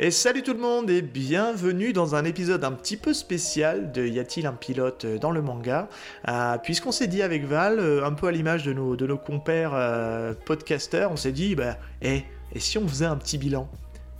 Et 0.00 0.10
salut 0.10 0.42
tout 0.42 0.52
le 0.52 0.58
monde 0.58 0.90
et 0.90 1.02
bienvenue 1.02 1.92
dans 1.92 2.16
un 2.16 2.24
épisode 2.24 2.64
un 2.64 2.72
petit 2.72 2.96
peu 2.96 3.14
spécial 3.14 3.92
de 3.92 4.04
Y 4.04 4.18
a-t-il 4.18 4.46
un 4.46 4.52
pilote 4.52 5.06
dans 5.06 5.30
le 5.30 5.40
manga 5.40 5.88
euh, 6.28 6.58
Puisqu'on 6.58 6.90
s'est 6.90 7.06
dit 7.06 7.22
avec 7.22 7.44
Val, 7.44 7.78
euh, 7.78 8.04
un 8.04 8.12
peu 8.12 8.26
à 8.26 8.32
l'image 8.32 8.64
de 8.64 8.72
nos, 8.72 8.96
de 8.96 9.06
nos 9.06 9.16
compères 9.18 9.70
euh, 9.72 10.34
podcasters, 10.46 11.12
on 11.12 11.16
s'est 11.16 11.30
dit, 11.30 11.54
bah, 11.54 11.76
eh, 12.02 12.24
et 12.52 12.58
si 12.58 12.76
on 12.76 12.88
faisait 12.88 13.04
un 13.06 13.16
petit 13.16 13.38
bilan? 13.38 13.68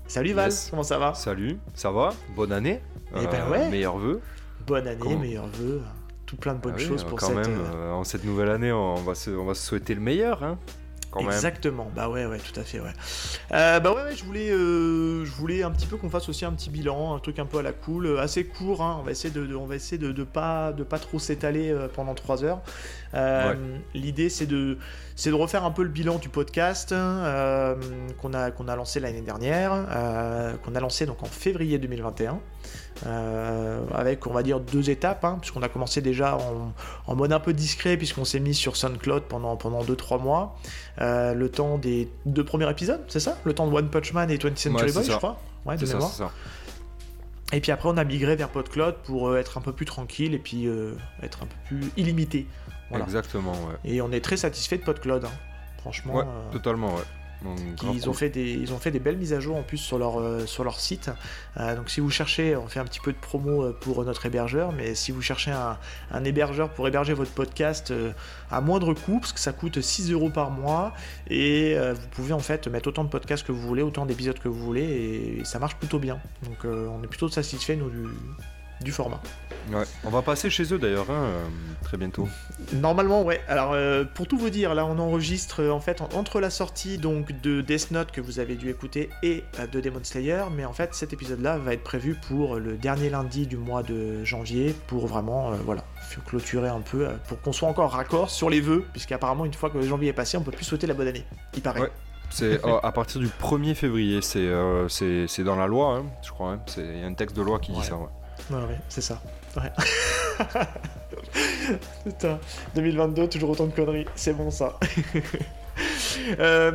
Salut 0.07 0.33
Val, 0.33 0.51
Yes. 0.51 0.69
comment 0.71 0.85
ça 0.85 0.99
va? 0.99 1.13
Salut, 1.15 1.59
ça 1.75 1.91
va? 1.91 2.15
Bonne 2.37 2.53
année 2.53 2.81
Eh 3.17 3.27
ben 3.27 3.49
ouais. 3.51 3.69
Meilleurs 3.69 3.99
vœux. 3.99 4.21
Bonne 4.69 4.87
année, 4.87 4.99
Comment 5.01 5.19
meilleurs 5.19 5.49
vœux, 5.49 5.83
tout 6.25 6.37
plein 6.37 6.55
de 6.55 6.61
bonnes 6.61 6.75
Ah 6.77 6.81
oui, 6.81 6.87
choses 6.87 7.03
euh, 7.05 7.09
pour 7.09 7.19
quand 7.19 7.27
cette... 7.27 7.37
même, 7.37 7.59
euh, 7.61 7.75
euh, 7.75 7.93
en 7.93 8.05
cette 8.05 8.25
nouvelle 8.25 8.51
année, 8.51 8.71
on 8.71 8.95
va 9.03 9.17
se, 9.17 9.31
on 9.31 9.45
va 9.45 9.55
se 9.55 9.67
souhaiter 9.67 9.95
le 9.97 10.01
meilleur, 10.01 10.45
hein 10.45 10.57
Quand 11.15 11.23
même. 11.23 11.31
Exactement, 11.33 11.91
bah 11.95 12.09
ouais, 12.09 12.27
ouais, 12.27 12.39
tout 12.39 12.59
à 12.59 12.65
fait, 12.65 12.81
ouais. 12.81 12.91
Euh, 13.53 13.79
bah 13.81 13.93
ouais, 13.93 14.03
ouais, 14.03 14.17
je 14.17 14.25
voulais, 14.25 14.51
euh, 14.51 15.25
je 15.25 15.31
voulais 15.31 15.63
un 15.63 15.71
petit 15.71 15.87
peu 15.87 15.97
qu'on 15.97 16.11
fasse 16.11 16.29
aussi 16.29 16.45
un 16.45 16.51
petit 16.53 16.71
bilan, 16.71 17.15
un 17.15 17.21
truc 17.21 17.39
un 17.39 17.47
peu 17.47 17.59
à 17.59 17.63
la 17.63 17.73
cool, 17.73 18.07
euh, 18.07 18.19
assez 18.21 18.45
court. 18.45 18.83
Hein, 18.83 18.97
on 19.01 19.05
va 19.05 19.13
essayer 19.13 19.33
de, 19.33 19.47
de- 19.47 19.55
on 19.55 19.67
va 19.67 19.77
essayer 19.77 19.97
de, 19.97 20.11
de 20.11 20.25
pas, 20.25 20.73
de 20.73 20.83
pas 20.83 20.99
trop 20.99 21.19
s'étaler 21.21 21.71
euh, 21.71 21.87
pendant 21.87 22.15
trois 22.15 22.43
heures. 22.45 22.61
Euh, 23.15 23.53
Ouais. 23.53 23.59
L'idée, 23.95 24.29
c'est 24.29 24.47
de, 24.47 24.77
c'est 25.15 25.31
de 25.31 25.35
refaire 25.37 25.65
un 25.65 25.71
peu 25.71 25.85
le 25.85 25.89
bilan 25.89 26.19
du 26.19 26.29
podcast 26.29 26.91
euh, 26.93 27.77
qu'on 28.21 28.35
a, 28.35 28.51
qu'on 28.51 28.67
a 28.67 28.75
lancé 28.75 28.99
l'année 28.99 29.21
dernière, 29.21 29.73
euh, 29.91 30.53
qu'on 30.65 30.75
a 30.75 30.81
lancé 30.81 31.07
donc 31.07 31.23
en 31.23 31.27
février 31.27 31.79
2021. 31.79 32.41
Euh, 33.07 33.81
avec 33.93 34.27
on 34.27 34.33
va 34.33 34.43
dire 34.43 34.61
deux 34.61 34.89
étapes 34.91 35.25
hein, 35.25 35.39
puisqu'on 35.41 35.63
a 35.63 35.69
commencé 35.69 36.01
déjà 36.01 36.37
en, 36.37 36.73
en 37.07 37.17
mode 37.17 37.33
un 37.33 37.41
peu 37.41 37.53
discret 37.53 37.97
puisqu'on 37.97 38.25
s'est 38.25 38.41
mis 38.41 38.55
sur 38.55 38.77
SoundCloud 38.77 39.25
pendant 39.25 39.57
pendant 39.57 39.83
2-3 39.83 40.23
mois 40.23 40.57
euh, 41.01 41.35
le 41.35 41.49
temps 41.51 41.77
des 41.79 42.09
deux 42.27 42.45
premiers 42.45 42.71
épisodes, 42.71 43.03
c'est 43.09 43.21
ça? 43.21 43.37
Le 43.45 43.53
temps 43.53 43.67
de 43.67 43.75
One 43.75 43.89
Punch 43.91 44.13
Man 44.13 44.31
et 44.31 44.37
20th 44.37 44.57
Century 44.57 44.87
Ouais, 44.87 44.93
Boy, 44.93 45.05
ça. 45.05 45.13
je 45.13 45.17
crois 45.17 45.41
Ouais, 45.67 45.77
de 45.77 45.87
ça. 45.87 45.99
Et 47.53 47.61
puis 47.61 47.73
après, 47.73 47.89
on 47.89 47.97
a 47.97 48.05
migré 48.05 48.37
vers 48.37 48.49
PodCloud 48.49 48.97
pour 49.05 49.29
euh, 49.29 49.37
être 49.39 49.59
un 49.59 49.61
peu 49.61 49.73
plus 49.73 49.87
tranquille 49.87 50.35
et 50.35 50.39
puis 50.39 50.67
euh, 50.67 50.95
être 51.23 51.43
un 51.43 51.47
peu 51.47 51.57
plus 51.67 51.91
illimité. 51.97 52.47
Voilà. 52.91 53.05
Exactement, 53.05 53.53
ouais. 53.53 53.77
Et 53.91 54.01
on 54.03 54.11
est 54.13 54.21
très 54.23 54.37
satisfait 54.37 54.79
de 54.79 54.83
PodCloud. 54.83 55.25
hein. 55.25 55.31
Franchement, 55.79 56.15
Ouais, 56.15 56.25
totalement, 56.53 56.95
ouais. 56.95 57.03
Grave 57.77 57.95
ils, 57.95 58.09
ont 58.09 58.13
fait 58.13 58.31
des, 58.31 58.53
ils 58.53 58.73
ont 58.73 58.79
fait 58.79 58.91
des 58.91 58.99
belles 58.99 59.17
mises 59.17 59.33
à 59.33 59.41
jour 59.41 59.57
en 59.57 59.63
plus 59.63 59.79
sur 59.79 59.99
leur, 59.99 60.19
euh, 60.19 60.47
sur 60.47 60.65
leur 60.65 60.81
site. 60.81 61.11
Euh, 61.59 61.77
donc 61.77 61.91
si 61.91 62.01
vous 62.01 62.11
cherchez, 62.11 62.57
on 62.57 62.67
fait 62.67 62.81
un 62.81 62.85
petit 62.85 63.01
peu 63.01 63.13
de 63.13 63.19
promo 63.19 63.65
euh, 63.65 63.77
pour 63.79 64.05
notre 64.05 64.27
hébergeur, 64.27 64.73
mais 64.73 64.95
si 64.95 65.13
vous 65.13 65.23
cherchez 65.23 65.51
un, 65.51 65.79
un 66.11 66.25
hébergeur 66.25 66.71
pour 66.71 66.89
héberger 66.89 67.15
votre 67.15 67.33
podcast 67.33 67.91
euh, 67.91 68.13
à 68.51 68.61
moindre 68.61 68.95
coût, 68.95 69.21
parce 69.21 69.33
que 69.33 69.41
ça 69.41 69.53
coûte 69.53 69.81
6 69.81 70.11
euros 70.13 70.31
par 70.31 70.51
mois, 70.51 70.93
et 71.29 71.77
vous 71.77 72.09
pouvez 72.13 72.33
en 72.33 72.39
fait 72.39 72.69
mettre 72.69 72.89
autant 72.89 73.05
de 73.05 73.09
podcasts 73.09 73.47
que 73.47 73.53
vous 73.53 73.61
voulez, 73.61 73.83
autant 73.83 74.07
d'épisodes 74.07 74.39
que 74.39 74.49
vous 74.49 74.61
voulez, 74.61 75.39
et, 75.41 75.45
ça 75.45 75.59
marche 75.59 75.77
plutôt 75.77 75.99
bien. 75.99 76.21
Donc 76.43 76.65
on 76.65 77.03
est 77.03 77.07
plutôt 77.07 77.29
satisfait 77.29 77.77
nous 77.77 77.91
du, 77.91 78.05
du 78.85 78.93
format. 78.93 79.21
Ouais. 79.73 79.85
On 80.05 80.11
va 80.11 80.21
passer 80.21 80.51
chez 80.51 80.75
eux 80.75 80.79
d'ailleurs, 80.79 81.11
hein, 81.11 81.25
euh, 81.25 81.43
très 81.83 81.97
bientôt. 81.97 82.29
Normalement, 82.75 83.23
ouais. 83.23 83.41
Alors, 83.49 83.73
euh, 83.73 84.05
pour 84.05 84.27
tout 84.29 84.37
vous 84.37 84.51
dire, 84.51 84.75
là, 84.75 84.85
on 84.85 84.99
enregistre 84.99 85.63
euh, 85.63 85.71
en 85.71 85.81
fait 85.81 86.03
en- 86.03 86.09
entre 86.15 86.39
la 86.39 86.51
sortie 86.51 86.99
donc 86.99 87.41
de 87.41 87.63
Death 87.63 87.91
Note 87.91 88.11
que 88.13 88.21
vous 88.21 88.41
avez 88.41 88.57
dû 88.57 88.69
écouter 88.69 89.09
et 89.23 89.43
euh, 89.59 89.67
de 89.67 89.81
Demon 89.81 90.01
Slayer, 90.03 90.45
mais 90.55 90.67
en 90.67 90.75
fait, 90.75 90.95
cet 90.95 91.15
épisode-là 91.15 91.57
va 91.57 91.73
être 91.73 91.83
prévu 91.83 92.15
pour 92.29 92.57
le 92.57 92.75
dernier 92.77 93.09
lundi 93.09 93.47
du 93.47 93.57
mois 93.57 93.83
de 93.83 94.23
janvier 94.23 94.75
pour 94.87 95.07
vraiment, 95.07 95.53
voilà, 95.65 95.83
clôturer 96.27 96.69
un 96.69 96.81
peu, 96.83 97.09
pour 97.27 97.41
qu'on 97.41 97.53
soit 97.53 97.69
encore 97.69 97.93
raccord 97.93 98.29
sur 98.29 98.51
les 98.51 98.61
vœux, 98.61 98.85
puisqu'apparemment, 98.93 99.47
une 99.47 99.55
fois 99.55 99.71
que 99.71 99.81
janvier 99.81 100.11
est 100.11 100.13
passé, 100.13 100.37
on 100.37 100.43
peut 100.43 100.53
plus 100.53 100.65
souhaiter 100.67 100.87
la 100.87 100.95
bonne 100.95 101.09
année. 101.09 101.25
Il 101.55 101.63
paraît. 101.63 101.81
Ouais. 101.81 101.93
C'est 102.29 102.61
à 102.83 102.93
partir 102.93 103.19
du 103.21 103.29
1er 103.29 103.75
février, 103.75 104.21
c'est 104.21 105.43
dans 105.43 105.57
la 105.57 105.67
loi, 105.67 105.95
hein, 105.97 106.05
je 106.23 106.31
crois. 106.31 106.53
hein. 106.53 106.61
C'est- 106.67 106.83
Il 106.85 107.01
y 107.01 107.03
a 107.03 107.07
un 107.07 107.15
texte 107.15 107.35
de 107.35 107.41
loi 107.43 107.59
qui 107.61 107.73
Ouais. 107.73 107.79
dit 107.79 107.85
ça, 107.85 107.97
ouais. 107.97 108.09
Ouais, 108.51 108.57
ouais, 108.59 108.79
c'est 108.89 109.01
ça. 109.01 109.21
Ouais. 109.57 109.73
Putain, 112.05 112.39
2022, 112.75 113.29
toujours 113.29 113.51
autant 113.51 113.67
de 113.67 113.73
conneries. 113.73 114.07
C'est 114.15 114.33
bon 114.35 114.51
ça. 114.51 114.79
Euh, 116.39 116.71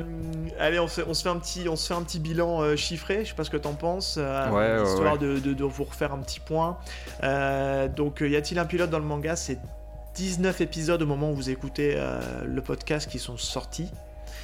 allez, 0.60 0.78
on 0.80 0.90
se, 0.90 1.00
on 1.08 1.14
se 1.14 1.24
fait 1.24 1.30
un 1.30 1.38
petit, 1.38 1.70
on 1.70 1.78
se 1.78 1.88
fait 1.88 1.94
un 1.94 2.02
petit 2.04 2.20
bilan 2.20 2.62
euh, 2.62 2.76
chiffré. 2.76 3.24
Je 3.24 3.30
sais 3.30 3.36
pas 3.36 3.46
ce 3.46 3.50
que 3.50 3.56
t'en 3.58 3.74
penses, 3.74 4.18
euh, 4.20 4.50
Ouais, 4.50 4.84
histoire 4.86 5.14
ouais. 5.14 5.20
De, 5.20 5.40
de- 5.40 5.54
de 5.54 5.64
vous 5.64 5.86
refaire 5.86 6.12
un 6.14 6.18
petit 6.18 6.42
point. 6.42 6.78
Euh, 7.24 7.88
donc, 7.88 8.20
y 8.20 8.36
a-t-il 8.36 8.60
un 8.60 8.66
pilote 8.66 8.90
dans 8.90 9.00
le 9.00 9.06
manga? 9.06 9.38
C'est 9.38 9.58
19 10.16 10.60
épisodes 10.60 11.02
au 11.02 11.06
moment 11.06 11.32
où 11.32 11.36
vous 11.36 11.50
écoutez 11.50 11.98
le 12.46 12.62
podcast 12.62 13.10
qui 13.10 13.20
sont 13.20 13.38
sortis. 13.38 13.90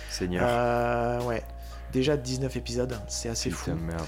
Seigneur. 0.09 1.25
Ouais, 1.25 1.43
déjà 1.95 2.17
19 2.17 2.55
épisodes, 2.57 2.95
c'est 3.07 3.29
assez 3.29 3.49
fou. 3.49 3.71
Merde. 3.73 4.01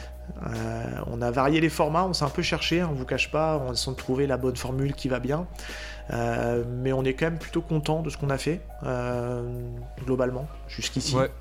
Euh, 0.46 0.84
on 1.08 1.22
a 1.22 1.32
varié 1.32 1.60
les 1.62 1.70
formats, 1.70 2.06
on 2.06 2.14
s'est 2.14 2.26
un 2.26 2.30
peu 2.30 2.42
cherché, 2.44 2.82
hein, 2.82 2.90
on 2.92 2.96
vous 2.96 3.06
cache 3.06 3.32
pas, 3.32 3.58
on 3.66 3.74
essaie 3.74 3.90
de 3.90 3.96
trouver 3.96 4.28
la 4.28 4.38
bonne 4.38 4.56
formule 4.58 4.94
qui 4.94 5.08
va 5.08 5.20
bien. 5.20 5.48
Euh, 6.12 6.64
mais 6.68 6.94
on 6.94 7.04
est 7.04 7.14
quand 7.14 7.26
même 7.26 7.40
plutôt 7.40 7.62
content 7.62 8.02
de 8.02 8.10
ce 8.10 8.18
qu'on 8.18 8.30
a 8.30 8.38
fait, 8.38 8.62
euh, 8.84 9.42
globalement, 10.06 10.48
jusqu'ici. 10.68 11.16
Ouais. 11.16 11.32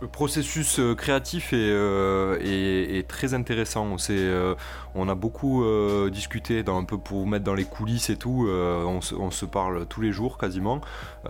Le 0.00 0.08
processus 0.08 0.78
créatif 0.98 1.52
est, 1.52 1.56
euh, 1.56 2.38
est- 2.40 2.98
est 2.98 3.08
très 3.08 3.32
intéressant. 3.34 3.96
S'est, 3.98 4.12
euh, 4.14 4.54
on 4.96 5.08
a 5.08 5.14
beaucoup 5.14 5.62
euh, 5.64 6.10
discuté 6.10 6.62
dans, 6.62 6.78
un 6.78 6.84
peu 6.84 6.98
pour 6.98 7.20
vous 7.20 7.26
mettre 7.26 7.44
dans 7.44 7.54
les 7.54 7.64
coulisses 7.64 8.10
et 8.10 8.16
tout. 8.16 8.46
Euh, 8.48 8.82
on, 8.84 9.00
se, 9.00 9.14
on 9.14 9.30
se 9.30 9.44
parle 9.46 9.86
tous 9.86 10.00
les 10.00 10.10
jours 10.12 10.38
quasiment 10.38 10.80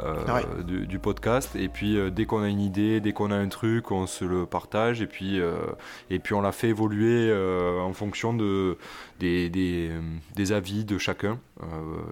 euh, 0.02 0.14
Ah 0.28 0.34
Ouais. 0.36 0.64
du, 0.64 0.86
du 0.86 0.98
podcast. 0.98 1.54
Et 1.56 1.68
puis 1.68 1.98
dès 2.12 2.26
qu'on 2.26 2.42
a 2.42 2.48
une 2.48 2.60
idée, 2.60 3.00
dès 3.00 3.12
qu'on 3.12 3.30
a 3.30 3.36
un 3.36 3.48
truc, 3.48 3.90
on 3.90 4.06
se 4.06 4.24
le 4.24 4.46
partage. 4.46 5.02
Et 5.02 5.06
puis, 5.06 5.40
et 6.10 6.18
puis 6.18 6.34
on 6.34 6.40
l'a 6.40 6.52
fait 6.52 6.68
évoluer 6.68 7.32
en 7.82 7.92
fonction 7.92 8.32
de, 8.34 8.78
des, 9.20 9.48
des, 9.50 9.90
des 10.34 10.52
avis 10.52 10.84
de 10.84 10.98
chacun. 10.98 11.38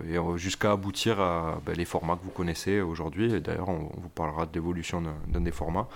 et 0.08 0.16
jusqu'à 0.36 0.72
aboutir 0.72 1.20
à 1.20 1.60
ben, 1.64 1.74
les 1.76 1.84
formats 1.84 2.16
que 2.16 2.24
vous 2.24 2.30
connaissez 2.30 2.80
aujourd'hui. 2.80 3.40
D'ailleurs, 3.40 3.68
on, 3.68 3.90
on 3.96 4.00
vous 4.00 4.08
parlera 4.08 4.46
de 4.46 4.50
l'évolution 4.54 5.00
d'un, 5.00 5.14
d'un 5.28 5.40
des 5.40 5.52
formats. 5.52 5.88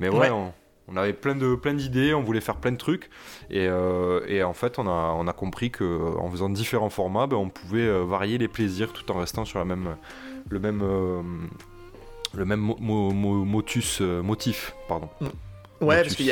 Mais 0.00 0.08
ouais, 0.08 0.16
Ouais. 0.18 0.30
On, 0.30 0.52
on 0.88 0.96
avait 0.96 1.12
plein 1.12 1.34
de 1.34 1.54
plein 1.54 1.74
d'idées, 1.74 2.14
on 2.14 2.22
voulait 2.22 2.40
faire 2.40 2.56
plein 2.56 2.72
de 2.72 2.76
trucs, 2.76 3.10
et, 3.50 3.66
euh, 3.68 4.44
en 4.44 4.52
fait, 4.54 4.78
on 4.78 4.86
a, 4.86 5.14
on 5.18 5.26
a 5.26 5.32
compris 5.32 5.70
que 5.70 6.16
en 6.18 6.30
faisant 6.30 6.48
différents 6.48 6.90
formats, 6.90 7.26
ben, 7.26 7.36
on 7.36 7.48
pouvait 7.48 7.80
euh, 7.86 8.04
varier 8.04 8.38
les 8.38 8.48
plaisirs 8.48 8.92
tout 8.92 9.10
en 9.10 9.18
restant 9.18 9.44
sur 9.44 9.64
même, 9.64 9.96
le 10.48 10.58
même, 10.58 10.80
euh, 10.82 11.22
le 12.34 12.44
même 12.44 12.60
mo- 12.60 12.76
mo- 12.78 13.10
mo- 13.12 13.44
motus, 13.44 14.00
motif, 14.00 14.74
pardon. 14.88 15.08
Ouais, 15.80 15.96
Motus. 15.98 16.02
parce 16.04 16.16
qu'il 16.16 16.26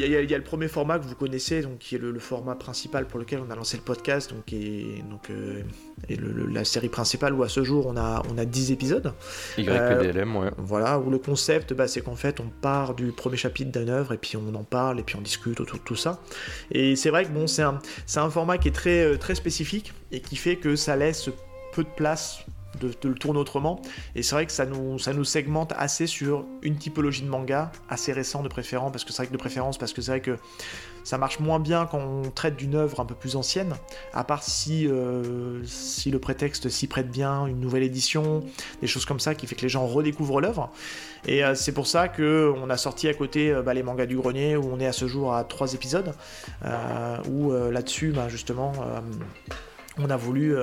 y 0.00 0.04
y, 0.04 0.10
y 0.10 0.34
a- 0.34 0.38
le 0.38 0.42
premier 0.44 0.66
format 0.66 0.98
que 0.98 1.04
vous 1.04 1.14
connaissez, 1.14 1.62
donc 1.62 1.78
qui 1.78 1.94
est 1.94 1.98
le, 1.98 2.10
le 2.10 2.18
format 2.18 2.56
principal 2.56 3.06
pour 3.06 3.20
lequel 3.20 3.40
on 3.46 3.50
a 3.50 3.54
lancé 3.54 3.76
le 3.76 3.82
podcast, 3.84 4.30
donc 4.32 4.52
et, 4.52 5.02
donc 5.08 5.30
euh, 5.30 5.62
et 6.08 6.16
le- 6.16 6.32
le- 6.32 6.46
la 6.46 6.64
série 6.64 6.88
principale 6.88 7.34
où 7.34 7.42
à 7.44 7.48
ce 7.48 7.62
jour 7.62 7.86
on 7.86 7.96
a 7.96 8.22
on 8.32 8.36
a 8.38 8.44
10 8.44 8.72
épisodes. 8.72 9.12
YPDLM, 9.58 10.34
ouais. 10.36 10.50
Voilà, 10.58 10.98
où 10.98 11.08
le 11.10 11.18
concept, 11.18 11.72
bah, 11.72 11.86
c'est 11.86 12.00
qu'en 12.00 12.16
fait, 12.16 12.40
on 12.40 12.48
part 12.60 12.94
du 12.94 13.12
premier 13.12 13.36
chapitre 13.36 13.70
d'une 13.78 13.90
œuvre 13.90 14.12
et 14.12 14.18
puis 14.18 14.36
on 14.36 14.54
en 14.54 14.64
parle 14.64 14.98
et 14.98 15.02
puis 15.02 15.16
on 15.16 15.20
discute 15.20 15.60
autour 15.60 15.78
de 15.78 15.84
tout 15.84 15.96
ça. 15.96 16.20
Et 16.72 16.96
c'est 16.96 17.10
vrai 17.10 17.24
que 17.24 17.30
bon, 17.30 17.46
c'est 17.46 17.62
un, 17.62 17.78
un 18.16 18.30
format 18.30 18.58
qui 18.58 18.68
est 18.68 18.72
très, 18.72 19.04
euh, 19.04 19.16
très 19.16 19.34
spécifique 19.34 19.92
et 20.10 20.20
qui 20.20 20.36
fait 20.36 20.56
que 20.56 20.74
ça 20.76 20.96
laisse 20.96 21.28
peu 21.72 21.84
de 21.84 21.88
place 21.96 22.40
de, 22.78 23.08
le 23.08 23.14
tourner 23.14 23.40
autrement. 23.40 23.80
Et 24.14 24.22
c'est 24.22 24.34
vrai 24.34 24.46
que 24.46 24.52
ça 24.52 24.66
nous, 24.66 24.98
ça 24.98 25.12
nous 25.12 25.24
segmente 25.24 25.72
assez 25.76 26.06
sur 26.06 26.44
une 26.62 26.76
typologie 26.76 27.22
de 27.22 27.28
manga, 27.28 27.72
assez 27.88 28.12
récent 28.12 28.42
de 28.42 28.48
préférence, 28.48 28.92
parce 28.92 29.04
que 29.04 29.12
c'est 29.12 29.22
vrai 29.22 29.26
que 29.26 29.32
de 29.32 29.38
préférence, 29.38 29.78
parce 29.78 29.92
que 29.92 30.02
c'est 30.02 30.12
vrai 30.12 30.20
que 30.20 30.38
ça 31.04 31.18
marche 31.18 31.40
moins 31.40 31.58
bien 31.58 31.86
quand 31.90 31.98
on 31.98 32.30
traite 32.30 32.56
d'une 32.56 32.74
œuvre 32.74 33.00
un 33.00 33.04
peu 33.04 33.14
plus 33.14 33.36
ancienne, 33.36 33.74
à 34.12 34.24
part 34.24 34.42
si, 34.42 34.86
euh, 34.86 35.64
si 35.64 36.10
le 36.10 36.18
prétexte 36.18 36.68
s'y 36.68 36.86
prête 36.86 37.10
bien, 37.10 37.46
une 37.46 37.60
nouvelle 37.60 37.82
édition, 37.82 38.44
des 38.80 38.86
choses 38.86 39.06
comme 39.06 39.20
ça 39.20 39.34
qui 39.34 39.46
fait 39.46 39.54
que 39.54 39.62
les 39.62 39.68
gens 39.68 39.86
redécouvrent 39.86 40.40
l'œuvre. 40.40 40.70
Et 41.26 41.44
euh, 41.44 41.54
c'est 41.54 41.72
pour 41.72 41.86
ça 41.86 42.08
que 42.08 42.52
on 42.56 42.70
a 42.70 42.76
sorti 42.76 43.08
à 43.08 43.14
côté 43.14 43.50
euh, 43.50 43.62
bah, 43.62 43.74
les 43.74 43.82
mangas 43.82 44.06
du 44.06 44.16
grenier 44.16 44.56
où 44.56 44.70
on 44.72 44.80
est 44.80 44.86
à 44.86 44.92
ce 44.92 45.06
jour 45.06 45.34
à 45.34 45.44
trois 45.44 45.74
épisodes, 45.74 46.12
où 47.28 47.52
là-dessus, 47.52 48.12
bah, 48.12 48.28
justement, 48.28 48.72
on 49.98 50.10
a 50.10 50.16
voulu. 50.16 50.54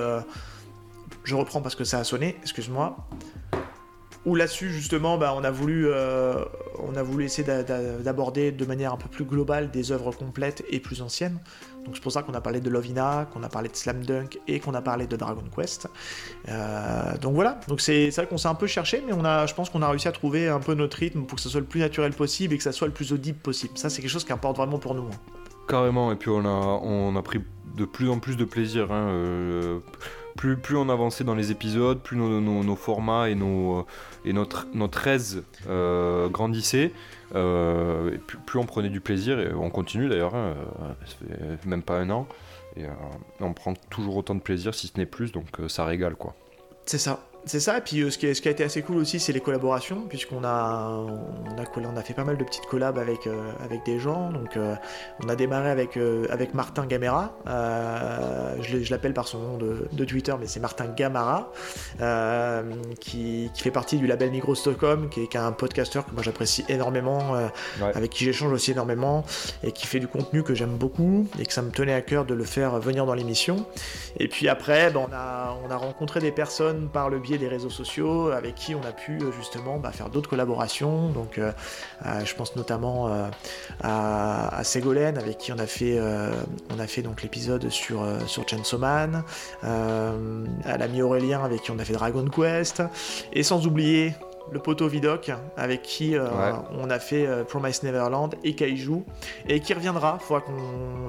Je 1.28 1.34
reprends 1.36 1.60
parce 1.60 1.74
que 1.74 1.84
ça 1.84 1.98
a 1.98 2.04
sonné, 2.04 2.36
excuse-moi. 2.42 2.96
Où 4.26 4.34
là-dessus, 4.34 4.70
justement, 4.70 5.16
bah, 5.16 5.32
on, 5.36 5.44
a 5.44 5.50
voulu, 5.50 5.86
euh, 5.88 6.44
on 6.80 6.96
a 6.96 7.02
voulu 7.02 7.24
essayer 7.24 7.44
d'a- 7.46 7.62
d'a- 7.62 7.98
d'aborder 7.98 8.50
de 8.50 8.64
manière 8.66 8.92
un 8.92 8.96
peu 8.96 9.08
plus 9.08 9.24
globale 9.24 9.70
des 9.70 9.92
œuvres 9.92 10.10
complètes 10.10 10.64
et 10.70 10.80
plus 10.80 11.00
anciennes. 11.02 11.38
Donc 11.84 11.94
c'est 11.94 12.02
pour 12.02 12.12
ça 12.12 12.22
qu'on 12.22 12.34
a 12.34 12.40
parlé 12.40 12.60
de 12.60 12.68
Lovina, 12.68 13.28
qu'on 13.32 13.42
a 13.42 13.48
parlé 13.48 13.68
de 13.68 13.76
Slam 13.76 14.04
Dunk 14.04 14.38
et 14.48 14.58
qu'on 14.60 14.74
a 14.74 14.82
parlé 14.82 15.06
de 15.06 15.16
Dragon 15.16 15.44
Quest. 15.54 15.86
Euh, 16.48 17.16
donc 17.18 17.34
voilà, 17.34 17.60
donc 17.68 17.80
c'est 17.80 18.10
vrai 18.10 18.26
qu'on 18.26 18.36
s'est 18.38 18.48
un 18.48 18.54
peu 18.54 18.66
cherché, 18.66 19.02
mais 19.06 19.12
on 19.12 19.24
a, 19.24 19.46
je 19.46 19.54
pense 19.54 19.70
qu'on 19.70 19.82
a 19.82 19.88
réussi 19.88 20.08
à 20.08 20.12
trouver 20.12 20.48
un 20.48 20.60
peu 20.60 20.74
notre 20.74 20.98
rythme 20.98 21.22
pour 21.22 21.36
que 21.36 21.42
ce 21.42 21.48
soit 21.48 21.60
le 21.60 21.66
plus 21.66 21.80
naturel 21.80 22.12
possible 22.12 22.52
et 22.54 22.56
que 22.58 22.64
ça 22.64 22.72
soit 22.72 22.88
le 22.88 22.92
plus 22.92 23.12
audible 23.12 23.38
possible. 23.38 23.78
Ça, 23.78 23.88
c'est 23.88 24.02
quelque 24.02 24.10
chose 24.10 24.24
qui 24.24 24.32
importe 24.32 24.56
vraiment 24.56 24.78
pour 24.78 24.94
nous. 24.94 25.04
hein. 25.04 25.16
Carrément, 25.68 26.10
et 26.12 26.16
puis 26.16 26.28
on 26.30 26.40
a, 26.44 26.48
on 26.82 27.14
a 27.16 27.22
pris 27.22 27.40
de 27.76 27.84
plus 27.84 28.10
en 28.10 28.18
plus 28.18 28.36
de 28.36 28.44
plaisir. 28.44 28.90
hein, 28.92 29.08
euh, 29.10 29.78
plus, 30.56 30.76
on 30.76 30.88
avançait 30.88 31.24
dans 31.24 31.34
les 31.34 31.50
épisodes, 31.50 32.00
plus 32.00 32.16
nos, 32.16 32.76
formats 32.76 33.28
et, 33.28 33.34
nos, 33.34 33.86
et 34.24 34.32
notre, 34.32 34.66
notre 34.74 35.06
aise 35.06 35.42
grandissaient. 35.66 36.92
plus, 37.30 38.58
on 38.58 38.66
prenait 38.66 38.90
du 38.90 39.00
plaisir, 39.00 39.40
et 39.40 39.52
on 39.52 39.70
continue 39.70 40.08
d'ailleurs, 40.08 40.34
hein, 40.34 40.54
ça 41.06 41.16
fait 41.60 41.68
même 41.68 41.82
pas 41.82 41.98
un 41.98 42.10
an, 42.10 42.26
et 42.76 42.84
on 43.40 43.52
prend 43.52 43.74
toujours 43.90 44.16
autant 44.16 44.34
de 44.34 44.40
plaisir, 44.40 44.74
si 44.74 44.86
ce 44.86 44.96
n'est 44.96 45.06
plus, 45.06 45.32
donc 45.32 45.46
ça 45.68 45.84
régale 45.84 46.14
quoi. 46.14 46.34
C'est 46.86 46.98
ça. 46.98 47.27
C'est 47.48 47.60
ça, 47.60 47.78
et 47.78 47.80
puis 47.80 48.02
euh, 48.02 48.10
ce, 48.10 48.18
qui 48.18 48.26
a, 48.26 48.34
ce, 48.34 48.42
qui 48.42 48.48
a, 48.48 48.50
été 48.50 48.62
assez 48.62 48.82
cool 48.82 48.98
aussi, 48.98 49.18
c'est 49.18 49.32
les 49.32 49.40
collaborations, 49.40 50.02
puisqu'on 50.06 50.44
a, 50.44 50.90
on 50.90 51.58
a, 51.58 51.64
on 51.88 51.96
a 51.96 52.02
fait 52.02 52.12
pas 52.12 52.24
mal 52.24 52.36
de 52.36 52.44
petites 52.44 52.66
collabs 52.66 52.98
avec, 52.98 53.26
euh, 53.26 53.52
avec 53.64 53.86
des 53.86 53.98
gens. 53.98 54.30
Donc, 54.30 54.58
euh, 54.58 54.74
on 55.24 55.30
a 55.30 55.34
démarré 55.34 55.70
avec, 55.70 55.98
avec 56.30 56.52
Martin 56.52 56.84
Gamera, 56.84 57.32
je 57.46 58.90
l'appelle 58.90 59.14
par 59.14 59.26
son 59.26 59.38
nom 59.38 59.56
de, 59.56 60.04
Twitter, 60.04 60.34
mais 60.38 60.46
c'est 60.46 60.60
Martin 60.60 60.86
Gamara, 60.94 61.50
qui, 63.00 63.50
qui, 63.54 63.62
fait 63.62 63.70
partie 63.70 63.96
du 63.96 64.06
label 64.06 64.30
Micro 64.30 64.54
Stockholm, 64.54 65.08
qui 65.08 65.22
est, 65.22 65.26
qui 65.26 65.38
un 65.38 65.52
podcasteur 65.52 66.04
que 66.04 66.12
moi 66.12 66.22
j'apprécie 66.22 66.64
énormément, 66.68 67.34
avec 67.80 68.10
qui 68.10 68.24
j'échange 68.24 68.52
aussi 68.52 68.72
énormément, 68.72 69.24
et 69.62 69.72
qui 69.72 69.86
fait 69.86 70.00
du 70.00 70.08
contenu 70.08 70.42
que 70.42 70.54
j'aime 70.54 70.76
beaucoup, 70.76 71.26
et 71.38 71.46
que 71.46 71.52
ça 71.52 71.62
me 71.62 71.70
tenait 71.70 71.94
à 71.94 72.02
cœur 72.02 72.26
de 72.26 72.34
le 72.34 72.44
faire 72.44 72.78
venir 72.78 73.06
dans 73.06 73.14
l'émission. 73.14 73.66
Et 74.18 74.28
puis 74.28 74.48
après, 74.48 74.90
ben, 74.90 75.06
on, 75.08 75.14
a, 75.14 75.56
on 75.64 75.70
a 75.70 75.76
rencontré 75.76 76.20
des 76.20 76.32
personnes 76.32 76.88
par 76.92 77.08
le 77.08 77.18
biais 77.18 77.37
des 77.38 77.48
réseaux 77.48 77.70
sociaux 77.70 78.28
avec 78.28 78.54
qui 78.54 78.74
on 78.74 78.82
a 78.82 78.92
pu 78.92 79.18
euh, 79.18 79.32
justement 79.32 79.78
bah, 79.78 79.92
faire 79.92 80.10
d'autres 80.10 80.28
collaborations. 80.28 81.08
Donc, 81.10 81.38
euh, 81.38 81.52
euh, 82.06 82.24
je 82.24 82.34
pense 82.34 82.56
notamment 82.56 83.10
à, 83.82 84.62
Ségolène 84.64 85.18
avec 85.18 85.38
qui 85.38 85.52
on 85.52 85.58
a 85.58 85.66
fait, 85.66 85.98
on 86.74 86.78
a 86.78 86.86
fait 86.86 87.02
donc 87.02 87.22
l'épisode 87.22 87.68
sur 87.68 88.06
sur 88.26 88.46
Chainsaw 88.48 88.78
Man, 88.78 89.24
à 89.62 90.78
l'ami 90.78 91.02
Aurélien 91.02 91.42
avec 91.42 91.62
qui 91.62 91.70
on 91.70 91.78
a 91.78 91.84
fait 91.84 91.94
Dragon 91.94 92.26
Quest, 92.26 92.82
et 93.32 93.42
sans 93.42 93.66
oublier 93.66 94.14
le 94.50 94.58
poteau 94.58 94.88
Vidoc, 94.88 95.30
avec 95.56 95.82
qui 95.82 96.16
euh, 96.16 96.26
on 96.72 96.90
a 96.90 96.98
fait 96.98 97.26
euh, 97.26 97.44
Promise 97.44 97.82
Neverland 97.82 98.30
et 98.44 98.54
Kaiju, 98.54 99.04
et 99.48 99.60
qui 99.60 99.74
reviendra 99.74 100.18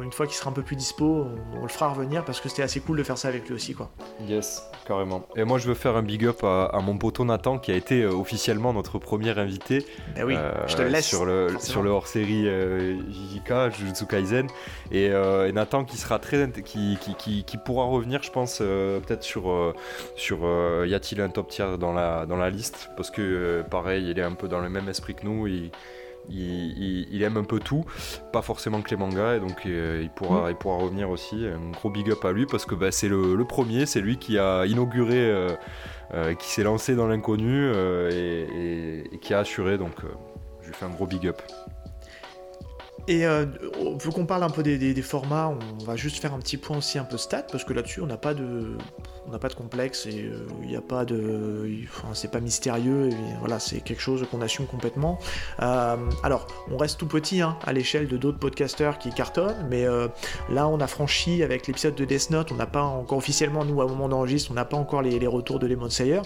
une 0.01 0.11
fois 0.11 0.25
qu'il 0.25 0.35
sera 0.35 0.49
un 0.49 0.53
peu 0.53 0.61
plus 0.61 0.75
dispo, 0.75 1.27
on, 1.55 1.61
le 1.61 1.69
fera 1.69 1.89
revenir 1.89 2.25
parce 2.25 2.39
que 2.39 2.49
c'était 2.49 2.63
assez 2.63 2.79
cool 2.79 2.97
de 2.97 3.03
faire 3.03 3.17
ça 3.17 3.27
avec 3.27 3.47
lui 3.47 3.55
aussi. 3.55 3.73
quoi. 3.73 3.89
Yes, 4.27 4.63
carrément. 4.85 5.23
Et 5.35 5.43
moi 5.43 5.57
je 5.57 5.67
veux 5.67 5.73
faire 5.73 5.95
un 5.95 6.01
big 6.01 6.25
up 6.25 6.43
à, 6.43 6.79
mon 6.81 6.97
poteau 6.97 7.25
Nathan 7.25 7.59
qui 7.59 7.71
a 7.71 7.75
été 7.75 8.03
euh, 8.03 8.11
officiellement 8.11 8.73
notre 8.73 8.99
premier 8.99 9.37
invité. 9.37 9.85
Ben 10.15 10.25
oui, 10.25 10.35
je 10.67 10.75
te 10.75 10.81
laisse. 10.81 11.07
Sur 11.07 11.25
le, 11.25 11.49
sur 11.59 11.81
le 11.81 11.89
hors-série 11.89 12.45
JJK, 12.45 13.75
Jujutsu 13.75 14.05
Kaisen. 14.05 14.47
Et, 14.91 15.09
Nathan 15.53 15.83
qui 15.83 15.97
sera 15.97 16.19
très. 16.19 16.49
qui, 16.63 16.97
qui, 17.17 17.43
qui, 17.43 17.57
pourra 17.57 17.85
revenir, 17.85 18.23
je 18.23 18.31
pense, 18.31 18.59
peut-être 18.59 19.23
sur. 19.23 19.73
sur 20.15 20.39
y 20.85 20.93
a-t-il 20.93 21.21
un 21.21 21.29
top 21.29 21.49
tier 21.49 21.77
dans 21.79 21.93
la, 21.93 22.25
dans 22.25 22.37
la 22.37 22.49
liste? 22.49 22.89
Parce 22.95 23.11
que 23.11 23.28
euh, 23.29 23.63
pareil, 23.63 24.09
il 24.09 24.19
est 24.19 24.23
un 24.23 24.33
peu 24.33 24.47
dans 24.47 24.59
le 24.59 24.69
même 24.69 24.89
esprit 24.89 25.15
que 25.15 25.25
nous. 25.25 25.47
Il, 25.47 25.71
il, 26.29 27.23
aime 27.23 27.37
un 27.37 27.43
peu 27.43 27.59
tout, 27.59 27.85
pas 28.31 28.41
forcément 28.41 28.81
que 28.81 28.89
les 28.91 28.97
mangas, 28.97 29.37
et 29.37 29.39
donc 29.39 29.65
euh, 29.65 29.99
il, 30.03 30.09
pourra, 30.09 30.47
mm. 30.47 30.51
il 30.51 30.55
pourra 30.55 30.77
revenir 30.77 31.09
aussi. 31.09 31.45
Un 31.45 31.71
gros 31.71 31.89
big 31.89 32.11
up 32.11 32.23
à 32.23 32.31
lui 32.31 32.45
parce 32.45 32.65
que 32.65 32.75
bah, 32.75 32.91
c'est 32.91 33.07
le, 33.07 33.43
premier, 33.45 33.85
c'est 33.85 34.01
lui 34.01 34.17
qui 34.17 34.37
a 34.37 34.65
inauguré, 34.65 35.17
euh, 35.17 36.33
qui 36.35 36.49
s'est 36.49 36.63
lancé 36.63 36.95
dans 36.95 37.07
l'inconnu 37.07 37.71
et, 38.11 39.03
qui 39.21 39.33
a 39.33 39.39
assuré, 39.39 39.77
donc 39.77 39.95
je 40.61 40.67
lui 40.67 40.73
fais 40.73 40.85
un 40.85 40.89
gros 40.89 41.07
big 41.07 41.27
up. 41.27 41.41
Et 43.09 43.25
euh, 43.25 43.47
vu 43.99 44.11
qu'on 44.11 44.27
parle 44.27 44.43
un 44.43 44.51
peu 44.51 44.61
des, 44.61 45.01
formats, 45.01 45.51
on 45.79 45.83
va 45.83 45.95
juste 45.95 46.21
faire 46.21 46.31
un 46.35 46.37
petit 46.37 46.57
point 46.57 46.77
aussi 46.77 46.99
un 46.99 47.03
peu 47.03 47.17
stat, 47.17 47.41
parce 47.51 47.63
que 47.63 47.73
là-dessus, 47.73 48.01
on 48.01 48.05
n'a 48.05 48.17
pas 48.17 48.35
de, 48.35 48.77
on 49.27 49.31
n'a 49.31 49.39
pas 49.39 49.47
de 49.47 49.55
complexe 49.55 50.05
et 50.05 50.25
euh, 50.25 50.45
il 50.61 50.69
n'y 50.69 50.75
a 50.75 50.81
pas 50.81 51.05
de, 51.05 51.71
c'est 52.13 52.29
pas 52.29 52.39
mystérieux. 52.39 53.09
Voilà, 53.39 53.57
c'est 53.57 53.81
quelque 53.81 54.01
chose 54.01 54.23
qu'on 54.29 54.41
assume 54.41 54.67
complètement. 54.67 55.17
Euh, 55.59 55.95
alors, 56.21 56.45
on 56.69 56.77
reste 56.77 56.99
tout 56.99 57.07
petit 57.07 57.41
hein, 57.41 57.57
à 57.65 57.73
l'échelle 57.73 58.07
de 58.07 58.15
d'autres 58.15 58.37
podcasters 58.37 58.99
qui 58.99 59.09
cartonnent, 59.09 59.65
mais 59.71 59.87
là, 60.47 60.67
on 60.67 60.79
a 60.79 60.87
franchi 60.87 61.41
avec 61.41 61.65
l'épisode 61.65 61.95
de 61.95 62.05
Death 62.05 62.29
Note, 62.29 62.51
on 62.51 62.55
n'a 62.55 62.67
pas 62.67 62.83
encore 62.83 63.17
officiellement, 63.17 63.65
nous, 63.65 63.81
à 63.81 63.85
un 63.85 63.87
moment 63.87 64.07
d'enregistre, 64.07 64.51
on 64.51 64.53
n'a 64.53 64.65
pas 64.65 64.77
encore 64.77 65.01
les, 65.01 65.25
retours 65.25 65.57
de 65.57 65.65
Lemon 65.65 65.89
Sayer, 65.89 66.21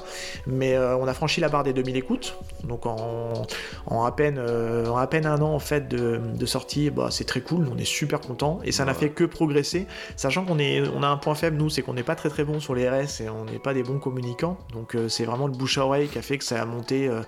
mais 0.47 0.77
on 0.77 1.07
a 1.07 1.13
franchi 1.13 1.39
la 1.39 1.47
barre 1.47 1.63
des 1.63 1.71
2000 1.71 1.95
écoutes, 1.95 2.37
donc 2.65 2.85
en, 2.85 3.45
à 4.03 4.11
peine, 4.11 4.37
un 4.37 5.41
an 5.41 5.53
en 5.53 5.59
fait 5.59 5.87
de 5.87 6.45
sortie 6.45 6.72
bah, 6.89 7.09
c'est 7.11 7.25
très 7.25 7.41
cool, 7.41 7.67
on 7.71 7.77
est 7.77 7.85
super 7.85 8.19
content 8.19 8.59
et 8.63 8.71
ça 8.71 8.85
n'a 8.85 8.93
fait 8.93 9.09
que 9.09 9.23
progresser, 9.23 9.87
sachant 10.15 10.45
qu'on 10.45 10.59
est, 10.59 10.81
on 10.87 11.03
a 11.03 11.07
un 11.07 11.17
point 11.17 11.35
faible 11.35 11.57
nous, 11.57 11.69
c'est 11.69 11.81
qu'on 11.81 11.93
n'est 11.93 12.03
pas 12.03 12.15
très 12.15 12.29
très 12.29 12.43
bon 12.43 12.59
sur 12.59 12.75
les 12.75 12.89
RS 12.89 13.21
et 13.21 13.29
on 13.29 13.45
n'est 13.45 13.59
pas 13.59 13.73
des 13.73 13.83
bons 13.83 13.99
communicants, 13.99 14.57
donc 14.73 14.95
euh, 14.95 15.09
c'est 15.09 15.25
vraiment 15.25 15.47
le 15.47 15.53
bouche 15.53 15.77
à 15.77 15.85
oreille 15.85 16.07
qui 16.07 16.17
a 16.17 16.21
fait 16.21 16.37
que 16.37 16.43
ça 16.43 16.61
a 16.61 16.65
monté 16.65 17.07
euh, 17.07 17.21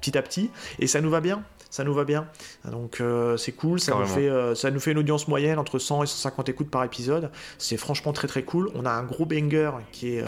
petit 0.00 0.16
à 0.16 0.22
petit 0.22 0.50
et 0.78 0.86
ça 0.86 1.00
nous 1.00 1.10
va 1.10 1.20
bien. 1.20 1.42
Ça 1.70 1.84
nous 1.84 1.94
va 1.94 2.04
bien, 2.04 2.26
donc 2.70 3.00
euh, 3.00 3.38
c'est 3.38 3.52
cool. 3.52 3.80
Ça 3.80 3.94
nous, 3.94 4.04
fait, 4.04 4.28
ça 4.54 4.70
nous 4.70 4.78
fait 4.78 4.92
une 4.92 4.98
audience 4.98 5.26
moyenne 5.26 5.58
entre 5.58 5.78
100 5.78 6.02
et 6.02 6.06
150 6.06 6.50
écoutes 6.50 6.70
par 6.70 6.84
épisode. 6.84 7.30
C'est 7.56 7.78
franchement 7.78 8.12
très 8.12 8.28
très 8.28 8.42
cool. 8.42 8.70
On 8.74 8.84
a 8.84 8.90
un 8.90 9.04
gros 9.04 9.24
banger 9.24 9.70
qui 9.90 10.16
est 10.16 10.24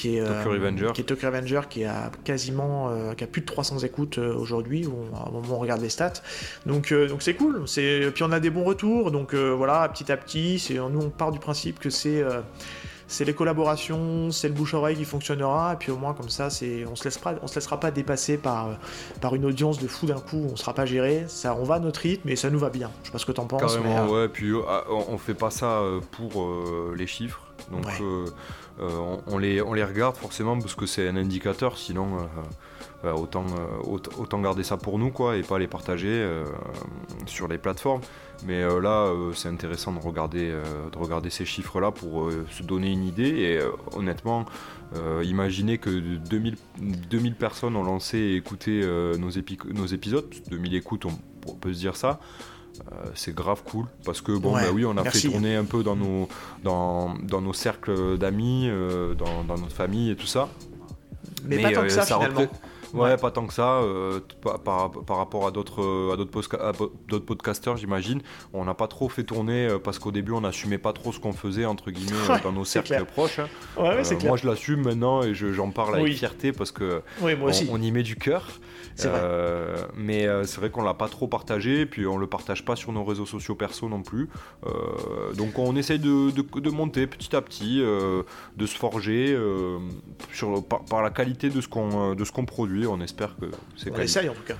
qui 0.00 0.16
est, 0.16 0.24
Tokyo 0.24 0.50
Revenger. 0.50 0.90
qui 0.94 1.00
est 1.02 1.04
Tokyo 1.04 1.26
Revenger, 1.26 1.60
qui 1.68 1.84
a 1.84 2.10
quasiment, 2.24 2.88
euh, 2.88 3.12
qui 3.12 3.24
a 3.24 3.26
plus 3.26 3.42
de 3.42 3.46
300 3.46 3.80
écoutes 3.80 4.18
euh, 4.18 4.34
aujourd'hui, 4.34 4.86
au 4.86 4.90
moment 5.30 5.46
où 5.48 5.52
on 5.52 5.58
regarde 5.58 5.82
les 5.82 5.90
stats. 5.90 6.22
Donc, 6.64 6.90
euh, 6.90 7.06
donc 7.06 7.22
c'est 7.22 7.34
cool. 7.34 7.64
C'est, 7.66 8.10
puis 8.14 8.22
on 8.22 8.32
a 8.32 8.40
des 8.40 8.50
bons 8.50 8.64
retours. 8.64 9.10
Donc 9.10 9.34
voilà, 9.34 9.88
petit 9.88 10.10
à 10.10 10.16
petit, 10.16 10.58
c'est, 10.58 10.74
nous 10.74 11.00
on 11.00 11.10
part 11.10 11.32
du 11.32 11.38
principe 11.38 11.78
que 11.78 11.90
c'est 11.90 12.24
c'est 13.08 13.24
les 13.24 13.34
collaborations, 13.34 14.30
c'est 14.30 14.46
le 14.46 14.54
bouche-oreille 14.54 14.96
qui 14.96 15.04
fonctionnera, 15.04 15.72
et 15.72 15.76
puis 15.76 15.90
au 15.90 15.96
moins 15.96 16.14
comme 16.14 16.28
ça, 16.28 16.48
c'est, 16.48 16.86
on 16.86 16.94
se 16.94 17.02
laissera, 17.02 17.34
on 17.42 17.48
se 17.48 17.56
laissera 17.56 17.80
pas 17.80 17.90
dépasser 17.90 18.38
par, 18.38 18.78
par 19.20 19.34
une 19.34 19.44
audience 19.44 19.80
de 19.80 19.88
fou 19.88 20.06
d'un 20.06 20.20
coup, 20.20 20.46
on 20.52 20.54
sera 20.54 20.74
pas 20.74 20.86
géré, 20.86 21.24
ça, 21.26 21.56
on 21.56 21.64
va 21.64 21.74
à 21.74 21.78
notre 21.80 22.02
rythme, 22.02 22.28
et 22.28 22.36
ça 22.36 22.50
nous 22.50 22.60
va 22.60 22.70
bien. 22.70 22.88
Je 23.02 23.08
sais 23.08 23.12
pas 23.12 23.18
ce 23.18 23.26
que 23.26 23.32
t'en 23.32 23.46
penses. 23.46 23.62
Carrément, 23.62 24.06
ouais, 24.06 24.28
puis 24.28 24.52
ah, 24.68 24.84
on 24.88 25.18
fait 25.18 25.34
pas 25.34 25.50
ça 25.50 25.82
pour 26.12 26.48
les 26.96 27.08
chiffres, 27.08 27.50
donc 27.70 27.86
euh, 28.00 28.26
on, 29.26 29.38
les, 29.38 29.60
on 29.62 29.74
les 29.74 29.84
regarde 29.84 30.16
forcément 30.16 30.58
parce 30.58 30.74
que 30.74 30.86
c'est 30.86 31.08
un 31.08 31.16
indicateur, 31.16 31.76
sinon 31.76 32.18
euh, 32.18 32.26
euh, 33.04 33.12
autant, 33.12 34.40
garder 34.40 34.62
ça 34.62 34.76
pour 34.76 34.98
nous 34.98 35.10
quoi, 35.10 35.36
et 35.36 35.42
pas 35.42 35.58
les 35.58 35.66
partager 35.66 36.26
sur 37.26 37.48
les 37.48 37.58
plateformes. 37.58 38.00
Mais 38.46 38.62
là, 38.80 39.12
c'est 39.34 39.48
intéressant 39.48 39.92
de 39.92 39.98
regarder, 39.98 40.50
de 40.50 40.98
regarder 40.98 41.28
ces 41.28 41.44
chiffres-là 41.44 41.90
pour 41.90 42.30
se 42.50 42.62
donner 42.62 42.90
une 42.90 43.04
idée. 43.04 43.28
Et 43.28 43.60
honnêtement, 43.96 44.46
imaginez 45.22 45.78
que 45.78 45.90
2000, 45.90 46.56
2000 46.78 47.34
personnes 47.34 47.76
ont 47.76 47.84
lancé 47.84 48.18
et 48.18 48.36
écouté 48.36 48.80
nos, 49.18 49.30
nos 49.74 49.86
épisodes. 49.86 50.28
2000 50.50 50.74
écoutes, 50.74 51.04
on 51.04 51.54
peut 51.54 51.72
se 51.72 51.78
dire 51.78 51.96
ça. 51.96 52.18
Euh, 52.92 53.10
c'est 53.14 53.34
grave 53.34 53.62
cool 53.64 53.86
parce 54.04 54.20
que 54.20 54.32
bon 54.32 54.52
bah 54.52 54.70
oui 54.72 54.84
on 54.86 54.96
a 54.96 55.04
fait 55.04 55.28
tourner 55.28 55.54
un 55.54 55.64
peu 55.64 55.82
dans 55.82 55.96
nos 55.96 56.28
dans, 56.64 57.14
dans 57.22 57.40
nos 57.40 57.52
cercles 57.52 58.16
d'amis 58.16 58.68
euh, 58.68 59.14
dans, 59.14 59.44
dans, 59.44 59.58
notre 59.58 59.74
famille 59.74 60.10
et 60.10 60.16
tout 60.16 60.26
ça. 60.26 60.48
Mais, 61.44 61.60
pas 61.60 61.72
tant 61.72 61.82
que 61.82 61.88
ça, 61.88 62.02
ça 62.02 62.16
finalement 62.16 62.46
Ouais, 62.94 63.16
pas 63.16 63.30
tant 63.30 63.46
que 63.46 63.52
ça. 63.52 63.78
Euh, 63.78 64.20
par, 64.42 64.90
par, 64.90 65.16
rapport 65.16 65.46
à 65.46 65.50
d'autres 65.50 66.16
d'autres 66.16 67.24
podcasteurs, 67.24 67.76
j'imagine, 67.76 68.20
on 68.52 68.64
n'a 68.64 68.74
pas 68.74 68.88
trop 68.88 69.08
fait 69.08 69.24
tourner 69.24 69.66
euh, 69.66 69.78
parce 69.78 69.98
qu'au 69.98 70.10
début, 70.10 70.32
on 70.32 70.40
n'assumait 70.40 70.78
pas 70.78 70.92
trop 70.92 71.12
ce 71.12 71.20
qu'on 71.20 71.32
faisait 71.32 71.64
entre 71.64 71.90
guillemets 71.90 72.30
euh, 72.30 72.38
dans 72.42 72.52
nos 72.52 72.64
cercles 72.64 73.04
proches. 73.04 73.38
Hein. 73.38 73.48
moi, 74.24 74.36
je 74.36 74.46
l'assume 74.46 74.82
maintenant 74.82 75.22
et 75.22 75.34
j'en 75.34 75.70
parle 75.70 75.96
avec 75.96 76.14
fierté 76.14 76.52
parce 76.52 76.72
que 76.72 77.02
on, 77.22 77.80
y 77.80 77.92
met 77.92 78.02
du 78.02 78.16
cœur. 78.16 78.48
mais 79.96 80.26
c'est 80.44 80.56
vrai 80.58 80.70
qu'on 80.70 80.82
l'a 80.82 80.94
pas 80.94 81.08
trop 81.08 81.28
partagé, 81.28 81.86
puis 81.86 82.06
on 82.06 82.16
le 82.16 82.26
partage 82.26 82.64
pas 82.64 82.76
sur 82.76 82.92
nos 82.92 83.04
réseaux 83.04 83.26
sociaux 83.26 83.54
perso 83.54 83.88
non 83.88 84.02
plus. 84.02 84.28
donc 85.36 85.58
on 85.58 85.76
essaye 85.76 85.98
de, 85.98 86.30
de, 86.30 86.70
monter 86.70 87.06
petit 87.06 87.34
à 87.34 87.42
petit, 87.42 87.78
de 87.78 88.66
se 88.66 88.76
forger 88.76 89.36
sur, 90.32 90.64
par, 90.64 90.84
par, 90.84 91.02
la 91.02 91.10
qualité 91.10 91.50
de 91.50 91.60
ce 91.60 91.68
qu'on 91.68 92.14
de 92.14 92.24
ce 92.24 92.32
qu'on 92.32 92.44
produit 92.44 92.79
on 92.86 93.00
espère 93.00 93.36
que 93.36 93.46
c'est 93.76 93.90
On 93.90 93.98
essaye 93.98 94.28
en 94.28 94.34
tout 94.34 94.42
cas. 94.42 94.56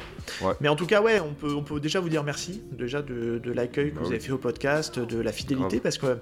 Mais 0.61 0.69
en 0.69 0.77
tout 0.77 0.87
cas, 0.87 1.01
ouais, 1.03 1.21
on 1.21 1.35
peut, 1.35 1.55
on 1.55 1.63
peut 1.63 1.81
déjà 1.81 2.01
vous 2.01 2.09
dire 2.09 2.25
merci 2.25 2.63
déjà 2.73 3.03
de, 3.03 3.41
l'accueil 3.53 3.93
que 3.93 3.99
ah 3.99 4.03
vous 4.03 4.11
avez 4.11 4.21
fait 4.21 4.33
au 4.33 4.39
podcast, 4.39 4.99
de 4.99 5.21
la 5.21 5.33
fidélité, 5.33 5.81
parce 5.81 5.99
que 5.99 6.19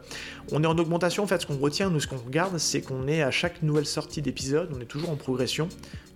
on 0.52 0.62
est 0.62 0.66
en 0.66 0.78
augmentation. 0.78 1.24
En 1.24 1.26
fait, 1.26 1.40
ce 1.40 1.46
qu'on 1.46 1.58
retient, 1.58 1.90
nous, 1.90 2.00
ce 2.00 2.06
qu'on 2.06 2.16
regarde, 2.16 2.58
c'est 2.58 2.80
qu'on 2.80 3.06
est 3.06 3.22
à 3.22 3.30
chaque 3.30 3.62
nouvelle 3.62 3.86
sortie 3.86 4.22
d'épisode, 4.22 4.70
on 4.76 4.80
est 4.80 4.86
toujours 4.86 5.10
en 5.10 5.16
progression, 5.16 5.68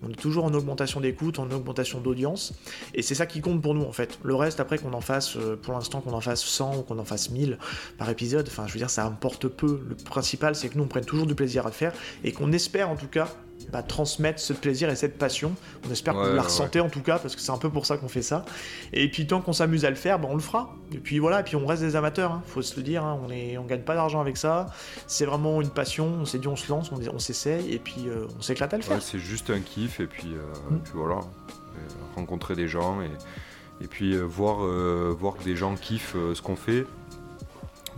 on 0.05 0.09
est 0.09 0.19
toujours 0.19 0.45
en 0.45 0.53
augmentation 0.53 0.99
d'écoute, 0.99 1.39
en 1.39 1.49
augmentation 1.51 1.99
d'audience, 1.99 2.53
et 2.93 3.01
c'est 3.01 3.15
ça 3.15 3.25
qui 3.25 3.41
compte 3.41 3.61
pour 3.61 3.73
nous 3.73 3.83
en 3.83 3.91
fait. 3.91 4.19
Le 4.23 4.35
reste, 4.35 4.59
après 4.59 4.77
qu'on 4.77 4.93
en 4.93 5.01
fasse, 5.01 5.35
euh, 5.37 5.55
pour 5.55 5.73
l'instant, 5.73 6.01
qu'on 6.01 6.13
en 6.13 6.21
fasse 6.21 6.43
100 6.43 6.77
ou 6.77 6.81
qu'on 6.81 6.99
en 6.99 7.05
fasse 7.05 7.29
1000 7.29 7.57
par 7.97 8.09
épisode, 8.09 8.47
enfin, 8.47 8.67
je 8.67 8.73
veux 8.73 8.79
dire, 8.79 8.89
ça 8.89 9.05
importe 9.05 9.47
peu. 9.47 9.81
Le 9.87 9.95
principal, 9.95 10.55
c'est 10.55 10.69
que 10.69 10.77
nous, 10.77 10.83
on 10.83 10.87
prenne 10.87 11.05
toujours 11.05 11.27
du 11.27 11.35
plaisir 11.35 11.65
à 11.65 11.69
le 11.69 11.73
faire 11.73 11.93
et 12.23 12.31
qu'on 12.31 12.51
espère 12.51 12.89
en 12.89 12.95
tout 12.95 13.07
cas 13.07 13.27
bah, 13.71 13.83
transmettre 13.83 14.39
ce 14.39 14.53
plaisir 14.53 14.89
et 14.89 14.95
cette 14.95 15.17
passion. 15.17 15.53
On 15.87 15.91
espère 15.91 16.13
que 16.13 16.29
vous 16.29 16.35
la 16.35 16.41
ressentez 16.41 16.79
en 16.79 16.89
tout 16.89 17.01
cas, 17.01 17.19
parce 17.19 17.35
que 17.35 17.41
c'est 17.41 17.51
un 17.51 17.57
peu 17.57 17.69
pour 17.69 17.85
ça 17.85 17.97
qu'on 17.97 18.07
fait 18.07 18.21
ça. 18.21 18.45
Et 18.91 19.09
puis 19.09 19.27
tant 19.27 19.41
qu'on 19.41 19.53
s'amuse 19.53 19.85
à 19.85 19.89
le 19.89 19.95
faire, 19.95 20.19
bah, 20.19 20.27
on 20.29 20.35
le 20.35 20.41
fera. 20.41 20.75
Et 20.93 20.97
puis 20.97 21.19
voilà, 21.19 21.41
et 21.41 21.43
puis 21.43 21.55
on 21.55 21.65
reste 21.65 21.81
des 21.81 21.95
amateurs, 21.95 22.31
hein. 22.31 22.43
faut 22.45 22.61
se 22.61 22.75
le 22.75 22.83
dire, 22.83 23.03
hein. 23.03 23.19
on 23.25 23.31
est, 23.31 23.57
on 23.57 23.65
gagne 23.65 23.81
pas 23.81 23.95
d'argent 23.95 24.21
avec 24.21 24.37
ça. 24.37 24.67
C'est 25.07 25.25
vraiment 25.25 25.61
une 25.61 25.69
passion, 25.69 26.05
on 26.21 26.25
s'est 26.25 26.39
dit 26.39 26.47
on 26.47 26.55
se 26.55 26.69
lance, 26.69 26.91
on, 26.91 26.99
on 27.13 27.19
s'essaye, 27.19 27.73
et 27.73 27.79
puis 27.79 28.07
euh, 28.07 28.27
on 28.37 28.41
s'éclate 28.41 28.73
à 28.73 28.77
le 28.77 28.83
faire. 28.83 29.01
c'est 29.01 29.19
juste 29.19 29.49
un 29.49 29.59
kiff, 29.59 29.99
et 29.99 30.07
puis, 30.07 30.33
euh, 30.33 30.75
mm. 30.75 30.81
voilà, 30.93 31.19
rencontrer 32.15 32.55
des 32.55 32.67
gens, 32.67 33.01
et, 33.01 33.83
et 33.83 33.87
puis 33.87 34.13
euh, 34.13 34.21
voir, 34.23 34.57
voir 35.15 35.35
que 35.35 35.43
des 35.43 35.55
gens 35.55 35.75
kiffent 35.75 36.15
ce 36.15 36.41
qu'on 36.41 36.55
fait. 36.55 36.85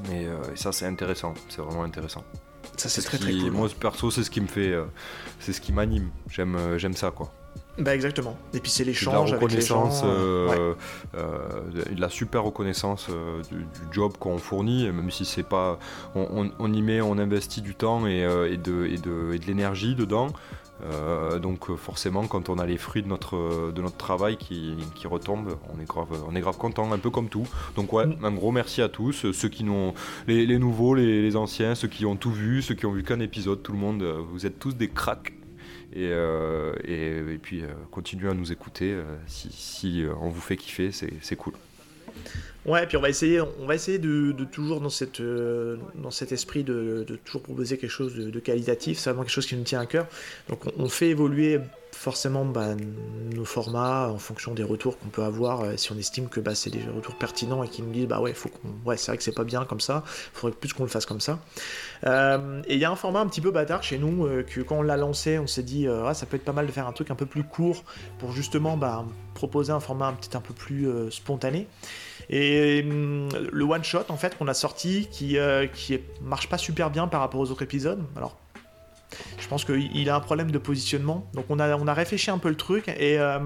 Mais 0.09 0.23
et 0.23 0.57
ça 0.57 0.73
c'est 0.73 0.85
intéressant, 0.85 1.33
c'est 1.47 1.61
vraiment 1.61 1.83
intéressant. 1.83 2.25
Ça 2.77 2.89
c'est 2.89 3.01
très 3.01 3.17
très 3.17 3.31
cool. 3.33 3.51
Moi 3.51 3.69
perso 3.79 4.11
c'est 4.11 4.23
ce 4.23 4.29
qui 4.29 4.41
me 4.41 4.47
fait, 4.47 4.71
euh, 4.71 4.85
c'est 5.39 5.53
ce 5.53 5.61
qui 5.61 5.73
m'anime. 5.73 6.09
J'aime 6.29 6.55
euh, 6.55 6.77
j'aime 6.77 6.95
ça 6.95 7.11
quoi. 7.11 7.31
Bah 7.77 7.93
exactement. 7.93 8.37
Et 8.53 8.59
puis 8.59 8.71
c'est 8.71 8.85
l'échange 8.85 9.33
avec 9.33 9.51
les 9.51 9.61
gens. 9.61 9.89
Euh, 10.05 10.73
la 11.97 12.09
super 12.09 12.43
reconnaissance 12.43 13.09
du, 13.49 13.65
job 13.91 14.13
qu'on 14.17 14.37
fournit, 14.37 14.89
même 14.91 15.11
si 15.11 15.25
c'est 15.25 15.43
pas, 15.43 15.77
on, 16.15 16.73
y 16.73 16.81
met, 16.81 17.01
on 17.01 17.17
investit 17.17 17.61
du 17.61 17.75
temps 17.75 18.07
et, 18.07 18.21
et 18.49 18.57
de, 18.57 18.85
et 18.85 18.97
de, 18.97 19.33
et 19.33 19.39
de 19.39 19.45
l'énergie 19.45 19.93
dedans. 19.95 20.27
Euh, 20.83 21.39
donc 21.39 21.69
euh, 21.69 21.75
forcément, 21.75 22.27
quand 22.27 22.49
on 22.49 22.57
a 22.57 22.65
les 22.65 22.77
fruits 22.77 23.01
de 23.01 23.07
notre, 23.07 23.71
de 23.71 23.81
notre 23.81 23.97
travail 23.97 24.37
qui, 24.37 24.75
qui 24.95 25.07
retombent, 25.07 25.57
on 25.73 25.81
est, 25.81 25.85
grave, 25.85 26.07
on 26.27 26.35
est 26.35 26.41
grave 26.41 26.57
content, 26.57 26.91
un 26.91 26.99
peu 26.99 27.09
comme 27.09 27.29
tout. 27.29 27.47
Donc 27.75 27.93
ouais, 27.93 28.05
mm. 28.05 28.25
un 28.25 28.31
gros 28.31 28.51
merci 28.51 28.81
à 28.81 28.89
tous, 28.89 29.31
ceux 29.31 29.49
qui 29.49 29.63
n'ont, 29.63 29.93
les, 30.27 30.45
les 30.45 30.59
nouveaux, 30.59 30.95
les, 30.95 31.21
les, 31.21 31.35
anciens, 31.35 31.75
ceux 31.75 31.87
qui 31.87 32.05
ont 32.05 32.15
tout 32.15 32.31
vu, 32.31 32.61
ceux 32.61 32.75
qui 32.75 32.85
ont 32.85 32.91
vu 32.91 33.03
qu'un 33.03 33.19
épisode, 33.19 33.63
tout 33.63 33.71
le 33.71 33.79
monde, 33.79 34.03
euh, 34.03 34.21
vous 34.31 34.45
êtes 34.45 34.59
tous 34.59 34.73
des 34.75 34.89
cracks. 34.89 35.33
Et, 35.93 36.11
et, 36.83 37.17
et, 37.19 37.37
puis 37.41 37.63
continuez 37.89 38.29
à 38.29 38.33
nous 38.33 38.51
écouter 38.51 38.99
si, 39.27 39.47
si 39.49 40.03
on 40.19 40.27
vous 40.27 40.41
fait 40.41 40.57
kiffer, 40.57 40.91
c'est 40.91 41.35
cool. 41.37 41.53
Ouais, 42.65 42.87
puis 42.87 42.97
on 42.97 43.01
va 43.01 43.09
essayer, 43.09 43.41
on 43.41 43.67
va 43.67 43.75
essayer 43.75 43.99
de, 43.99 44.31
toujours 44.51 44.81
euh, 45.19 45.77
dans 45.95 46.11
cet 46.11 46.31
esprit 46.31 46.63
de, 46.63 47.05
toujours 47.23 47.43
proposer 47.43 47.77
quelque 47.77 47.91
chose 47.91 48.15
de, 48.15 48.39
qualitatif. 48.39 48.97
C'est 48.97 49.11
vraiment 49.11 49.23
quelque 49.23 49.33
chose 49.33 49.45
qui 49.45 49.55
nous 49.55 49.63
tient 49.63 49.79
à 49.79 49.85
cœur. 49.85 50.07
Donc 50.49 50.63
on, 50.77 50.89
fait 50.89 51.09
évoluer 51.09 51.59
forcément 51.91 52.43
bah, 52.43 52.69
nos 53.35 53.45
formats 53.45 54.09
en 54.09 54.17
fonction 54.17 54.55
des 54.55 54.63
retours 54.63 54.97
qu'on 54.97 55.09
peut 55.09 55.21
avoir. 55.21 55.61
Euh, 55.61 55.77
si 55.77 55.91
on 55.91 55.97
estime 55.97 56.27
que 56.27 56.39
bah, 56.39 56.55
c'est 56.55 56.71
des 56.71 56.81
retours 56.95 57.15
pertinents 57.15 57.63
et 57.63 57.69
qui 57.69 57.83
nous 57.83 57.91
disent 57.91 58.07
bah 58.07 58.19
ouais, 58.19 58.33
ouais, 58.83 58.97
c'est 58.97 59.11
vrai 59.11 59.17
que 59.17 59.23
c'est 59.23 59.35
pas 59.35 59.43
bien 59.43 59.63
comme 59.65 59.79
ça. 59.79 60.03
Il 60.07 60.39
faudrait 60.39 60.57
plus 60.57 60.73
qu'on 60.73 60.83
le 60.83 60.89
fasse 60.89 61.05
comme 61.05 61.21
ça. 61.21 61.37
Euh, 62.07 62.63
et 62.67 62.73
il 62.73 62.79
y 62.79 62.85
a 62.85 62.89
un 62.89 62.95
format 62.95 63.19
un 63.19 63.27
petit 63.27 63.41
peu 63.41 63.51
bâtard 63.51 63.83
chez 63.83 63.99
nous 63.99 64.27
que 64.47 64.61
quand 64.61 64.77
on 64.77 64.81
l'a 64.81 64.97
lancé, 64.97 65.37
on 65.37 65.45
s'est 65.45 65.63
dit 65.63 65.87
ah, 65.87 66.15
ça 66.15 66.25
peut 66.25 66.37
être 66.37 66.45
pas 66.45 66.51
mal 66.51 66.65
de 66.65 66.71
faire 66.71 66.87
un 66.87 66.93
truc 66.93 67.11
un 67.11 67.15
peu 67.15 67.27
plus 67.27 67.43
court 67.43 67.83
pour 68.17 68.31
justement 68.31 68.75
bah, 68.75 69.05
proposer 69.35 69.71
un 69.71 69.79
format 69.79 70.07
un 70.07 70.13
petit 70.13 70.35
un 70.35 70.41
peu 70.41 70.55
plus 70.55 70.87
spontané. 71.11 71.67
Et 72.29 72.83
hum, 72.83 73.29
le 73.51 73.63
one 73.63 73.83
shot 73.83 74.05
en 74.09 74.17
fait 74.17 74.37
qu'on 74.37 74.47
a 74.47 74.53
sorti 74.53 75.07
qui, 75.11 75.37
euh, 75.37 75.67
qui 75.67 75.99
marche 76.21 76.49
pas 76.49 76.57
super 76.57 76.89
bien 76.89 77.07
par 77.07 77.21
rapport 77.21 77.39
aux 77.39 77.51
autres 77.51 77.63
épisodes. 77.63 78.03
Alors 78.15 78.37
je 79.39 79.47
pense 79.47 79.65
qu'il 79.65 80.09
a 80.09 80.15
un 80.15 80.19
problème 80.19 80.51
de 80.51 80.57
positionnement. 80.57 81.27
Donc 81.33 81.45
on 81.49 81.59
a, 81.59 81.75
on 81.77 81.87
a 81.87 81.93
réfléchi 81.93 82.31
un 82.31 82.37
peu 82.37 82.49
le 82.49 82.55
truc 82.55 82.87
et, 82.87 83.19
euh, 83.19 83.39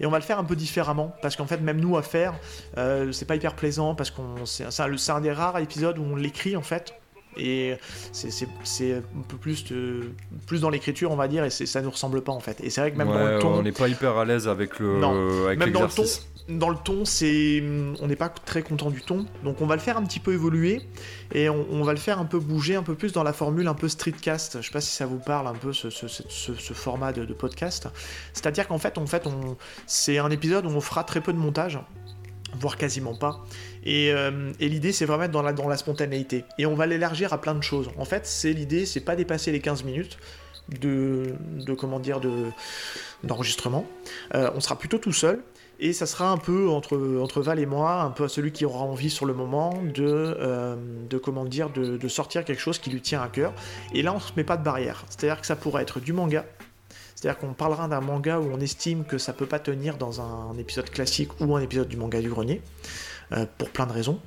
et 0.00 0.06
on 0.06 0.10
va 0.10 0.18
le 0.18 0.24
faire 0.24 0.38
un 0.38 0.44
peu 0.44 0.56
différemment. 0.56 1.14
Parce 1.22 1.36
qu'en 1.36 1.46
fait, 1.46 1.58
même 1.58 1.80
nous 1.80 1.96
à 1.96 2.02
faire, 2.02 2.34
euh, 2.76 3.12
c'est 3.12 3.24
pas 3.24 3.36
hyper 3.36 3.54
plaisant 3.54 3.94
parce 3.94 4.10
qu'on 4.10 4.44
c'est 4.44 4.64
un, 4.64 5.14
un, 5.16 5.20
des 5.20 5.32
rares 5.32 5.58
épisodes 5.58 5.98
où 5.98 6.02
on 6.02 6.16
l'écrit 6.16 6.56
en 6.56 6.62
fait. 6.62 6.94
Et 7.36 7.76
c'est 8.12 8.94
un 8.94 9.02
peu 9.28 9.36
plus, 9.36 9.64
de, 9.66 10.10
plus 10.46 10.62
dans 10.62 10.70
l'écriture, 10.70 11.12
on 11.12 11.16
va 11.16 11.28
dire, 11.28 11.44
et 11.44 11.50
ça 11.50 11.80
nous 11.82 11.90
ressemble 11.90 12.22
pas 12.22 12.32
en 12.32 12.40
fait. 12.40 12.60
Et 12.64 12.70
c'est 12.70 12.80
vrai 12.80 12.90
que 12.90 12.96
même 12.96 13.06
dans 13.06 13.24
le 13.24 13.38
ton. 13.38 13.54
On 13.54 13.62
n'est 13.62 13.70
pas 13.70 13.86
hyper 13.86 14.16
à 14.16 14.24
l'aise 14.24 14.48
avec 14.48 14.80
le. 14.80 14.98
Non, 14.98 15.44
avec 15.46 15.58
même 15.58 15.70
dans 15.70 15.82
le 15.82 15.88
ton, 15.88 16.04
dans 16.48 16.70
le 16.70 16.76
ton, 16.76 17.04
c'est, 17.04 17.62
on 18.00 18.06
n'est 18.06 18.16
pas 18.16 18.30
très 18.30 18.62
content 18.62 18.90
du 18.90 19.02
ton, 19.02 19.26
donc 19.44 19.60
on 19.60 19.66
va 19.66 19.74
le 19.74 19.80
faire 19.80 19.98
un 19.98 20.04
petit 20.04 20.20
peu 20.20 20.32
évoluer 20.32 20.80
et 21.34 21.48
on, 21.50 21.82
va 21.82 21.92
le 21.92 21.98
faire 21.98 22.18
un 22.18 22.24
peu 22.24 22.38
bouger, 22.38 22.74
un 22.74 22.82
peu 22.82 22.94
plus 22.94 23.12
dans 23.12 23.22
la 23.22 23.34
formule 23.34 23.68
un 23.68 23.74
peu 23.74 23.88
streetcast. 23.88 24.58
Je 24.60 24.66
sais 24.66 24.72
pas 24.72 24.80
si 24.80 24.90
ça 24.90 25.04
vous 25.04 25.18
parle 25.18 25.46
un 25.46 25.54
peu 25.54 25.72
ce, 25.74 25.88
format 26.72 27.12
de, 27.12 27.32
podcast. 27.34 27.88
C'est-à-dire 28.32 28.66
qu'en 28.66 28.78
fait, 28.78 28.96
en 28.96 29.06
fait, 29.06 29.28
c'est 29.86 30.18
un 30.18 30.30
épisode 30.30 30.64
où 30.64 30.70
on 30.70 30.80
fera 30.80 31.04
très 31.04 31.20
peu 31.20 31.34
de 31.34 31.38
montage, 31.38 31.78
voire 32.58 32.78
quasiment 32.78 33.14
pas. 33.14 33.44
Et, 33.84 34.10
euh, 34.12 34.50
l'idée, 34.58 34.92
c'est 34.92 35.04
vraiment 35.04 35.24
être 35.24 35.30
dans 35.32 35.68
la, 35.68 35.76
spontanéité. 35.76 36.44
Et 36.58 36.64
on 36.64 36.74
va 36.74 36.86
l'élargir 36.86 37.34
à 37.34 37.40
plein 37.40 37.54
de 37.54 37.62
choses. 37.62 37.90
En 37.98 38.06
fait, 38.06 38.26
c'est 38.26 38.54
l'idée, 38.54 38.86
c'est 38.86 39.00
pas 39.00 39.16
dépasser 39.16 39.52
les 39.52 39.60
15 39.60 39.84
minutes 39.84 40.18
de 40.80 41.34
comment 41.78 41.98
dire, 41.98 42.20
de 42.20 42.46
d'enregistrement. 43.24 43.86
Euh, 44.34 44.50
on 44.54 44.60
sera 44.60 44.78
plutôt 44.78 44.98
tout 44.98 45.12
seul 45.12 45.42
et 45.80 45.92
ça 45.92 46.06
sera 46.06 46.30
un 46.30 46.36
peu 46.36 46.68
entre, 46.68 47.40
Val 47.40 47.60
et 47.60 47.66
moi, 47.66 48.02
un 48.02 48.10
peu 48.10 48.24
à 48.24 48.28
celui 48.28 48.52
qui 48.52 48.64
aura 48.64 48.80
envie 48.80 49.10
sur 49.10 49.26
le 49.26 49.34
moment 49.34 49.80
de, 49.82 50.04
euh, 50.04 50.76
de 51.08 51.18
comment 51.18 51.44
dire, 51.44 51.70
de, 51.70 52.08
sortir 52.08 52.44
quelque 52.44 52.60
chose 52.60 52.78
qui 52.78 52.90
lui 52.90 53.00
tient 53.00 53.22
à 53.22 53.28
cœur. 53.28 53.52
Et 53.94 54.02
là, 54.02 54.12
on 54.12 54.18
se 54.18 54.32
met 54.36 54.44
pas 54.44 54.56
de 54.56 54.64
barrière. 54.64 55.04
C'est-à-dire 55.08 55.40
que 55.40 55.46
ça 55.46 55.56
pourrait 55.56 55.82
être 55.82 56.00
du 56.00 56.12
manga. 56.12 56.44
C'est-à-dire 57.14 57.38
qu'on 57.38 57.52
parlera 57.52 57.86
d'un 57.88 58.00
manga 58.00 58.38
où 58.38 58.50
on 58.52 58.60
estime 58.60 59.04
que 59.04 59.18
ça 59.18 59.32
peut 59.32 59.46
pas 59.46 59.58
tenir 59.58 59.96
dans 59.98 60.20
un, 60.20 60.56
épisode 60.58 60.90
classique 60.90 61.40
ou 61.40 61.54
un 61.56 61.60
épisode 61.60 61.88
du 61.88 61.96
manga 61.96 62.20
du 62.20 62.28
grenier, 62.28 62.60
euh, 63.32 63.44
pour 63.58 63.70
plein 63.70 63.86
de 63.86 63.92
raisons. 63.92 64.20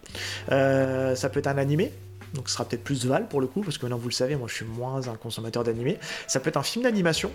Euh, 0.52 1.16
ça 1.16 1.30
peut 1.30 1.40
être 1.40 1.48
un 1.48 1.58
animé, 1.58 1.92
donc 2.34 2.50
ce 2.50 2.54
sera 2.54 2.66
peut-être 2.66 2.84
plus 2.84 3.06
Val 3.06 3.28
pour 3.28 3.42
le 3.42 3.48
coup, 3.48 3.62
parce 3.62 3.78
que 3.78 3.86
maintenant 3.86 3.98
vous 3.98 4.10
le 4.10 4.14
savez, 4.14 4.36
moi 4.36 4.48
je 4.50 4.56
suis 4.56 4.66
moins 4.66 5.08
un 5.08 5.16
consommateur 5.16 5.64
d'animé. 5.64 6.00
Ça 6.28 6.40
peut 6.40 6.50
être 6.50 6.58
un 6.58 6.64
film 6.64 6.84
d'animation, 6.84 7.32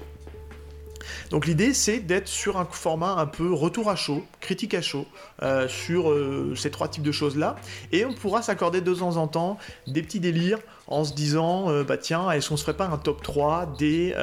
donc 1.30 1.46
l'idée 1.46 1.74
c'est 1.74 1.98
d'être 1.98 2.28
sur 2.28 2.56
un 2.58 2.64
format 2.64 3.14
un 3.14 3.26
peu 3.26 3.52
retour 3.52 3.90
à 3.90 3.96
chaud, 3.96 4.24
critique 4.40 4.74
à 4.74 4.82
chaud, 4.82 5.06
euh, 5.42 5.68
sur 5.68 6.10
euh, 6.10 6.54
ces 6.56 6.70
trois 6.70 6.88
types 6.88 7.02
de 7.02 7.12
choses-là, 7.12 7.56
et 7.92 8.04
on 8.04 8.14
pourra 8.14 8.42
s'accorder 8.42 8.80
de 8.80 8.94
temps 8.94 9.16
en 9.16 9.28
temps 9.28 9.58
des 9.86 10.02
petits 10.02 10.20
délires 10.20 10.58
en 10.88 11.04
se 11.04 11.14
disant 11.14 11.70
euh, 11.70 11.82
bah 11.82 11.96
tiens 11.96 12.30
est-ce 12.30 12.48
qu'on 12.48 12.56
se 12.56 12.62
ferait 12.62 12.76
pas 12.76 12.86
un 12.86 12.98
top 12.98 13.22
3 13.22 13.74
des, 13.78 14.14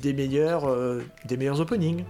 des 0.00 0.12
meilleurs 0.12 0.64
des 1.24 1.36
meilleurs 1.36 1.60
openings 1.60 2.04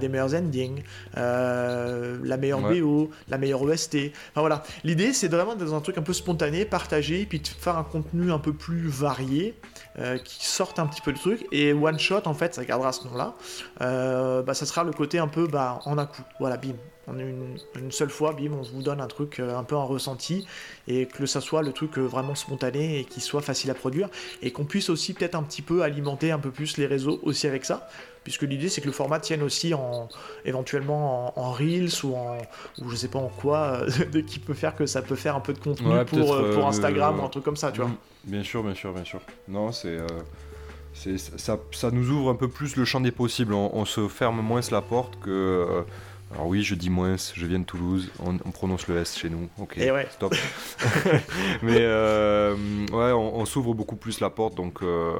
des 0.00 0.08
meilleurs 0.08 0.34
endings 0.34 0.82
la 1.14 2.36
meilleure 2.36 2.60
BO 2.60 3.10
la 3.28 3.38
meilleure 3.38 3.62
OST 3.62 3.96
enfin 4.32 4.40
voilà. 4.40 4.62
L'idée 4.84 5.12
c'est 5.12 5.28
vraiment 5.28 5.54
d'être 5.54 5.68
dans 5.68 5.76
un 5.76 5.80
truc 5.80 5.98
un 5.98 6.02
peu 6.02 6.12
spontané 6.12 6.64
partagé 6.64 7.26
puis 7.26 7.40
de 7.40 7.48
faire 7.48 7.78
un 7.78 7.84
contenu 7.84 8.30
un 8.32 8.38
peu 8.38 8.52
plus 8.52 8.88
varié 8.88 9.54
euh, 9.98 10.18
qui 10.18 10.46
sortent 10.46 10.78
un 10.78 10.86
petit 10.86 11.00
peu 11.00 11.10
le 11.10 11.18
truc. 11.18 11.46
Et 11.52 11.72
one 11.72 11.98
shot, 11.98 12.22
en 12.26 12.34
fait, 12.34 12.54
ça 12.54 12.64
gardera 12.64 12.92
ce 12.92 13.06
nom-là. 13.08 13.34
Euh, 13.80 14.42
bah, 14.42 14.54
ça 14.54 14.66
sera 14.66 14.84
le 14.84 14.92
côté 14.92 15.18
un 15.18 15.28
peu 15.28 15.46
bah, 15.46 15.80
en 15.84 15.98
un 15.98 16.06
coup. 16.06 16.22
Voilà, 16.38 16.56
bim. 16.56 16.74
On 17.08 17.16
une, 17.18 17.56
une, 17.78 17.92
seule 17.92 18.10
fois, 18.10 18.32
bim, 18.32 18.52
on 18.52 18.62
vous 18.62 18.82
donne 18.82 19.00
un 19.00 19.06
truc 19.06 19.38
euh, 19.38 19.56
un 19.56 19.62
peu 19.62 19.76
en 19.76 19.86
ressenti 19.86 20.44
et 20.88 21.06
que 21.06 21.24
ça 21.24 21.40
soit 21.40 21.62
le 21.62 21.72
truc 21.72 21.98
vraiment 21.98 22.34
spontané 22.34 22.98
et 22.98 23.04
qui 23.04 23.20
soit 23.20 23.42
facile 23.42 23.70
à 23.70 23.74
produire 23.74 24.08
et 24.42 24.50
qu'on 24.50 24.64
puisse 24.64 24.90
aussi 24.90 25.14
peut-être 25.14 25.36
un 25.36 25.44
petit 25.44 25.62
peu 25.62 25.82
alimenter 25.82 26.32
un 26.32 26.40
peu 26.40 26.50
plus 26.50 26.78
les 26.78 26.86
réseaux 26.86 27.20
aussi 27.22 27.46
avec 27.46 27.64
ça 27.64 27.88
puisque 28.26 28.42
l'idée 28.42 28.68
c'est 28.68 28.80
que 28.80 28.86
le 28.86 28.92
format 28.92 29.20
tienne 29.20 29.42
aussi 29.44 29.72
en 29.72 30.08
éventuellement 30.44 31.38
en, 31.38 31.52
reels 31.52 31.90
ou 32.02 32.16
en 32.16 32.38
ou 32.80 32.90
je 32.90 32.96
sais 32.96 33.06
pas 33.06 33.20
en 33.20 33.28
quoi 33.28 33.82
qui 34.26 34.40
peut 34.40 34.54
faire 34.54 34.74
que 34.74 34.84
ça 34.84 35.00
peut 35.00 35.14
faire 35.14 35.36
un 35.36 35.40
peu 35.40 35.52
de 35.52 35.60
contenu 35.60 36.04
pour, 36.06 36.36
pour 36.52 36.66
Instagram 36.66 37.20
ou 37.20 37.24
un 37.24 37.28
truc 37.28 37.44
comme 37.44 37.56
ça 37.56 37.70
tu 37.70 37.80
vois 37.80 37.90
Bien 38.26 38.42
sûr, 38.42 38.62
bien 38.62 38.74
sûr, 38.74 38.92
bien 38.92 39.04
sûr. 39.04 39.20
Non, 39.48 39.72
c'est. 39.72 39.96
Euh, 39.96 40.06
ça, 41.36 41.58
ça, 41.72 41.90
nous 41.90 42.10
ouvre 42.10 42.30
un 42.30 42.34
peu 42.34 42.48
plus 42.48 42.76
le 42.76 42.84
champ 42.84 43.00
des 43.00 43.12
possibles. 43.12 43.54
On, 43.54 43.84
se 43.84 44.08
ferme 44.08 44.40
moins 44.40 44.60
la 44.70 44.82
porte 44.82 45.18
que. 45.20 45.84
Alors 46.32 46.48
oui, 46.48 46.62
je 46.62 46.74
dis 46.74 46.90
moins, 46.90 47.14
je 47.16 47.46
viens 47.46 47.60
de 47.60 47.64
Toulouse, 47.64 48.10
on, 48.18 48.36
prononce 48.50 48.88
le 48.88 48.98
S 48.98 49.16
chez 49.16 49.30
nous, 49.30 49.48
ok, 49.60 49.78
Et 49.78 49.92
ouais. 49.92 50.08
stop. 50.10 50.34
Mais 51.62 51.78
euh, 51.78 52.56
ouais, 52.92 53.12
on, 53.12 53.44
s'ouvre 53.44 53.74
beaucoup 53.74 53.94
plus 53.94 54.18
la 54.18 54.28
porte, 54.28 54.56
donc 54.56 54.82
euh, 54.82 55.14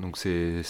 donc 0.00 0.16
c'est 0.16 0.62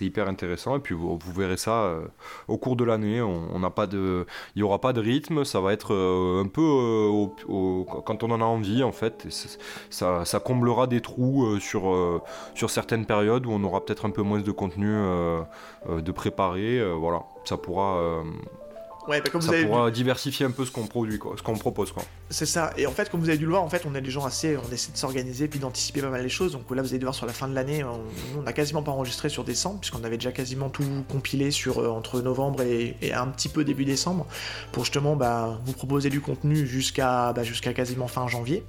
hyper 0.00 0.28
intéressant. 0.28 0.76
Et 0.76 0.80
puis 0.80 0.94
vous, 0.94 1.18
verrez 1.36 1.58
ça 1.58 1.82
euh, 1.82 2.06
au 2.48 2.56
cours 2.56 2.74
de 2.74 2.84
l'année. 2.84 3.20
On 3.20 3.58
n'a 3.58 3.68
pas 3.68 3.86
de, 3.86 4.26
il 4.56 4.60
y 4.60 4.62
aura 4.62 4.80
pas 4.80 4.94
de 4.94 5.00
rythme, 5.00 5.44
ça 5.44 5.60
va 5.60 5.74
être 5.74 5.94
un 5.94 6.48
peu 6.48 6.62
quand 8.06 8.24
on 8.24 8.30
en 8.30 8.40
a 8.40 8.44
envie 8.44 8.82
en 8.82 8.92
fait. 8.92 9.26
Ça, 9.90 10.24
ça, 10.24 10.40
comblera 10.40 10.86
des 10.86 11.02
trous 11.02 11.60
sur 11.60 12.22
sur 12.54 12.70
certaines 12.70 13.04
périodes 13.04 13.44
où 13.44 13.52
on 13.52 13.62
aura 13.62 13.84
peut-être 13.84 14.06
un 14.06 14.10
peu 14.10 14.22
moins 14.22 14.40
de 14.40 14.52
contenu 14.52 14.90
de 15.86 16.12
préparer. 16.12 16.82
voilà, 16.94 17.24
ça 17.44 17.58
pourra 17.58 18.22
Ouais, 19.08 19.20
bah, 19.20 19.30
comme 19.30 19.40
ça 19.40 19.48
vous 19.48 19.54
avez 19.54 19.66
pourra 19.66 19.90
diversifier 19.90 20.46
un 20.46 20.50
peu 20.50 20.64
ce 20.64 20.70
qu'on 20.70 20.86
produit, 20.86 21.18
quoi, 21.18 21.34
ce 21.36 21.42
qu'on 21.42 21.56
propose. 21.56 21.92
Quoi. 21.92 22.02
C'est 22.28 22.46
ça. 22.46 22.72
Et 22.76 22.86
en 22.86 22.92
fait, 22.92 23.10
comme 23.10 23.20
vous 23.20 23.28
avez 23.28 23.38
dû 23.38 23.44
le 23.44 23.50
voir, 23.50 23.62
en 23.62 23.68
fait, 23.68 23.84
on 23.86 23.94
est 23.94 24.00
des 24.00 24.10
gens 24.10 24.24
assez. 24.24 24.56
On 24.56 24.72
essaie 24.72 24.92
de 24.92 24.96
s'organiser 24.96 25.48
puis 25.48 25.58
d'anticiper 25.58 26.00
pas 26.00 26.10
mal 26.10 26.22
les 26.22 26.28
choses. 26.28 26.52
Donc 26.52 26.70
là, 26.70 26.82
vous 26.82 26.94
allez 26.94 27.02
voir 27.02 27.14
sur 27.14 27.26
la 27.26 27.32
fin 27.32 27.48
de 27.48 27.54
l'année, 27.54 27.82
on, 27.84 28.00
on 28.40 28.46
a 28.46 28.52
quasiment 28.52 28.82
pas 28.82 28.92
enregistré 28.92 29.28
sur 29.28 29.44
décembre, 29.44 29.80
puisqu'on 29.80 30.04
avait 30.04 30.16
déjà 30.16 30.32
quasiment 30.32 30.68
tout 30.68 30.84
compilé 31.08 31.50
sur 31.50 31.78
euh, 31.78 31.88
entre 31.88 32.20
novembre 32.20 32.62
et, 32.62 32.96
et 33.02 33.12
un 33.12 33.26
petit 33.28 33.48
peu 33.48 33.64
début 33.64 33.84
décembre, 33.84 34.26
pour 34.72 34.84
justement 34.84 35.16
bah, 35.16 35.58
vous 35.64 35.72
proposer 35.72 36.10
du 36.10 36.20
contenu 36.20 36.66
jusqu'à 36.66 37.32
bah, 37.32 37.42
jusqu'à 37.42 37.72
quasiment 37.72 38.08
fin 38.08 38.26
janvier. 38.28 38.64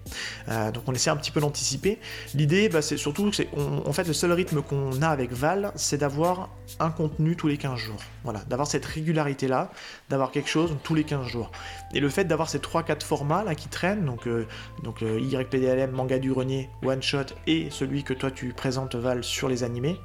Euh, 0.49 0.71
donc 0.71 0.83
on 0.87 0.93
essaie 0.93 1.09
un 1.09 1.17
petit 1.17 1.31
peu 1.31 1.41
d'anticiper. 1.41 1.99
L'idée, 2.33 2.69
bah, 2.69 2.81
c'est 2.81 2.97
surtout 2.97 3.29
que 3.29 3.35
c'est. 3.35 3.49
En 3.85 3.93
fait, 3.93 4.07
le 4.07 4.13
seul 4.13 4.31
rythme 4.31 4.61
qu'on 4.61 5.01
a 5.01 5.07
avec 5.07 5.31
Val, 5.31 5.71
c'est 5.75 5.97
d'avoir 5.97 6.49
un 6.79 6.89
contenu 6.89 7.35
tous 7.35 7.47
les 7.47 7.57
15 7.57 7.77
jours. 7.77 7.99
Voilà, 8.23 8.39
d'avoir 8.49 8.67
cette 8.67 8.85
régularité-là, 8.85 9.71
d'avoir 10.09 10.20
quelque 10.29 10.49
chose 10.49 10.77
tous 10.83 10.93
les 10.93 11.03
15 11.03 11.25
jours. 11.25 11.49
Et 11.95 11.99
le 11.99 12.09
fait 12.09 12.25
d'avoir 12.25 12.47
ces 12.47 12.59
3-4 12.59 13.01
formats 13.01 13.43
là 13.43 13.55
qui 13.55 13.67
traînent, 13.67 14.05
donc, 14.05 14.27
euh, 14.27 14.45
donc 14.83 15.01
euh, 15.01 15.19
YPDLM, 15.19 15.89
Manga 15.89 16.19
du 16.19 16.31
Grenier, 16.31 16.69
One 16.83 17.01
Shot 17.01 17.33
et 17.47 17.69
celui 17.71 18.03
que 18.03 18.13
toi 18.13 18.29
tu 18.29 18.53
présentes 18.53 18.95
Val 18.95 19.23
sur 19.23 19.49
les 19.49 19.63
animés, 19.63 19.97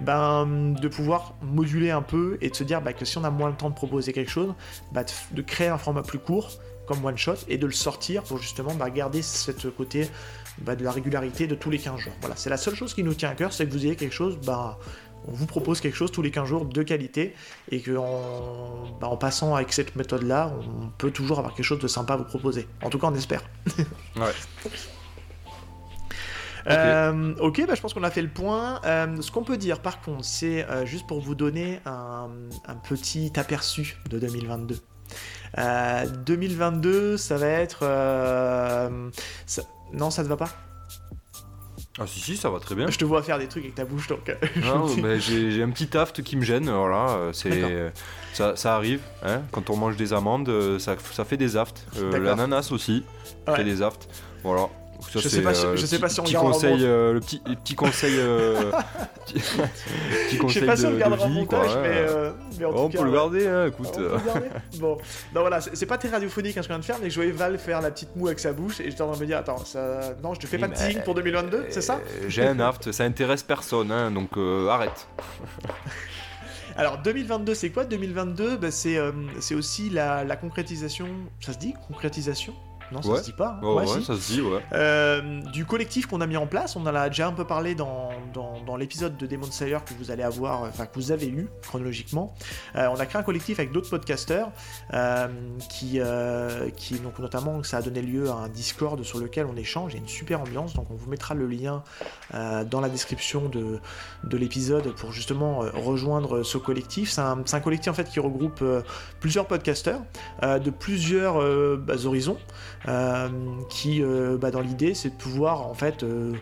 ben, 0.00 0.46
de 0.46 0.88
pouvoir 0.88 1.34
moduler 1.40 1.90
un 1.90 2.02
peu 2.02 2.36
et 2.42 2.50
de 2.50 2.54
se 2.54 2.64
dire 2.64 2.82
bah, 2.82 2.92
que 2.92 3.06
si 3.06 3.16
on 3.16 3.24
a 3.24 3.30
moins 3.30 3.48
le 3.48 3.56
temps 3.56 3.70
de 3.70 3.74
proposer 3.74 4.12
quelque 4.12 4.30
chose, 4.30 4.52
de, 4.92 5.00
de 5.30 5.42
créer 5.42 5.68
un 5.68 5.78
format 5.78 6.02
plus 6.02 6.18
court 6.18 6.50
comme 6.86 7.04
One 7.04 7.16
Shot 7.16 7.36
et 7.48 7.58
de 7.58 7.66
le 7.66 7.72
sortir 7.72 8.22
pour 8.22 8.38
justement 8.38 8.74
bah, 8.74 8.90
garder 8.90 9.22
cette 9.22 9.70
côté 9.74 10.08
bah, 10.58 10.76
de 10.76 10.84
la 10.84 10.90
régularité 10.90 11.46
de 11.46 11.54
tous 11.54 11.70
les 11.70 11.78
15 11.78 11.98
jours. 11.98 12.12
Voilà, 12.20 12.36
c'est 12.36 12.50
la 12.50 12.56
seule 12.56 12.74
chose 12.74 12.94
qui 12.94 13.02
nous 13.02 13.14
tient 13.14 13.30
à 13.30 13.34
cœur, 13.34 13.52
c'est 13.52 13.66
que 13.66 13.72
vous 13.72 13.84
ayez 13.86 13.96
quelque 13.96 14.14
chose, 14.14 14.38
bah, 14.44 14.78
on 15.28 15.32
vous 15.32 15.46
propose 15.46 15.80
quelque 15.80 15.96
chose 15.96 16.10
tous 16.12 16.22
les 16.22 16.30
15 16.30 16.48
jours 16.48 16.64
de 16.64 16.82
qualité 16.82 17.34
et 17.70 17.80
que 17.80 17.96
en, 17.96 18.96
bah, 19.00 19.08
en 19.08 19.16
passant 19.16 19.54
avec 19.54 19.72
cette 19.72 19.94
méthode-là, 19.96 20.52
on 20.82 20.88
peut 20.98 21.10
toujours 21.10 21.38
avoir 21.38 21.54
quelque 21.54 21.64
chose 21.64 21.78
de 21.80 21.88
sympa 21.88 22.14
à 22.14 22.16
vous 22.16 22.24
proposer. 22.24 22.66
En 22.82 22.90
tout 22.90 22.98
cas, 22.98 23.06
on 23.08 23.14
espère. 23.14 23.42
Ouais. 24.16 24.32
Euh, 26.68 27.34
ok, 27.40 27.64
bah, 27.66 27.74
je 27.74 27.80
pense 27.80 27.92
qu'on 27.92 28.04
a 28.04 28.10
fait 28.12 28.22
le 28.22 28.28
point. 28.28 28.80
Euh, 28.84 29.20
ce 29.20 29.32
qu'on 29.32 29.42
peut 29.42 29.56
dire 29.56 29.80
par 29.80 30.00
contre, 30.00 30.24
c'est 30.24 30.64
euh, 30.68 30.86
juste 30.86 31.08
pour 31.08 31.20
vous 31.20 31.34
donner 31.34 31.80
un, 31.86 32.28
un 32.68 32.74
petit 32.76 33.32
aperçu 33.36 33.96
de 34.08 34.20
2022. 34.20 34.78
Euh, 35.58 36.06
2022, 36.06 37.16
ça 37.16 37.36
va 37.36 37.48
être... 37.48 37.80
ça- 39.46 39.62
Non, 39.92 40.10
ça 40.12 40.22
te 40.22 40.28
va 40.28 40.36
pas? 40.36 40.50
Ah 42.00 42.06
si, 42.06 42.20
si, 42.20 42.36
ça 42.38 42.48
va 42.48 42.58
très 42.58 42.74
bien. 42.74 42.88
Je 42.90 42.96
te 42.98 43.04
vois 43.04 43.22
faire 43.22 43.38
des 43.38 43.48
trucs 43.48 43.64
avec 43.64 43.74
ta 43.74 43.84
bouche, 43.84 44.08
donc... 44.08 44.28
euh, 44.28 44.34
Non, 44.64 44.86
me 44.88 44.94
dis- 44.94 45.02
mais 45.02 45.20
j'ai 45.20 45.62
un 45.62 45.68
petit 45.70 45.94
aft 45.96 46.22
qui 46.22 46.36
me 46.36 46.42
gêne, 46.42 46.70
voilà, 46.70 47.10
euh, 47.10 47.32
c'est 47.34 47.92
ça, 48.32 48.56
ça 48.56 48.76
arrive, 48.76 49.00
hein, 49.22 49.42
quand 49.52 49.68
on 49.68 49.76
mange 49.76 49.96
des 49.96 50.14
amandes, 50.14 50.48
euh, 50.48 50.78
ça, 50.78 50.96
ça 51.12 51.24
fait 51.26 51.36
des 51.36 51.56
aftes. 51.58 51.86
Euh. 51.98 52.18
L'ananas 52.18 52.70
aussi 52.72 53.04
Ouais. 53.46 53.56
fait 53.56 53.64
des 53.64 53.82
aftes, 53.82 54.08
voilà. 54.42 54.68
Ça, 55.10 55.20
Je 55.20 55.28
sais 55.28 55.42
pas 55.42 55.52
si- 55.54 55.66
euh, 55.66 55.76
je 55.76 55.86
sais 55.86 55.98
pas 55.98 56.08
si 56.08 56.20
on 56.20 56.24
petit 56.24 56.32
gardera 56.32 56.52
conseil, 56.52 56.70
mon- 56.76 56.84
euh, 56.84 57.12
le 57.12 57.20
petit, 57.20 57.42
le 57.46 57.54
petit 57.56 57.74
conseil, 57.74 58.14
euh, 58.18 58.70
petit, 59.26 59.34
petit 59.34 60.36
Je 60.36 60.38
conseil 60.38 60.60
sais 60.60 60.66
pas 60.66 60.76
si 60.76 60.86
on 60.86 60.88
le 60.90 60.94
de 60.94 61.00
gardera 61.00 61.26
en 61.26 61.28
montage, 61.28 61.70
mais, 61.82 62.64
on 62.66 62.88
peut 62.88 63.04
le 63.04 63.12
garder, 63.12 63.64
écoute. 63.68 63.88
On 63.92 63.96
peut 63.96 64.02
le 64.16 64.26
garder. 64.26 64.48
Bon, 64.78 64.98
non 65.34 65.40
voilà, 65.42 65.60
c'est 65.60 65.86
pas 65.86 65.98
très 65.98 66.08
radiophonique 66.08 66.56
hein, 66.56 66.62
ce 66.62 66.68
qu'on 66.68 66.74
vient 66.74 66.80
de 66.80 66.84
faire, 66.84 66.98
mais 67.02 67.10
je 67.10 67.14
voyais 67.16 67.32
Val 67.32 67.58
faire 67.58 67.80
la 67.80 67.90
petite 67.90 68.14
moue 68.16 68.26
avec 68.28 68.38
sa 68.38 68.52
bouche 68.52 68.80
et 68.80 68.90
j'étais 68.90 69.02
en 69.02 69.08
train 69.08 69.16
de 69.16 69.20
me 69.22 69.26
dire 69.26 69.38
attends, 69.38 69.64
ça... 69.64 70.14
non, 70.22 70.34
je 70.34 70.40
te 70.40 70.46
fais 70.46 70.58
pas 70.58 70.68
de 70.68 70.74
teasing 70.74 71.02
pour 71.02 71.14
2022, 71.14 71.66
c'est 71.70 71.82
ça? 71.82 72.00
J'ai 72.28 72.46
un 72.46 72.58
aft, 72.60 72.92
ça 72.92 73.04
intéresse 73.04 73.42
personne, 73.42 73.90
hein, 73.92 74.10
donc 74.10 74.30
arrête. 74.70 75.08
Alors 76.76 76.98
2022, 77.02 77.54
c'est 77.54 77.70
quoi? 77.70 77.84
2022 77.84 78.56
bah, 78.56 78.70
c'est 78.70 78.96
euh, 78.96 79.12
aussi 79.54 79.90
la, 79.90 80.24
la 80.24 80.36
concrétisation, 80.36 81.06
ça 81.40 81.52
se 81.52 81.58
dit 81.58 81.74
concrétisation? 81.86 82.54
Non, 82.92 83.02
ça 83.02 83.08
Ouais. 83.10 83.18
se 83.18 83.24
dit 83.24 83.32
pas. 83.32 83.58
hein. 83.60 83.64
Ouais, 83.66 83.74
Ouais, 83.74 83.90
ouais, 83.90 84.00
si. 84.00 84.04
ça 84.04 84.14
se 84.16 84.32
dit, 84.32 84.40
ouais. 84.40 84.60
Euh, 84.72 85.40
du 85.52 85.64
collectif 85.64 86.06
qu'on 86.06 86.20
a 86.20 86.26
mis 86.26 86.36
en 86.36 86.46
place. 86.46 86.76
On 86.76 86.82
en 86.82 86.94
a 86.94 87.08
déjà 87.08 87.26
un 87.26 87.32
peu 87.32 87.44
parlé 87.44 87.74
dans, 87.74 88.10
dans, 88.34 88.60
dans 88.66 88.76
l'épisode 88.76 89.16
de 89.16 89.26
Demon 89.26 89.50
Slayer 89.50 89.78
que 89.86 89.94
vous 89.94 90.10
allez 90.10 90.22
avoir, 90.22 90.64
euh, 90.64 90.68
enfin 90.68 90.86
que 90.86 90.94
vous 90.94 91.10
avez 91.12 91.28
eu 91.28 91.48
chronologiquement. 91.62 92.34
Euh, 92.76 92.86
on 92.94 93.00
a 93.00 93.06
créé 93.06 93.18
un 93.20 93.24
collectif 93.24 93.58
avec 93.58 93.72
d'autres 93.72 93.90
podcasteurs 93.90 94.50
euh, 94.92 95.28
qui, 95.70 96.00
qui, 96.76 96.94
donc 96.98 97.18
notamment, 97.18 97.62
ça 97.62 97.78
a 97.78 97.82
donné 97.82 98.02
lieu 98.02 98.28
à 98.30 98.34
un 98.34 98.48
Discord 98.48 99.02
sur 99.02 99.18
lequel 99.18 99.46
on 99.46 99.56
échange. 99.56 99.92
Il 99.92 99.96
y 99.96 99.98
a 99.98 100.02
une 100.02 100.08
super 100.08 100.40
ambiance, 100.40 100.74
donc 100.74 100.86
on 100.90 100.94
vous 100.94 101.08
mettra 101.10 101.34
le 101.34 101.46
lien 101.46 101.82
dans 102.32 102.80
la 102.80 102.88
description 102.88 103.48
de, 103.48 103.78
de 104.24 104.36
l'épisode 104.36 104.94
pour 104.94 105.12
justement 105.12 105.58
rejoindre 105.74 106.42
ce 106.42 106.58
collectif. 106.58 107.10
C'est 107.10 107.20
un, 107.20 107.60
collectif 107.60 107.90
en 107.90 107.94
fait 107.94 108.08
qui 108.08 108.20
regroupe 108.20 108.62
plusieurs 109.20 109.46
podcasteurs 109.46 110.00
de 110.42 110.70
plusieurs 110.70 111.34
bah, 111.78 111.94
horizons 112.04 112.38
qui, 113.68 114.02
euh, 114.02 114.36
bah, 114.38 114.50
dans 114.50 114.60
l'idée, 114.60 114.94
c'est 114.94 115.10
de 115.10 115.14
pouvoir 115.14 115.66
en 115.66 115.74
fait 115.74 116.02
euh, 116.02 116.34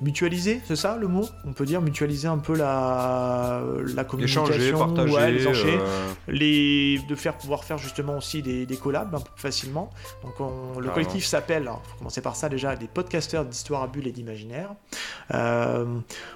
mutualiser, 0.00 0.60
c'est 0.64 0.76
ça 0.76 0.96
le 0.96 1.08
mot? 1.08 1.26
On 1.44 1.52
peut 1.52 1.64
dire 1.66 1.80
mutualiser 1.82 2.28
un 2.28 2.38
peu 2.38 2.56
la, 2.56 3.62
la 3.94 4.04
communication, 4.04 4.46
Échanger, 4.46 4.72
partager. 4.72 5.12
ouais, 5.14 5.30
les 5.32 5.46
euh, 5.46 5.78
les, 6.28 6.98
de 7.08 7.14
faire 7.14 7.36
pouvoir 7.36 7.64
faire 7.64 7.78
justement 7.78 8.16
aussi 8.18 8.42
des, 8.42 8.66
des 8.66 8.76
collabs 8.76 9.14
un 9.14 9.18
peu 9.20 9.30
plus 9.34 9.40
facilement. 9.42 9.90
Donc 10.22 10.40
on- 10.40 10.46
le 10.46 10.74
Carrément. 10.74 10.92
collectif 10.94 11.24
s'appelle, 11.26 11.64
faut 11.84 11.98
commencer 11.98 12.20
par 12.20 12.36
ça 12.36 12.48
déjà, 12.48 12.76
des 12.76 12.86
podcasteurs 12.86 13.44
d'histoire 13.44 13.82
à 13.82 13.86
bulles 13.88 14.06
et 14.06 14.12
d'imaginaire. 14.12 14.70
Euh, 15.34 15.84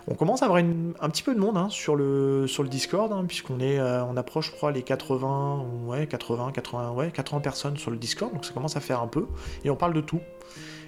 on 0.08 0.14
commence 0.14 0.42
à 0.42 0.46
avoir 0.46 0.58
une- 0.58 0.94
un 1.00 1.08
petit 1.08 1.22
peu 1.22 1.34
de 1.34 1.40
monde 1.40 1.56
hein, 1.56 1.68
sur, 1.70 1.96
le, 1.96 2.46
sur 2.46 2.62
le 2.62 2.68
Discord, 2.68 3.12
hein, 3.12 3.24
puisqu'on 3.26 3.60
est, 3.60 3.78
euh, 3.78 4.04
on 4.04 4.16
approche, 4.16 4.46
je 4.50 4.52
crois, 4.52 4.72
les 4.72 4.82
80, 4.82 5.64
ouais, 5.86 6.06
80, 6.06 6.52
80, 6.52 6.90
ouais, 6.92 7.10
80 7.10 7.40
personnes 7.40 7.76
sur 7.76 7.90
le 7.90 7.96
Discord, 7.96 8.32
donc 8.32 8.44
ça 8.44 8.52
commence 8.52 8.76
à 8.76 8.80
faire 8.80 9.00
un 9.00 9.06
peu, 9.08 9.26
et 9.64 9.70
on 9.70 9.76
parle 9.76 9.94
de 9.94 10.00
tout. 10.00 10.20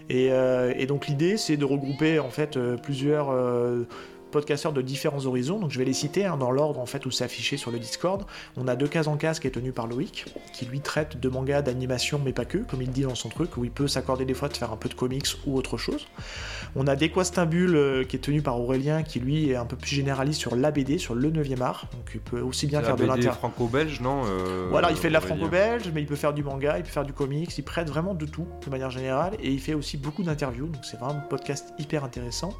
Et, 0.08 0.28
euh, 0.30 0.72
et 0.76 0.86
donc 0.86 1.06
l'idée, 1.08 1.36
c'est 1.36 1.56
de 1.56 1.64
regrouper 1.64 2.18
en 2.18 2.30
fait 2.30 2.56
euh, 2.56 2.76
plusieurs 2.76 3.30
euh, 3.30 3.84
podcasteurs 4.30 4.72
de 4.72 4.82
différents 4.82 5.24
horizons. 5.26 5.58
Donc 5.58 5.70
je 5.70 5.78
vais 5.78 5.84
les 5.84 5.92
citer 5.92 6.24
hein, 6.24 6.36
dans 6.36 6.50
l'ordre 6.50 6.80
en 6.80 6.86
fait 6.86 7.06
où 7.06 7.10
c'est 7.10 7.24
affiché 7.24 7.56
sur 7.56 7.70
le 7.70 7.78
Discord. 7.78 8.24
On 8.56 8.68
a 8.68 8.76
deux 8.76 8.86
cases 8.86 9.08
en 9.08 9.16
case 9.16 9.40
qui 9.40 9.46
est 9.46 9.50
tenu 9.52 9.72
par 9.72 9.86
Loïc, 9.86 10.26
qui 10.52 10.66
lui 10.66 10.80
traite 10.80 11.18
de 11.18 11.28
manga, 11.28 11.62
d'animation, 11.62 12.20
mais 12.24 12.32
pas 12.32 12.44
que, 12.44 12.58
comme 12.58 12.82
il 12.82 12.90
dit 12.90 13.02
dans 13.02 13.14
son 13.14 13.28
truc, 13.28 13.56
où 13.56 13.64
il 13.64 13.70
peut 13.70 13.88
s'accorder 13.88 14.24
des 14.24 14.34
fois 14.34 14.48
de 14.48 14.56
faire 14.56 14.72
un 14.72 14.76
peu 14.76 14.88
de 14.88 14.94
comics 14.94 15.26
ou 15.46 15.56
autre 15.56 15.76
chose. 15.76 16.06
On 16.78 16.86
a 16.86 16.94
Desquastinbules 16.94 17.74
euh, 17.74 18.04
qui 18.04 18.16
est 18.16 18.18
tenu 18.18 18.42
par 18.42 18.60
Aurélien, 18.60 19.02
qui 19.02 19.18
lui 19.18 19.50
est 19.50 19.56
un 19.56 19.64
peu 19.64 19.76
plus 19.76 19.94
généraliste 19.94 20.38
sur 20.38 20.54
l'ABD, 20.56 20.98
sur 20.98 21.14
le 21.14 21.30
9e 21.30 21.62
art. 21.62 21.88
Donc 21.92 22.10
il 22.14 22.20
peut 22.20 22.40
aussi 22.40 22.66
bien 22.66 22.82
faire 22.82 22.96
de 22.96 23.06
l'inter. 23.06 23.30
franco-belge, 23.30 24.02
non 24.02 24.24
euh, 24.26 24.68
Voilà, 24.70 24.90
il 24.90 24.96
fait 24.98 25.08
de 25.08 25.14
la 25.14 25.22
franco-belge, 25.22 25.90
mais 25.94 26.02
il 26.02 26.06
peut 26.06 26.16
faire 26.16 26.34
du 26.34 26.42
manga, 26.42 26.76
il 26.76 26.84
peut 26.84 26.90
faire 26.90 27.06
du 27.06 27.14
comics, 27.14 27.56
il 27.56 27.62
prête 27.62 27.88
vraiment 27.88 28.14
de 28.14 28.26
tout 28.26 28.46
de 28.64 28.70
manière 28.70 28.90
générale, 28.90 29.32
et 29.42 29.50
il 29.50 29.58
fait 29.58 29.72
aussi 29.72 29.96
beaucoup 29.96 30.22
d'interviews, 30.22 30.66
donc 30.66 30.84
c'est 30.84 30.98
vraiment 30.98 31.18
un 31.18 31.28
podcast 31.28 31.72
hyper 31.78 32.04
intéressant. 32.04 32.52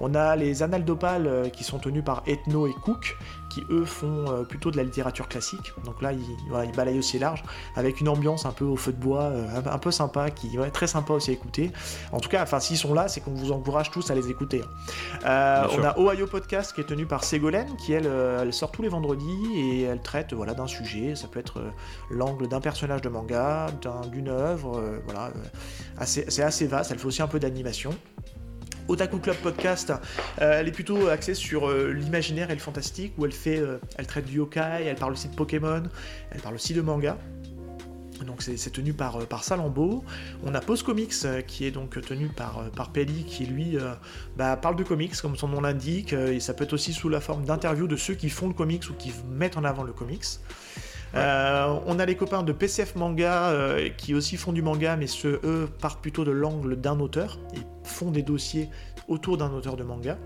On 0.00 0.14
a 0.14 0.36
les 0.36 0.62
Annales 0.62 0.84
d'Opale 0.84 1.26
euh, 1.26 1.48
qui 1.48 1.64
sont 1.64 1.78
tenus 1.78 2.04
par 2.04 2.22
Ethno 2.26 2.66
et 2.66 2.72
Cook, 2.84 3.16
qui 3.50 3.64
eux 3.70 3.84
font 3.84 4.26
euh, 4.28 4.42
plutôt 4.44 4.70
de 4.70 4.76
la 4.76 4.82
littérature 4.84 5.26
classique, 5.26 5.72
donc 5.84 6.02
là 6.02 6.12
ils, 6.12 6.20
voilà, 6.50 6.66
ils 6.66 6.72
balayent 6.76 6.98
aussi 6.98 7.18
large, 7.18 7.42
avec 7.76 8.00
une 8.00 8.08
ambiance 8.08 8.44
un 8.46 8.52
peu 8.52 8.64
au 8.64 8.76
feu 8.76 8.92
de 8.92 8.98
bois, 9.00 9.22
euh, 9.24 9.46
un, 9.70 9.78
peu 9.78 9.90
sympa, 9.90 10.30
qui 10.30 10.58
ouais, 10.58 10.70
très 10.70 10.86
sympa 10.86 11.14
aussi 11.14 11.30
à 11.30 11.32
écouter. 11.32 11.72
En 12.12 12.20
tout 12.20 12.28
cas, 12.28 12.42
enfin 12.42 12.60
s'ils 12.60 12.76
sont 12.76 12.92
là, 12.94 13.08
c'est 13.08 13.20
qu'on 13.20 13.32
vous 13.32 13.50
encourage 13.52 13.90
tous 13.90 14.10
à 14.10 14.14
les 14.14 14.30
écouter. 14.30 14.62
Euh, 15.24 15.60
Bien 15.62 15.68
on 15.70 15.72
sûr. 15.72 15.86
a 15.86 15.98
Ohio 15.98 16.26
Podcast 16.26 16.72
qui 16.74 16.82
est 16.82 16.84
tenu 16.84 17.06
par 17.06 17.24
Ségolène, 17.24 17.74
qui 17.76 17.92
elle, 17.92 18.06
elle 18.06 18.52
sort 18.52 18.70
tous 18.70 18.82
les 18.82 18.88
vendredis 18.88 19.46
et 19.56 19.82
elle 19.82 20.00
traite 20.02 20.32
voilà, 20.34 20.54
d'un 20.54 20.66
sujet. 20.66 21.14
Ça 21.16 21.26
peut 21.28 21.40
être 21.40 21.60
l'angle 22.10 22.48
d'un 22.48 22.60
personnage 22.60 23.00
de 23.02 23.08
manga, 23.08 23.66
d'un- 23.82 24.06
d'une 24.08 24.28
œuvre, 24.28 24.78
euh, 24.78 24.98
voilà. 25.06 25.26
euh, 25.28 25.30
assez- 25.98 26.26
c'est 26.28 26.42
assez 26.42 26.66
vaste. 26.66 26.90
Elle 26.92 26.98
fait 26.98 27.06
aussi 27.06 27.22
un 27.22 27.26
peu 27.28 27.40
d'animation. 27.40 27.90
Otaku 28.88 29.18
Club 29.18 29.36
Podcast, 29.36 29.92
euh, 30.40 30.60
elle 30.60 30.66
est 30.66 30.72
plutôt 30.72 31.08
axée 31.08 31.34
sur 31.34 31.68
euh, 31.68 31.92
l'imaginaire 31.92 32.50
et 32.50 32.54
le 32.54 32.60
fantastique, 32.60 33.12
où 33.18 33.26
elle 33.26 33.32
fait, 33.32 33.58
euh, 33.58 33.78
elle 33.98 34.06
traite 34.06 34.24
du 34.24 34.38
yokai, 34.38 34.84
elle 34.86 34.96
parle 34.96 35.12
aussi 35.12 35.28
de 35.28 35.34
Pokémon, 35.34 35.82
elle 36.30 36.40
parle 36.40 36.54
aussi 36.54 36.72
de 36.72 36.80
manga. 36.80 37.18
Donc 38.26 38.42
c'est 38.42 38.72
tenu 38.72 38.94
par, 38.94 39.44
Salambo. 39.44 40.02
On 40.44 40.52
a 40.52 40.60
Pause 40.60 40.82
Comics 40.82 41.14
qui 41.46 41.66
est 41.66 41.70
donc 41.70 42.00
tenu 42.00 42.26
par, 42.26 42.68
par 42.72 42.90
Pelli 42.90 43.22
qui 43.22 43.46
lui 43.46 43.78
bah, 44.36 44.56
parle 44.56 44.74
de 44.74 44.82
comics 44.82 45.14
comme 45.22 45.36
son 45.36 45.46
nom 45.46 45.60
l'indique 45.60 46.14
et 46.14 46.40
ça 46.40 46.52
peut 46.52 46.64
être 46.64 46.72
aussi 46.72 46.92
sous 46.92 47.08
la 47.08 47.20
forme 47.20 47.44
d'interviews 47.44 47.86
de 47.86 47.94
ceux 47.94 48.14
qui 48.14 48.28
font 48.28 48.48
le 48.48 48.54
comics 48.54 48.82
ou 48.90 48.94
qui 48.94 49.12
mettent 49.30 49.56
en 49.56 49.62
avant 49.62 49.84
le 49.84 49.92
comics. 49.92 50.24
Euh, 51.14 51.78
on 51.86 51.98
a 51.98 52.06
les 52.06 52.16
copains 52.16 52.42
de 52.42 52.52
PCF 52.52 52.94
Manga 52.96 53.50
euh, 53.50 53.88
qui 53.96 54.14
aussi 54.14 54.36
font 54.36 54.52
du 54.52 54.62
manga 54.62 54.96
mais 54.96 55.06
ceux 55.06 55.40
eux 55.44 55.68
partent 55.80 56.00
plutôt 56.00 56.24
de 56.24 56.30
l'angle 56.30 56.76
d'un 56.76 57.00
auteur 57.00 57.38
et 57.54 57.60
font 57.84 58.10
des 58.10 58.22
dossiers 58.22 58.68
autour 59.08 59.38
d'un 59.38 59.52
auteur 59.52 59.76
de 59.76 59.84
manga. 59.84 60.18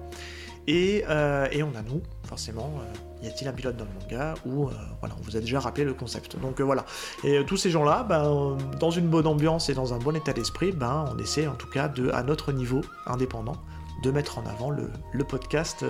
Et, 0.69 1.05
euh, 1.09 1.49
on 1.57 1.77
a 1.77 1.83
nous, 1.83 2.03
forcément, 2.25 2.81
y 3.21 3.27
a-t-il 3.27 3.49
un 3.49 3.53
pilote 3.53 3.77
dans 3.77 3.85
le 3.85 3.91
manga 4.01 4.35
Ou 4.47 4.69
voilà, 5.01 5.17
on 5.19 5.23
vous 5.23 5.37
a 5.37 5.41
déjà 5.41 5.59
rappelé 5.59 5.85
le 5.85 5.93
concept. 5.93 6.39
Donc 6.41 6.61
voilà. 6.61 6.85
Et 7.25 7.45
tous 7.45 7.57
ces 7.57 7.71
gens-là, 7.71 8.05
ben, 8.09 8.57
dans 8.79 8.91
une 8.91 9.09
bonne 9.09 9.27
ambiance 9.27 9.69
et 9.71 9.75
dans 9.75 9.93
un 9.93 9.99
bon 9.99 10.15
état 10.15 10.33
d'esprit, 10.33 10.71
ben, 10.71 11.07
on 11.13 11.19
essaie 11.19 11.49
en 11.49 11.55
tout 11.55 11.69
cas 11.69 11.91
à 12.13 12.23
notre 12.23 12.53
niveau 12.53 12.81
indépendant, 13.07 13.57
de 14.05 14.11
mettre 14.13 14.39
en 14.39 14.47
avant 14.47 14.71
le, 14.71 15.25
podcast 15.25 15.85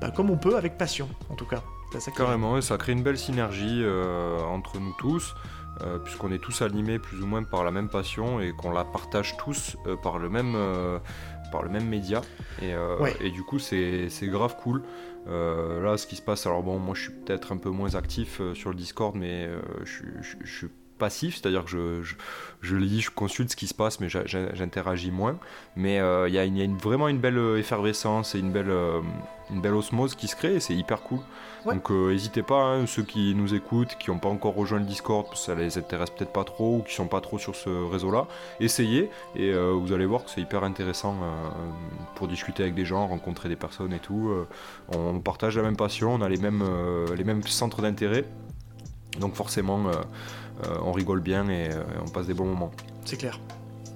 ben, 0.00 0.10
comme 0.10 0.30
on 0.30 0.36
peut 0.36 0.56
avec 0.56 0.78
passion, 0.78 1.08
en 1.28 1.34
tout 1.34 1.46
cas. 1.46 1.62
Ça, 1.98 2.10
Carrément, 2.10 2.58
et 2.58 2.62
ça 2.62 2.76
crée 2.76 2.92
une 2.92 3.02
belle 3.02 3.18
synergie 3.18 3.84
entre 4.50 4.78
nous 4.78 4.94
tous. 4.98 5.34
puisqu'on 6.04 6.32
est 6.32 6.38
tous 6.38 6.62
animés 6.62 6.98
plus 6.98 7.22
ou 7.22 7.26
moins 7.26 7.42
par 7.42 7.64
la 7.64 7.70
même 7.70 7.88
passion 7.88 8.40
et 8.40 8.52
qu'on 8.52 8.70
la 8.70 8.84
partage 8.84 9.36
tous 9.36 9.76
par 10.02 10.18
le 10.18 10.28
même 10.28 10.56
par 11.52 11.62
le 11.62 11.68
même 11.68 11.86
média. 11.88 12.22
Et, 12.62 12.74
et 13.20 13.30
du 13.30 13.42
coup 13.42 13.58
c'est 13.58 14.08
grave 14.22 14.56
cool. 14.62 14.82
Là 15.26 15.96
ce 15.96 16.06
qui 16.06 16.16
se 16.16 16.22
passe 16.22 16.46
alors 16.46 16.62
bon 16.62 16.78
moi 16.78 16.94
je 16.94 17.02
suis 17.02 17.12
peut-être 17.12 17.52
un 17.52 17.56
peu 17.56 17.70
moins 17.70 17.94
actif 17.94 18.40
sur 18.54 18.70
le 18.70 18.76
Discord 18.76 19.14
mais 19.16 19.48
je, 19.84 20.02
je, 20.44 20.50
suis 20.50 20.68
passif, 20.96 21.36
c'est-à-dire 21.36 21.64
que 21.64 21.70
je, 21.70 22.14
je, 22.62 22.76
lis, 22.76 23.02
je 23.02 23.10
consulte 23.10 23.50
ce 23.50 23.56
qui 23.56 23.66
se 23.66 23.74
passe, 23.74 24.00
mais 24.00 24.08
j'interagis 24.08 25.10
moins. 25.10 25.38
Mais 25.76 26.00
euh, 26.00 26.28
il 26.28 26.34
y, 26.34 26.38
a, 26.38 26.44
une, 26.44 26.76
vraiment 26.76 27.08
une 27.08 27.18
belle 27.18 27.38
euh, 27.38 27.58
effervescence 27.58 28.34
et 28.34 28.38
une 28.38 28.50
belle, 28.50 28.70
euh, 28.70 29.00
une 29.50 29.60
belle 29.60 29.74
osmose 29.74 30.14
qui 30.14 30.28
se 30.28 30.36
crée, 30.36 30.56
et 30.56 30.60
c'est 30.60 30.74
hyper 30.74 31.02
cool. 31.02 31.20
Donc 31.64 31.90
n'hésitez 31.90 32.42
pas, 32.42 32.62
hein, 32.62 32.86
ceux 32.86 33.02
qui 33.02 33.34
nous 33.34 33.52
écoutent, 33.52 33.96
qui 33.98 34.10
n'ont 34.10 34.20
pas 34.20 34.28
encore 34.28 34.54
rejoint 34.54 34.78
le 34.78 34.84
Discord, 34.84 35.26
ça 35.34 35.56
les 35.56 35.78
intéresse 35.78 36.10
peut-être 36.10 36.32
pas 36.32 36.44
trop, 36.44 36.76
ou 36.76 36.82
qui 36.82 36.94
sont 36.94 37.08
pas 37.08 37.20
trop 37.20 37.38
sur 37.38 37.56
ce 37.56 37.68
réseau-là, 37.90 38.28
essayez, 38.60 39.10
et 39.34 39.52
vous 39.52 39.92
allez 39.92 40.06
voir 40.06 40.24
que 40.24 40.30
c'est 40.30 40.40
hyper 40.40 40.62
intéressant 40.62 41.16
pour 42.14 42.28
discuter 42.28 42.62
avec 42.62 42.76
des 42.76 42.84
gens, 42.84 43.08
rencontrer 43.08 43.48
des 43.48 43.56
personnes 43.56 43.92
et 43.92 43.98
tout. 43.98 44.30
on 44.94 45.18
partage 45.18 45.56
la 45.56 45.64
même 45.64 45.76
passion, 45.76 46.14
on 46.14 46.20
a 46.20 46.28
les 46.28 46.36
mêmes, 46.36 46.62
les 47.16 47.24
mêmes 47.24 47.42
centres 47.42 47.82
d'intérêt. 47.82 48.24
Donc 49.20 49.34
forcément, 49.34 49.86
euh, 49.88 49.92
on 50.82 50.92
rigole 50.92 51.20
bien 51.20 51.48
et 51.48 51.70
euh, 51.70 51.82
on 52.04 52.08
passe 52.08 52.26
des 52.26 52.34
bons 52.34 52.46
moments. 52.46 52.70
C'est 53.04 53.16
clair. 53.16 53.40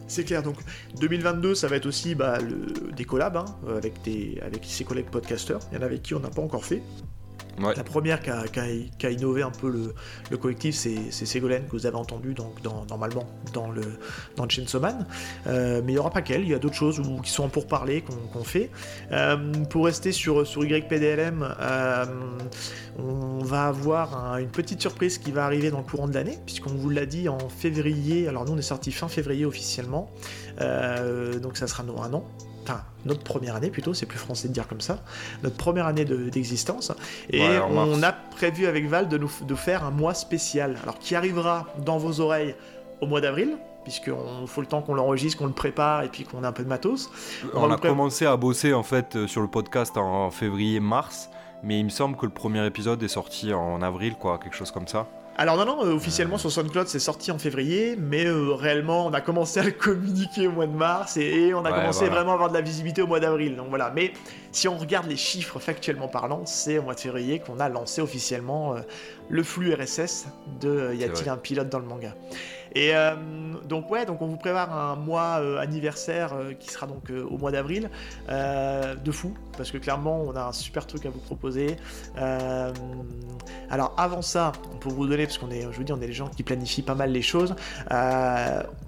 C'est 0.06 0.24
clair, 0.24 0.42
donc 0.42 0.56
2022, 0.98 1.54
ça 1.54 1.68
va 1.68 1.76
être 1.76 1.86
aussi 1.86 2.16
bah, 2.16 2.38
des 2.96 3.04
collabs 3.04 3.36
hein, 3.36 3.44
avec, 3.76 3.94
avec 4.42 4.64
ses 4.64 4.82
collègues 4.82 5.08
podcasteurs. 5.08 5.60
Il 5.70 5.76
y 5.76 5.78
en 5.78 5.82
a 5.82 5.84
avec 5.84 6.02
qui 6.02 6.14
on 6.14 6.20
n'a 6.20 6.30
pas 6.30 6.42
encore 6.42 6.64
fait. 6.64 6.82
La 7.60 7.84
première 7.84 8.20
qui 8.20 8.30
a, 8.30 9.10
innové 9.10 9.42
un 9.42 9.50
peu 9.50 9.70
le, 10.30 10.36
collectif, 10.36 10.74
c'est 10.74 11.26
Ségolène 11.26 11.66
que 11.66 11.72
vous 11.72 11.86
avez 11.86 11.96
entendu 11.96 12.34
donc, 12.34 12.54
normalement 12.88 13.26
dans 13.52 13.70
le, 13.70 13.82
dans 14.36 14.48
Chainsaw 14.48 14.80
Man. 14.80 15.06
Euh, 15.46 15.82
mais 15.84 15.92
il 15.92 15.94
n'y 15.94 15.98
aura 15.98 16.10
pas 16.10 16.22
qu'elle, 16.22 16.42
il 16.42 16.48
y 16.48 16.54
a 16.54 16.58
d'autres 16.58 16.74
choses 16.74 17.00
qui 17.22 17.30
sont 17.30 17.44
en 17.44 17.48
pourparlers 17.48 18.02
qu'on 18.32 18.44
fait. 18.44 18.70
Euh, 19.12 19.36
pour 19.68 19.84
rester 19.84 20.12
sur, 20.12 20.44
YPDLM, 20.44 21.54
euh, 21.60 22.04
on 22.98 23.44
va 23.44 23.66
avoir 23.66 24.38
une 24.38 24.50
petite 24.50 24.80
surprise 24.80 25.18
qui 25.18 25.32
va 25.32 25.44
arriver 25.44 25.70
dans 25.70 25.78
le 25.78 25.84
courant 25.84 26.08
de 26.08 26.14
l'année, 26.14 26.38
puisqu'on 26.44 26.74
vous 26.74 26.90
l'a 26.90 27.06
dit 27.06 27.28
en 27.28 27.48
février. 27.48 28.28
Alors 28.28 28.44
nous 28.44 28.52
on 28.52 28.58
est 28.58 28.62
sorti 28.62 28.92
fin 28.92 29.08
février 29.08 29.44
officiellement, 29.44 30.10
donc 30.58 31.56
ça 31.56 31.66
sera 31.66 31.82
un 31.82 32.14
an 32.14 32.24
enfin 32.62 32.82
notre 33.04 33.22
première 33.22 33.56
année 33.56 33.70
plutôt, 33.70 33.94
c'est 33.94 34.06
plus 34.06 34.18
français 34.18 34.48
de 34.48 34.52
dire 34.52 34.68
comme 34.68 34.80
ça, 34.80 34.98
notre 35.42 35.56
première 35.56 35.86
année 35.86 36.04
d'existence. 36.04 36.92
et 37.30 37.58
on 37.58 38.02
a 38.02 38.12
prévu 38.12 38.66
avec 38.66 38.86
Val 38.86 39.08
de 39.08 39.18
nous 39.18 39.30
de 39.46 39.54
faire 39.54 39.84
un 39.84 39.90
mois 39.90 40.14
spécial, 40.14 40.76
alors 40.82 40.98
qui 40.98 41.14
arrivera 41.14 41.66
dans 41.84 41.98
vos 41.98 42.20
oreilles 42.20 42.54
au 43.00 43.06
mois 43.06 43.20
d'avril, 43.20 43.56
puisqu'on 43.84 44.46
faut 44.46 44.60
le 44.60 44.66
temps 44.66 44.82
qu'on 44.82 44.94
l'enregistre, 44.94 45.38
qu'on 45.38 45.46
le 45.46 45.52
prépare 45.52 46.02
et 46.02 46.08
puis 46.08 46.24
qu'on 46.24 46.44
ait 46.44 46.46
un 46.46 46.52
peu 46.52 46.62
de 46.62 46.68
matos. 46.68 47.10
On, 47.54 47.70
a 47.70 47.78
commencé 47.78 48.26
à 48.26 48.36
bosser 48.36 48.74
en 48.74 48.82
fait 48.82 49.16
euh, 49.16 49.26
sur 49.26 49.40
le 49.40 49.48
podcast 49.48 49.96
en 49.96 50.30
février-mars, 50.30 51.30
mais 51.62 51.78
il 51.78 51.84
me 51.84 51.90
semble 51.90 52.16
que 52.16 52.26
le 52.26 52.32
premier 52.32 52.64
épisode 52.66 53.02
est 53.02 53.08
sorti 53.08 53.52
en 53.52 53.80
avril, 53.82 54.14
quoi, 54.14 54.38
quelque 54.38 54.56
chose 54.56 54.70
comme 54.70 54.88
ça. 54.88 55.06
Alors 55.40 55.56
non, 55.56 55.64
non, 55.64 55.86
euh, 55.86 55.94
officiellement 55.94 56.36
sur 56.36 56.52
SoundCloud 56.52 56.86
c'est 56.86 56.98
sorti 56.98 57.30
en 57.30 57.38
février, 57.38 57.96
mais 57.96 58.26
euh, 58.26 58.52
réellement 58.52 59.06
on 59.06 59.14
a 59.14 59.22
commencé 59.22 59.58
à 59.58 59.62
le 59.62 59.70
communiquer 59.70 60.48
au 60.48 60.50
mois 60.50 60.66
de 60.66 60.76
mars 60.76 61.16
et, 61.16 61.54
on 61.54 61.64
a 61.64 61.72
commencé 61.72 62.10
vraiment 62.10 62.32
à 62.32 62.34
avoir 62.34 62.50
de 62.50 62.54
la 62.54 62.60
visibilité 62.60 63.00
au 63.00 63.06
mois 63.06 63.20
d'avril. 63.20 63.56
Donc 63.56 63.68
voilà, 63.70 63.90
mais 63.96 64.12
si 64.52 64.68
on 64.68 64.76
regarde 64.76 65.06
les 65.06 65.16
chiffres 65.16 65.58
factuellement 65.58 66.08
parlant, 66.08 66.44
c'est 66.44 66.76
au 66.76 66.82
mois 66.82 66.94
de 66.94 67.00
février 67.00 67.38
qu'on 67.38 67.58
a 67.58 67.70
lancé 67.70 68.02
officiellement 68.02 68.74
euh, 68.74 68.80
le 69.30 69.42
flux 69.42 69.72
RSS 69.72 70.26
de 70.60 70.92
Y 70.92 71.04
a-t-il 71.04 71.30
un 71.30 71.38
pilote 71.38 71.70
dans 71.70 71.78
le 71.78 71.86
manga 71.86 72.14
et 72.72 72.94
euh, 72.94 73.14
donc 73.68 73.90
ouais, 73.90 74.06
donc 74.06 74.22
on 74.22 74.26
vous 74.26 74.36
prépare 74.36 74.72
un 74.76 74.96
mois 74.96 75.40
euh, 75.40 75.58
anniversaire 75.58 76.32
euh, 76.32 76.52
qui 76.52 76.70
sera 76.70 76.86
donc 76.86 77.10
au 77.10 77.38
mois 77.38 77.50
d'avril 77.50 77.90
de 78.28 79.12
fou 79.12 79.34
parce 79.56 79.70
que 79.70 79.78
clairement 79.78 80.22
on 80.22 80.34
a 80.36 80.44
un 80.44 80.52
super 80.52 80.86
truc 80.86 81.04
à 81.06 81.10
vous 81.10 81.18
proposer. 81.18 81.76
alors 83.70 83.94
avant 83.96 84.22
ça, 84.22 84.52
on 84.72 84.76
peut 84.76 84.88
vous 84.88 85.06
donner 85.06 85.26
parce 85.26 85.38
qu'on 85.38 85.50
est, 85.50 85.62
je 85.62 85.76
vous 85.76 85.84
dis, 85.84 85.92
on 85.92 86.00
est 86.00 86.06
les 86.06 86.12
gens 86.12 86.28
qui 86.28 86.42
planifient 86.42 86.82
pas 86.82 86.94
mal 86.94 87.12
les 87.12 87.22
choses. 87.22 87.54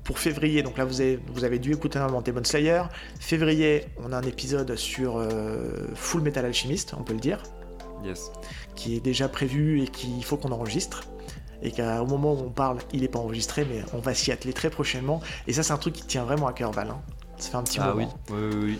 pour 0.04 0.18
février, 0.18 0.62
donc 0.62 0.78
là 0.78 0.84
vous 0.84 1.00
avez, 1.00 1.18
vous 1.32 1.44
avez 1.44 1.58
dû 1.58 1.72
écouter 1.72 1.98
un 1.98 2.22
Demon 2.22 2.44
Slayer. 2.44 2.82
Février, 3.20 3.86
on 4.02 4.12
a 4.12 4.16
un 4.16 4.22
épisode 4.22 4.76
sur 4.76 5.22
Full 5.94 6.22
Metal 6.22 6.44
Alchemist, 6.44 6.94
on 6.98 7.02
peut 7.02 7.14
le 7.14 7.20
dire. 7.20 7.42
Yes. 8.04 8.32
Qui 8.74 8.96
est 8.96 9.00
déjà 9.00 9.28
prévu 9.28 9.82
et 9.82 9.86
qu'il 9.86 10.24
faut 10.24 10.36
qu'on 10.36 10.52
enregistre 10.52 11.04
et 11.62 11.70
qu'au 11.70 12.06
moment 12.06 12.32
où 12.32 12.38
on 12.46 12.50
parle, 12.50 12.78
il 12.92 13.02
n'est 13.02 13.08
pas 13.08 13.18
enregistré, 13.18 13.66
mais 13.68 13.82
on 13.94 13.98
va 13.98 14.14
s'y 14.14 14.32
atteler 14.32 14.52
très 14.52 14.70
prochainement. 14.70 15.20
Et 15.46 15.52
ça, 15.52 15.62
c'est 15.62 15.72
un 15.72 15.78
truc 15.78 15.94
qui 15.94 16.04
tient 16.04 16.24
vraiment 16.24 16.46
à 16.46 16.52
cœur, 16.52 16.72
Val. 16.72 16.88
Hein. 16.90 17.00
Ça 17.42 17.50
fait 17.50 17.56
un 17.56 17.62
petit 17.64 17.78
ah 17.80 17.88
moment. 17.88 18.14
Oui, 18.30 18.36
oui, 18.36 18.58
oui. 18.62 18.78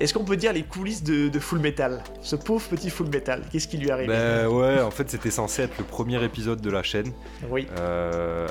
Est-ce 0.00 0.14
qu'on 0.14 0.24
peut 0.24 0.36
dire 0.36 0.52
les 0.52 0.64
coulisses 0.64 1.02
de, 1.02 1.38
Full 1.38 1.60
Metal? 1.60 2.02
Ce 2.22 2.36
pauvre 2.36 2.66
petit 2.68 2.90
Full 2.90 3.08
Metal, 3.08 3.42
qu'est-ce 3.50 3.68
qui 3.68 3.78
lui 3.78 3.90
arrive 3.90 4.08
Ben 4.08 4.48
ouais, 4.48 4.80
en 4.80 4.90
fait, 4.90 5.08
c'était 5.08 5.30
censé 5.30 5.62
être 5.62 5.78
le 5.78 5.84
premier 5.84 6.22
épisode 6.24 6.60
de 6.60 6.70
la 6.70 6.82
chaîne. 6.82 7.12
Oui. 7.48 7.66
Euh, 7.78 8.48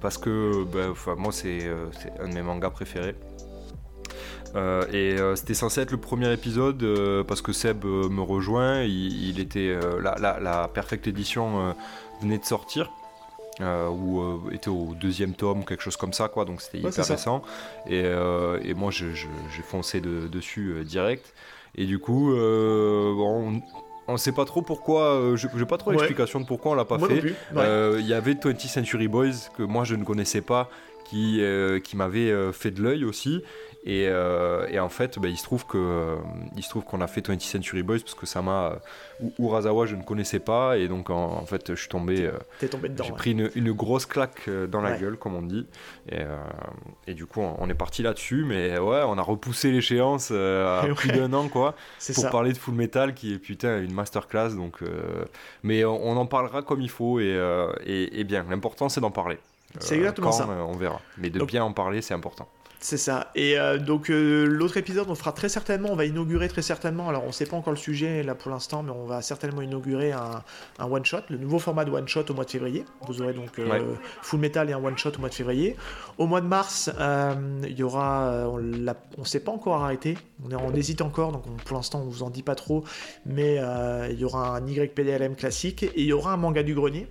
parce 0.00 0.16
que, 0.16 0.64
ben, 0.64 0.94
moi, 1.18 1.32
euh, 1.44 1.86
c'est 1.92 2.12
un 2.20 2.28
de 2.28 2.34
mes 2.34 2.42
mangas 2.42 2.70
préférés. 2.70 3.14
Euh, 4.54 4.84
et 4.92 5.16
c'était 5.36 5.54
censé 5.54 5.80
être 5.80 5.92
le 5.92 5.96
premier 5.96 6.30
épisode 6.32 6.84
parce 7.26 7.40
que 7.40 7.52
Seb 7.52 7.84
me 7.84 8.20
rejoint. 8.20 8.82
Il, 8.82 9.38
était 9.40 9.74
la, 10.00 10.14
la, 10.20 10.40
la, 10.40 10.68
Perfect 10.68 11.06
Edition 11.06 11.74
venait 12.22 12.38
de 12.38 12.44
sortir. 12.44 12.90
Euh, 13.60 13.88
ou 13.88 14.22
euh, 14.22 14.50
était 14.52 14.70
au 14.70 14.94
deuxième 14.98 15.34
tome, 15.34 15.64
quelque 15.64 15.82
chose 15.82 15.96
comme 15.96 16.14
ça, 16.14 16.28
quoi. 16.28 16.44
Donc 16.44 16.62
c'était 16.62 16.78
hyper 16.78 17.04
récent. 17.04 17.42
Et, 17.86 18.02
euh, 18.04 18.58
et, 18.64 18.74
moi, 18.74 18.90
j'ai 18.90 19.14
foncé 19.62 20.00
dessus 20.00 20.82
direct. 20.84 21.34
Et 21.74 21.84
du 21.84 21.98
coup, 21.98 22.30
bon, 22.30 23.62
on 24.08 24.12
ne 24.12 24.18
sait 24.18 24.32
pas 24.32 24.44
trop 24.44 24.62
pourquoi, 24.62 25.34
je 25.36 25.46
n'ai 25.48 25.66
pas 25.66 25.78
trop 25.78 25.90
l'explication 25.92 26.40
de 26.40 26.46
pourquoi 26.46 26.72
on 26.72 26.74
l'a 26.74 26.84
pas 26.84 26.98
fait. 26.98 27.34
Il 27.54 28.06
y 28.06 28.14
avait 28.14 28.34
20th 28.34 28.68
Century 28.68 29.08
Boys 29.08 29.50
que 29.56 29.62
moi 29.62 29.84
je 29.84 29.94
ne 29.94 30.04
connaissais 30.04 30.42
pas, 30.42 30.68
qui, 31.04 31.42
qui 31.84 31.96
m'avait 31.96 32.52
fait 32.52 32.70
de 32.70 32.82
l'œil 32.82 33.04
aussi. 33.04 33.42
Euh, 33.86 34.66
et, 34.68 34.78
en 34.78 34.88
fait, 34.88 35.18
bah, 35.18 35.28
il 35.28 35.36
se 35.36 35.42
trouve 35.42 35.66
que 35.66 35.78
euh, 35.78 36.16
il 36.56 36.62
se 36.62 36.68
trouve 36.68 36.84
qu'on 36.84 37.00
a 37.00 37.08
fait 37.08 37.26
20th 37.26 37.40
Century 37.40 37.82
Boys 37.82 37.98
parce 37.98 38.14
que 38.14 38.26
Sama 38.26 38.78
ou 39.20 39.48
Urasawa 39.48 39.86
je 39.86 39.96
ne 39.96 40.02
connaissais 40.02 40.38
pas 40.38 40.78
et 40.78 40.88
donc 40.88 41.10
en, 41.10 41.44
fait 41.46 41.74
je 41.74 41.80
suis 41.80 41.88
tombé. 41.88 42.30
T'es 42.58 42.68
tombé 42.68 42.88
dedans. 42.88 43.04
J'ai 43.04 43.12
pris 43.12 43.32
une, 43.32 43.72
grosse 43.72 44.06
claque 44.06 44.42
euh, 44.48 44.66
dans 44.66 44.80
la 44.80 44.96
gueule 44.98 45.16
comme 45.16 45.34
on 45.34 45.42
dit 45.42 45.66
et, 46.10 46.20
et 47.06 47.14
du 47.14 47.26
coup 47.26 47.40
on, 47.40 47.68
est 47.68 47.74
parti 47.74 48.02
là-dessus 48.02 48.44
mais 48.46 48.78
ouais 48.78 49.02
on 49.06 49.16
a 49.18 49.22
repoussé 49.22 49.72
l'échéance 49.72 50.30
à 50.30 50.82
plus 50.96 51.10
d'un 51.10 51.32
an 51.32 51.48
quoi 51.48 51.74
pour 52.14 52.30
parler 52.30 52.52
de 52.52 52.58
Full 52.58 52.74
Metal 52.74 53.14
qui 53.14 53.32
est 53.34 53.38
putain 53.38 53.80
une 53.80 53.94
masterclass 53.94 54.50
donc 54.50 54.80
mais 55.62 55.84
on, 55.84 56.16
en 56.16 56.26
parlera 56.26 56.62
comme 56.62 56.82
il 56.82 56.90
faut 56.90 57.18
et, 57.18 57.38
et, 57.86 58.24
bien 58.24 58.44
l'important 58.48 58.88
c'est 58.88 59.00
d'en 59.00 59.10
parler. 59.10 59.38
C'est 59.78 59.96
exactement 59.96 60.32
ça. 60.32 60.46
On 60.46 60.76
verra 60.76 61.00
mais 61.16 61.30
de 61.30 61.42
bien 61.44 61.64
en 61.64 61.72
parler 61.72 62.02
c'est 62.02 62.14
important. 62.14 62.48
C'est 62.82 62.96
ça. 62.96 63.30
Et 63.36 63.60
euh, 63.60 63.78
donc 63.78 64.10
euh, 64.10 64.44
l'autre 64.44 64.76
épisode, 64.76 65.06
on 65.08 65.14
fera 65.14 65.30
très 65.30 65.48
certainement, 65.48 65.90
on 65.92 65.94
va 65.94 66.04
inaugurer 66.04 66.48
très 66.48 66.62
certainement, 66.62 67.08
alors 67.08 67.22
on 67.24 67.30
sait 67.30 67.46
pas 67.46 67.56
encore 67.56 67.72
le 67.72 67.78
sujet 67.78 68.24
là 68.24 68.34
pour 68.34 68.50
l'instant, 68.50 68.82
mais 68.82 68.90
on 68.90 69.04
va 69.06 69.22
certainement 69.22 69.62
inaugurer 69.62 70.10
un, 70.10 70.42
one 70.80 71.04
shot, 71.04 71.20
le 71.30 71.38
nouveau 71.38 71.60
format 71.60 71.84
de 71.84 71.92
one 71.92 72.08
shot 72.08 72.24
au 72.28 72.34
mois 72.34 72.44
de 72.44 72.50
février. 72.50 72.84
Vous 73.06 73.22
aurez 73.22 73.34
donc 73.34 73.56
euh, 73.60 73.94
Full 74.22 74.40
Metal 74.40 74.68
et 74.68 74.72
un 74.72 74.82
one 74.82 74.98
shot 74.98 75.12
au 75.16 75.20
mois 75.20 75.28
de 75.28 75.34
février. 75.34 75.76
Au 76.18 76.26
mois 76.26 76.40
de 76.40 76.46
mars, 76.48 76.90
il 77.62 77.78
y 77.78 77.84
aura, 77.84 78.48
on 78.48 78.58
ne 78.58 79.24
sait 79.24 79.40
pas 79.40 79.52
encore 79.52 79.76
arrêté, 79.76 80.18
on, 80.44 80.50
est, 80.50 80.56
on 80.56 80.74
hésite 80.74 81.02
encore, 81.02 81.30
donc 81.30 81.44
pour 81.62 81.76
l'instant 81.76 82.00
on 82.00 82.08
vous 82.08 82.24
en 82.24 82.30
dit 82.30 82.42
pas 82.42 82.56
trop, 82.56 82.82
mais 83.24 83.60
il 84.10 84.18
y 84.18 84.24
aura 84.24 84.56
un 84.56 84.66
YPDLM 84.66 85.36
classique 85.36 85.84
et 85.84 85.92
il 85.94 86.06
y 86.06 86.12
aura 86.12 86.32
un 86.32 86.36
manga 86.36 86.64
du 86.64 86.74
grenier. 86.74 87.06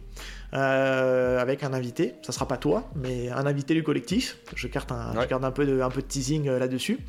Euh, 0.53 1.39
avec 1.39 1.63
un 1.63 1.73
invité. 1.73 2.15
Ça 2.23 2.33
sera 2.33 2.45
pas 2.45 2.57
toi, 2.57 2.89
mais 2.95 3.29
un 3.29 3.45
invité 3.45 3.73
du 3.73 3.83
collectif. 3.83 4.37
Je 4.55 4.67
garde 4.67 4.91
un, 4.91 5.15
un, 5.15 5.51
peu, 5.51 5.65
de, 5.65 5.79
un 5.79 5.89
peu 5.89 6.01
de 6.01 6.07
teasing 6.07 6.49
euh, 6.49 6.59
là-dessus. 6.59 6.99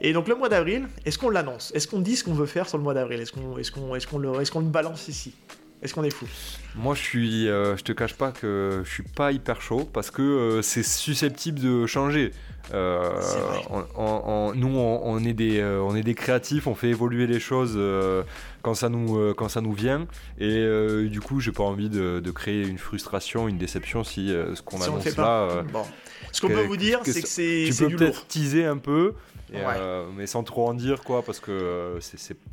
Et 0.00 0.14
donc 0.14 0.28
le 0.28 0.34
mois 0.34 0.48
d'avril, 0.48 0.88
est-ce 1.04 1.18
qu'on 1.18 1.28
l'annonce? 1.28 1.72
Est-ce 1.74 1.88
qu'on 1.88 2.00
dit 2.00 2.16
ce 2.16 2.24
qu'on 2.24 2.32
veut 2.32 2.46
faire 2.46 2.68
sur 2.68 2.78
le 2.78 2.84
mois 2.84 2.94
d'avril? 2.94 3.20
Est-ce 3.20 3.32
qu'on 3.32 3.58
est 3.58 3.70
qu'on 3.70 3.94
est 3.94 4.06
qu'on 4.06 4.18
le, 4.18 4.40
est 4.40 4.50
qu'on 4.50 4.60
le 4.60 4.66
balance 4.66 5.08
ici? 5.08 5.34
Est-ce 5.86 5.94
qu'on 5.94 6.04
est 6.04 6.14
fou? 6.14 6.26
Moi, 6.74 6.94
je 6.94 7.00
suis, 7.00 7.48
euh, 7.48 7.76
je 7.76 7.82
te 7.82 7.92
cache 7.92 8.14
pas 8.14 8.32
que 8.32 8.82
je 8.84 8.90
suis 8.90 9.02
pas 9.02 9.32
hyper 9.32 9.62
chaud 9.62 9.88
parce 9.92 10.10
que 10.10 10.60
c'est 10.62 10.82
susceptible 10.82 11.58
de 11.60 11.86
changer. 11.86 12.32
Euh, 12.74 13.20
nous, 14.54 14.76
on, 14.76 15.24
est 15.24 15.32
des, 15.32 15.64
on 15.64 15.96
est 15.96 16.02
des 16.02 16.14
créatifs, 16.14 16.66
on 16.66 16.74
fait 16.74 16.90
évoluer 16.90 17.26
les 17.26 17.40
choses 17.40 17.78
quand 18.66 18.74
ça 18.74 18.88
nous, 18.88 19.16
euh, 19.16 19.32
quand 19.32 19.48
ça 19.48 19.60
nous 19.60 19.72
vient. 19.72 20.08
Et 20.38 20.58
euh, 20.58 21.08
du 21.08 21.20
coup, 21.20 21.38
j'ai 21.38 21.52
pas 21.52 21.62
envie 21.62 21.88
de, 21.88 22.30
créer 22.32 22.66
une 22.66 22.78
frustration, 22.78 23.46
une 23.46 23.58
déception 23.58 24.02
si 24.02 24.32
euh, 24.32 24.56
ce 24.56 24.62
qu'on 24.62 24.82
annonce 24.82 25.16
là. 25.16 25.62
Ce 26.32 26.40
qu'on 26.40 26.48
peut 26.48 26.66
vous 26.66 26.76
dire, 26.76 26.98
c'est 27.04 27.22
que 27.22 27.28
c'est 27.28 27.70
Tu 27.70 27.84
peux 27.84 27.96
peut-être 27.96 28.26
teaser 28.26 28.66
un 28.66 28.78
peu. 28.78 29.14
mais 30.16 30.26
sans 30.26 30.42
trop 30.42 30.68
en 30.68 30.74
dire, 30.74 31.04
quoi, 31.04 31.22
parce 31.22 31.38
que 31.38 31.98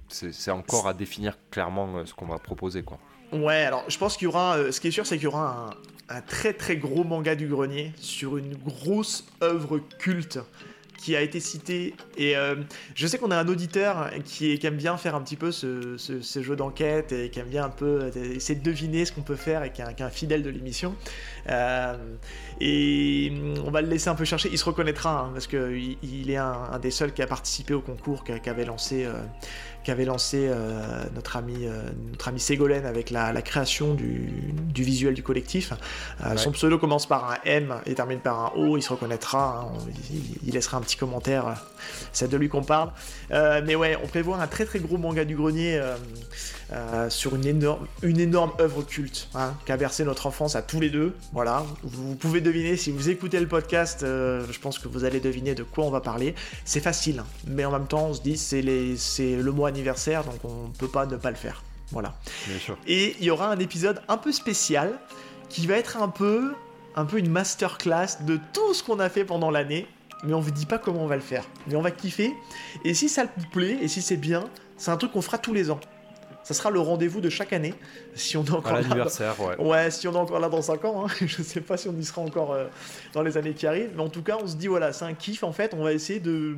c'est 0.08 0.52
encore 0.52 0.88
à 0.88 0.93
définir 0.93 1.36
clairement 1.50 2.06
ce 2.06 2.13
qu'on 2.13 2.28
va 2.28 2.38
proposer, 2.38 2.84
quoi. 2.84 3.00
Ouais, 3.34 3.63
alors 3.63 3.84
je 3.88 3.98
pense 3.98 4.17
qu'il 4.17 4.26
y 4.26 4.28
aura. 4.28 4.72
ce 4.72 4.80
qui 4.80 4.88
est 4.88 4.91
sûr, 4.91 5.06
c'est 5.06 5.15
qu'il 5.15 5.26
y 5.26 5.28
aura 5.28 5.72
un, 6.10 6.22
très 6.22 6.54
très 6.54 6.78
gros 6.78 7.04
manga 7.04 7.36
du 7.36 7.48
grenier 7.48 7.91
sur 7.98 8.38
une 8.38 8.56
grosse 8.56 9.26
œuvre 9.41 9.80
culte 10.00 10.39
qui 11.04 11.17
a 11.17 11.22
été 11.22 11.41
cité. 11.41 11.93
Et 12.17 12.38
euh, 12.38 12.56
je 12.96 13.08
sais 13.08 13.17
qu'on 13.17 13.32
a 13.32 13.38
un 13.38 13.48
auditeur 13.50 14.10
qui, 14.24 14.58
aime 14.63 14.78
bien 14.78 14.96
faire 14.96 15.15
un 15.15 15.22
petit 15.22 15.36
peu 15.36 15.52
ce, 15.52 15.98
jeu 16.22 16.56
d'enquête 16.56 17.12
et 17.12 17.30
qui 17.30 17.39
aime 17.39 17.50
bien 17.50 17.65
un 17.65 17.69
peu 17.69 18.10
euh, 18.15 18.36
essayer 18.36 18.58
de 18.58 18.63
deviner 18.63 19.04
ce 19.04 19.12
qu'on 19.12 19.22
peut 19.22 19.36
faire 19.36 19.63
et 19.63 19.74
qui 19.74 19.82
est 19.82 20.02
un, 20.02 20.10
fidèle 20.10 20.43
de 20.43 20.50
l'émission. 20.50 20.96
Euh, 21.50 21.98
et 22.62 23.34
on 23.65 23.69
va 23.69 23.82
le 23.82 23.89
laisser 23.89 24.08
un 24.08 24.15
peu 24.15 24.24
chercher. 24.24 24.48
Il 24.50 24.58
se 24.58 24.63
reconnaîtra 24.63 25.26
hein, 25.26 25.32
parce 25.34 25.48
qu'il 25.48 25.98
il 26.04 26.32
est 26.32 26.38
un, 26.38 26.80
des 26.82 26.91
seuls 26.91 27.13
qui 27.13 27.22
a 27.22 27.28
participé 27.28 27.74
au 27.74 27.82
concours, 27.82 28.24
qui, 28.24 28.50
avait 28.50 28.65
lancé 28.65 29.06
qu'avait 29.84 30.06
lancé 30.06 30.48
euh, 30.50 31.04
notre, 31.15 31.38
ami, 31.38 31.65
euh, 31.65 31.82
notre 32.12 32.28
ami 32.30 32.39
Ségolène 32.39 32.86
avec 32.86 33.10
la, 33.10 33.34
création 33.41 33.93
du, 33.93 34.54
visuel 34.74 35.13
du 35.13 35.24
collectif. 35.24 35.74
Euh, 36.26 36.38
son 36.38 36.52
pseudo 36.52 36.78
commence 36.78 37.06
par 37.06 37.32
un 37.32 37.38
M 37.46 37.76
et 37.86 37.93
termine 37.93 38.19
par 38.19 38.39
un 38.39 38.52
O, 38.56 38.78
il 38.78 38.82
se 38.82 38.89
reconnaîtra, 38.89 39.69
hein. 39.74 39.78
il, 40.46 40.54
laissera 40.54 40.78
un 40.78 40.82
petit 40.82 40.98
commentaire, 40.98 41.56
c'est 42.12 42.30
de 42.30 42.38
lui 42.38 42.50
qu'on 42.50 42.63
parle. 42.63 42.91
mais 43.32 43.76
ouais, 43.76 43.98
on 44.04 44.08
prévoit 44.08 44.38
un 44.38 44.48
très 44.48 44.65
très 44.65 44.80
gros 44.80 44.98
manga 44.98 45.26
du 45.26 45.36
grenier 45.36 45.82
sur 47.09 47.36
une 47.36 47.45
énorme, 47.45 47.88
une 48.01 48.19
énorme 48.19 48.51
œuvre 48.59 48.83
culte 48.83 49.29
hein, 49.36 49.53
qui 49.65 49.71
a 49.71 49.77
versé 49.77 50.03
notre 50.03 50.27
enfance 50.27 50.55
à 50.55 50.62
tous 50.62 50.79
les 50.79 50.89
deux. 50.89 51.15
Voilà, 51.31 51.65
vous 51.83 52.15
pouvez 52.15 52.41
deviner, 52.41 52.77
si 52.77 52.91
vous 52.91 53.09
écoutez 53.09 53.39
le 53.39 53.47
podcast, 53.47 53.99
je 54.01 54.59
pense 54.59 54.79
que 54.79 54.88
vous 54.88 55.03
allez 55.03 55.19
deviner 55.19 55.55
de 55.55 55.63
quoi 55.63 55.86
on 55.86 55.91
va 55.91 56.01
parler. 56.01 56.36
C'est 56.65 56.79
facile, 56.79 57.19
hein. 57.19 57.25
mais 57.47 57.65
en 57.65 57.71
même 57.71 57.88
temps 57.88 58.07
on 58.07 58.13
se 58.13 58.21
dit 58.21 58.38
c'est 58.38 58.62
le 58.62 59.51
mois 59.51 59.69
anniversaire, 59.69 60.23
donc 60.23 60.43
on 60.43 60.69
peut 60.77 60.88
pas 60.88 61.05
ne 61.05 61.17
pas 61.17 61.29
le 61.29 61.38
faire. 61.38 61.63
Voilà. 61.91 62.15
Et 62.88 63.15
il 63.19 63.25
y 63.25 63.29
aura 63.29 63.51
un 63.51 63.59
épisode 63.59 64.01
un 64.07 64.17
peu 64.17 64.31
spécial 64.31 64.99
qui 65.49 65.67
va 65.67 65.75
être 65.75 66.01
un 66.01 66.09
peu, 66.09 66.53
un 66.95 67.05
peu 67.05 67.19
une 67.19 67.29
masterclass 67.29 68.23
de 68.25 68.39
tout 68.51 68.73
ce 68.73 68.83
qu'on 68.83 68.99
a 68.99 69.09
fait 69.09 69.23
pendant 69.25 69.51
l'année, 69.51 69.88
mais 70.23 70.33
on 70.33 70.39
vous 70.39 70.49
dit 70.49 70.65
pas 70.65 70.79
comment 70.79 71.03
on 71.03 71.07
va 71.07 71.15
le 71.15 71.21
faire. 71.21 71.45
Mais 71.67 71.75
on 71.75 71.81
va 71.81 71.91
kiffer. 71.91 72.33
Et 72.83 72.95
si 72.95 73.09
ça 73.09 73.25
vous 73.25 73.45
plaît, 73.51 73.77
et 73.79 73.88
si 73.88 74.01
c'est 74.01 74.17
bien, 74.17 74.45
c'est 74.77 74.89
un 74.89 74.97
truc 74.97 75.12
qu'on 75.12 75.21
fera 75.21 75.38
tous 75.38 75.53
les 75.53 75.69
ans. 75.69 75.79
Ça 76.43 76.53
sera 76.53 76.69
le 76.69 76.79
rendez-vous 76.79 77.21
de 77.21 77.29
chaque 77.29 77.53
année. 77.53 77.73
Si 78.15 78.36
on 78.36 78.43
est 78.43 78.51
encore 78.51 78.73
l'anniversaire, 78.73 79.36
ouais. 79.39 79.56
Ouais, 79.58 79.91
si 79.91 80.08
on 80.08 80.13
est 80.13 80.17
encore 80.17 80.39
là 80.39 80.49
dans 80.49 80.62
5 80.62 80.84
ans. 80.86 81.06
Hein. 81.06 81.12
Je 81.25 81.41
sais 81.41 81.62
pas 81.62 81.77
si 81.77 81.88
on 81.88 81.97
y 81.97 82.03
sera 82.03 82.21
encore 82.21 82.51
euh, 82.51 82.65
dans 83.13 83.21
les 83.21 83.38
années 83.38 83.53
qui 83.53 83.65
arrivent. 83.65 83.91
Mais 83.95 84.03
en 84.03 84.10
tout 84.10 84.23
cas, 84.23 84.38
on 84.41 84.47
se 84.47 84.56
dit, 84.56 84.67
voilà, 84.67 84.91
c'est 84.93 85.06
un 85.06 85.13
kiff 85.13 85.43
en 85.43 85.53
fait. 85.53 85.73
On 85.73 85.84
va 85.84 85.93
essayer 85.93 86.19
de, 86.19 86.58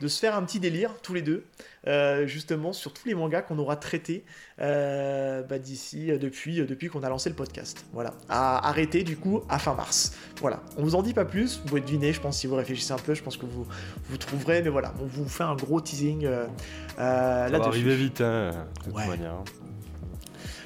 de 0.00 0.08
se 0.08 0.18
faire 0.18 0.34
un 0.34 0.42
petit 0.42 0.60
délire 0.60 0.94
tous 1.02 1.14
les 1.14 1.22
deux, 1.22 1.44
euh, 1.86 2.26
justement 2.26 2.72
sur 2.72 2.92
tous 2.92 3.06
les 3.06 3.14
mangas 3.14 3.42
qu'on 3.42 3.58
aura 3.58 3.76
traités 3.76 4.24
euh, 4.60 5.42
bah, 5.42 5.58
d'ici, 5.58 6.10
euh, 6.10 6.18
depuis, 6.18 6.56
depuis 6.64 6.88
qu'on 6.88 7.02
a 7.02 7.08
lancé 7.08 7.28
le 7.28 7.36
podcast. 7.36 7.84
Voilà, 7.92 8.14
à 8.28 8.68
arrêter 8.68 9.02
du 9.02 9.16
coup 9.16 9.42
à 9.48 9.58
fin 9.58 9.74
mars. 9.74 10.16
Voilà, 10.40 10.62
on 10.76 10.82
vous 10.82 10.94
en 10.94 11.02
dit 11.02 11.14
pas 11.14 11.24
plus, 11.24 11.58
vous 11.58 11.68
pouvez 11.68 11.80
deviner, 11.80 12.12
je 12.12 12.20
pense, 12.20 12.38
si 12.38 12.46
vous 12.46 12.54
réfléchissez 12.54 12.92
un 12.92 12.98
peu, 12.98 13.14
je 13.14 13.22
pense 13.22 13.36
que 13.36 13.46
vous, 13.46 13.66
vous 14.08 14.16
trouverez, 14.16 14.62
mais 14.62 14.70
voilà, 14.70 14.94
on 15.00 15.06
vous 15.06 15.28
fait 15.28 15.44
un 15.44 15.56
gros 15.56 15.80
teasing 15.80 16.24
là 16.24 16.48
Ça 16.96 17.48
va 17.58 17.64
arriver 17.66 17.96
vite, 17.96 18.20
hein, 18.20 18.66
de 18.86 18.90
toute 18.90 19.06
manière. 19.06 19.42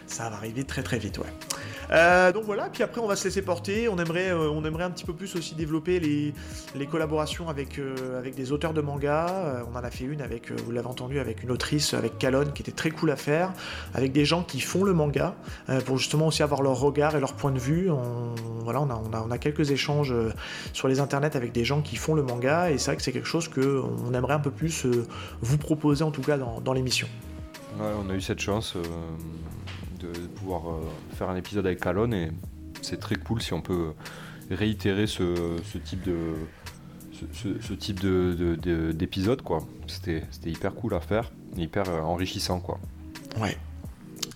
Ça 0.07 0.29
va 0.29 0.37
arriver 0.37 0.65
très 0.65 0.83
très 0.83 0.99
vite, 0.99 1.19
ouais. 1.19 1.33
Euh, 1.91 2.33
donc 2.33 2.45
voilà, 2.45 2.69
puis 2.73 2.83
après 2.83 3.01
on 3.01 3.07
va 3.07 3.17
se 3.17 3.25
laisser 3.25 3.43
porter. 3.43 3.89
On 3.89 3.99
aimerait, 3.99 4.31
euh, 4.31 4.51
on 4.51 4.65
aimerait 4.65 4.85
un 4.85 4.91
petit 4.91 5.05
peu 5.05 5.13
plus 5.13 5.35
aussi 5.37 5.55
développer 5.55 6.01
les, 6.01 6.87
collaborations 6.87 7.49
avec, 7.49 7.79
euh, 7.79 8.19
avec 8.19 8.35
des 8.35 8.53
auteurs 8.53 8.75
de 8.75 8.81
manga. 8.81 9.65
on 9.71 9.77
en 9.77 9.83
a 9.83 9.91
fait 9.91 10.05
une 10.05 10.21
avec, 10.21 10.51
vous 10.53 10.71
l'avez 10.71 10.87
entendu, 10.87 11.19
avec 11.19 11.43
une 11.43 11.51
autrice, 11.51 11.95
avec 11.95 12.19
Calonne, 12.19 12.53
qui 12.53 12.63
était 12.63 12.73
très 12.73 12.91
cool 12.91 13.11
à 13.11 13.17
faire, 13.17 13.53
avec 13.95 14.13
des 14.13 14.25
gens 14.25 14.43
qui 14.43 14.61
font 14.61 14.85
le 14.85 14.93
manga, 14.93 15.35
pour 15.87 15.99
justement 15.99 16.29
aussi 16.29 16.43
avoir 16.43 16.63
leur 16.63 16.79
regard 16.79 17.17
et 17.17 17.21
leur 17.21 17.33
point 17.33 17.51
de 17.51 17.59
vue. 17.59 17.91
On, 17.91 18.35
voilà, 18.63 18.81
on 18.81 18.91
a, 18.91 19.25
on, 19.27 19.31
a, 19.31 19.39
quelques 19.39 19.71
échanges 19.71 20.15
sur 20.73 20.89
les 20.89 21.01
internets 21.01 21.37
avec 21.37 21.53
des 21.53 21.65
gens 21.65 21.81
qui 21.81 21.97
font 21.97 22.15
le 22.15 22.23
manga, 22.23 22.71
et 22.71 22.79
c'est 22.79 22.91
vrai 22.91 22.97
que 22.97 23.03
c'est 23.03 23.13
quelque 23.13 23.29
chose 23.29 23.49
qu'on 23.49 24.13
aimerait 24.15 24.35
un 24.35 24.41
peu 24.41 24.51
plus 24.51 24.87
vous 25.41 25.59
proposer 25.59 26.05
en 26.05 26.11
tout 26.11 26.23
cas 26.23 26.37
dans, 26.37 26.61
dans 26.61 26.73
l'émission. 26.73 27.09
Ouais, 27.79 27.91
on 27.99 28.11
a 28.11 28.15
eu 28.15 28.21
cette 28.21 28.41
chance 28.41 28.77
de 30.13 30.27
pouvoir 30.27 30.69
euh, 30.69 30.81
faire 31.15 31.29
un 31.29 31.37
épisode 31.37 31.67
avec 31.67 31.81
Calonne 31.81 32.15
et 32.15 32.31
c'est 32.83 33.01
très 33.01 33.17
cool 33.17 33.41
si 33.41 33.53
on 33.53 33.61
peut 33.61 33.93
réitérer 34.51 35.07
ce, 35.07 35.59
type 35.85 36.03
de 36.03 36.35
ce, 37.33 37.73
type 37.73 38.01
de, 38.01 38.93
d'épisode 38.93 39.43
quoi. 39.43 39.65
C'était, 39.87 40.23
hyper 40.45 40.75
cool 40.75 40.95
à 40.95 41.01
faire, 41.01 41.33
hyper 41.57 41.89
euh, 41.89 42.01
enrichissant 42.01 42.61
quoi. 42.61 42.79
Ouais. 43.41 43.57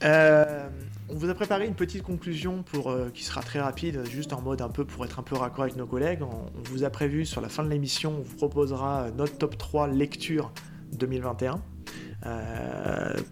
Euh, 0.05 0.69
on 1.11 1.15
vous 1.15 1.29
a 1.31 1.35
préparé 1.35 1.67
une 1.67 1.75
petite 1.75 2.03
conclusion 2.03 2.63
pour 2.63 2.95
qui 3.15 3.25
sera 3.25 3.43
très 3.43 3.61
rapide, 3.61 4.05
juste 4.11 4.33
en 4.33 4.43
mode 4.43 4.61
un 4.61 4.69
peu 4.69 4.85
pour 4.85 5.05
être 5.05 5.19
un 5.19 5.23
peu 5.23 5.37
raccord 5.37 5.65
avec 5.65 5.77
nos 5.77 5.87
collègues. 5.87 6.23
On, 6.23 6.27
on 6.27 6.63
vous 6.71 6.85
a 6.85 6.91
prévu 6.91 7.25
sur 7.25 7.41
la 7.41 7.49
fin 7.49 7.63
de 7.63 7.71
l'émission, 7.71 8.17
on 8.19 8.23
vous 8.23 8.37
proposera 8.37 9.07
notre 9.17 9.39
top 9.39 9.57
3 9.57 9.89
lecture 9.89 10.53
2021. 10.93 11.61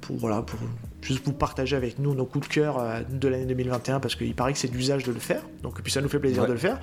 pour 0.01 0.17
voilà 0.17 0.41
pour 0.43 0.59
juste 1.07 1.25
vous 1.25 1.33
partager 1.33 1.77
avec 1.77 1.99
nous 1.99 2.15
nos 2.15 2.27
coups 2.27 2.49
de 2.49 2.53
cœur 2.53 2.79
euh, 2.79 3.01
de 3.09 3.29
l'année 3.29 3.47
2021 3.47 4.01
parce 4.01 4.15
qu'il 4.17 4.35
paraît 4.35 4.53
que 4.53 4.59
c'est 4.59 4.69
d'usage 4.69 5.05
de 5.05 5.13
le 5.13 5.21
faire, 5.21 5.43
donc 5.63 5.81
puis 5.81 5.93
ça 5.93 6.01
nous 6.01 6.09
fait 6.09 6.19
plaisir 6.19 6.47
de 6.47 6.53
le 6.53 6.59
faire. 6.59 6.81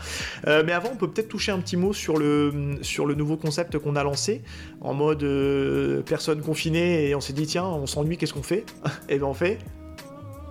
Euh, 0.48 0.64
mais 0.66 0.72
avant, 0.72 0.90
on 0.94 0.96
peut 0.96 1.10
peut-être 1.10 1.28
toucher 1.28 1.52
un 1.52 1.60
petit 1.60 1.78
mot 1.78 1.94
sur 1.94 2.18
le, 2.18 2.78
sur 2.82 3.06
le 3.06 3.16
nouveau 3.16 3.38
concept 3.38 3.78
qu'on 3.78 3.96
a 3.96 4.04
lancé 4.04 4.42
en 4.82 4.94
mode 4.94 5.24
euh, 5.24 6.02
personne 6.02 6.42
confinée 6.42 7.10
et 7.10 7.16
on 7.16 7.22
s'est 7.22 7.34
dit 7.34 7.46
tiens, 7.46 7.66
on 7.66 7.86
s'ennuie, 7.86 8.18
qu'est-ce 8.18 8.34
qu'on 8.34 8.44
fait? 8.44 8.60
Et 8.60 8.90
eh 9.10 9.18
bien 9.18 9.28
on 9.28 9.34
fait 9.34 9.60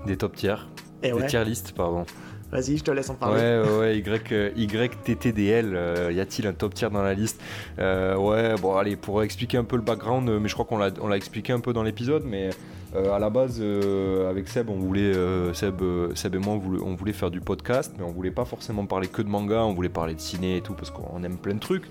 des 0.06 0.16
top 0.16 0.36
tiers, 0.36 0.68
des 1.02 1.12
tier 1.26 1.44
list, 1.44 1.72
pardon. 1.72 2.04
Vas-y, 2.50 2.76
je 2.76 2.84
te 2.84 2.90
laisse 2.90 3.08
en 3.08 3.14
parler. 3.14 3.40
Ouais, 3.40 3.78
ouais, 3.78 3.98
Y, 3.98 4.52
YTTDL, 4.56 6.12
y 6.12 6.20
a-t-il 6.20 6.46
un 6.46 6.52
top 6.52 6.74
tier 6.74 6.90
dans 6.90 7.02
la 7.02 7.14
liste? 7.14 7.40
Ouais, 7.78 8.54
bon, 8.60 8.76
allez, 8.76 8.96
pour 8.96 9.22
expliquer 9.22 9.56
un 9.56 9.64
peu 9.64 9.76
le 9.76 9.82
background, 9.82 10.28
mais 10.28 10.48
je 10.48 10.54
crois 10.54 10.66
qu'on 10.66 10.76
l'a 11.08 11.16
expliqué 11.16 11.54
un 11.54 11.60
peu 11.60 11.72
dans 11.72 11.82
l'épisode, 11.82 12.24
mais 12.26 12.50
euh, 12.94 13.12
à 13.12 13.18
la 13.18 13.30
base, 13.30 13.58
euh, 13.60 14.28
avec 14.28 14.48
Seb, 14.48 14.68
on 14.68 14.76
voulait, 14.76 15.14
euh, 15.14 15.54
Seb, 15.54 15.80
Seb 16.14 16.34
et 16.34 16.38
moi, 16.38 16.54
on 16.84 16.94
voulait, 16.94 17.12
faire 17.12 17.30
du 17.30 17.40
podcast, 17.40 17.94
mais 17.98 18.04
on 18.04 18.12
voulait 18.12 18.30
pas 18.30 18.44
forcément 18.44 18.86
parler 18.86 19.08
que 19.08 19.22
de 19.22 19.28
manga, 19.28 19.64
on 19.64 19.72
voulait 19.72 19.88
parler 19.88 20.14
de 20.14 20.20
ciné 20.20 20.58
et 20.58 20.60
tout, 20.60 20.74
parce 20.74 20.90
qu'on 20.90 21.22
aime 21.24 21.36
plein 21.36 21.54
de 21.54 21.60
trucs. 21.60 21.84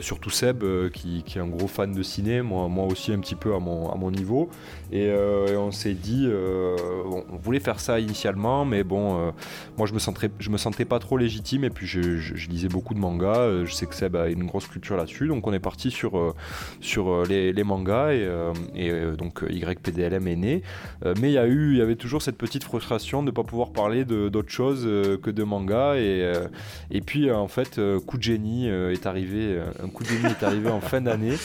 surtout 0.00 0.30
Seb, 0.30 0.64
qui, 0.92 1.24
est 1.26 1.40
un 1.40 1.46
gros 1.46 1.68
fan 1.68 1.92
de 1.92 2.02
ciné, 2.02 2.42
moi, 2.42 2.84
aussi 2.84 3.12
un 3.12 3.20
petit 3.20 3.34
peu 3.34 3.54
à 3.54 3.58
mon 3.58 4.10
niveau. 4.10 4.50
Et, 4.92 5.12
on 5.56 5.72
s'est 5.72 5.94
dit, 5.94 6.28
on 6.30 7.36
voulait 7.36 7.60
faire 7.60 7.80
ça 7.80 7.98
initialement, 7.98 8.64
mais 8.64 8.84
bon, 8.84 9.32
moi 9.76 9.86
je 9.86 9.92
me, 9.92 9.98
sentais, 9.98 10.30
je 10.38 10.50
me 10.50 10.58
sentais 10.58 10.84
pas 10.84 10.98
trop 10.98 11.16
légitime, 11.16 11.64
et 11.64 11.70
puis 11.70 11.86
je, 11.86 12.46
lisais 12.48 12.68
beaucoup 12.68 12.94
de 12.94 12.98
mangas, 12.98 13.64
je 13.64 13.72
sais 13.72 13.86
que 13.86 13.94
Seb 13.94 14.14
a 14.16 14.28
une 14.28 14.44
grosse 14.44 14.66
culture 14.66 14.96
là-dessus, 14.96 15.26
donc 15.28 15.46
on 15.46 15.52
est 15.52 15.60
parti 15.60 15.90
sur, 15.90 16.34
sur 16.80 17.24
les, 17.24 17.64
mangas, 17.64 18.12
et, 18.12 18.28
et 18.76 19.16
donc 19.16 19.42
YPDL 19.48 20.14
est 20.14 20.36
né. 20.36 20.62
Euh, 21.04 21.14
mais 21.20 21.30
il 21.30 21.34
y, 21.34 21.38
a 21.38 21.46
eu, 21.46 21.72
il 21.72 21.78
y 21.78 21.82
avait 21.82 21.96
toujours 21.96 22.22
cette 22.22 22.36
petite 22.36 22.64
frustration 22.64 23.22
de 23.22 23.26
ne 23.26 23.30
pas 23.30 23.44
pouvoir 23.44 23.70
parler 23.70 24.04
d'autre 24.04 24.50
chose 24.50 24.84
euh, 24.86 25.16
que 25.18 25.30
de 25.30 25.42
manga. 25.42 25.96
Et, 25.96 26.22
euh, 26.22 26.48
et 26.90 27.00
puis, 27.00 27.30
en 27.30 27.48
fait, 27.48 27.80
coup 28.06 28.18
de 28.18 28.22
génie 28.22 28.68
est 28.68 29.06
arrivé, 29.06 29.60
un 29.82 29.88
coup 29.88 30.02
de 30.02 30.08
génie 30.08 30.26
est 30.26 30.42
arrivé 30.42 30.70
en 30.70 30.80
fin 30.80 31.00
d'année. 31.00 31.36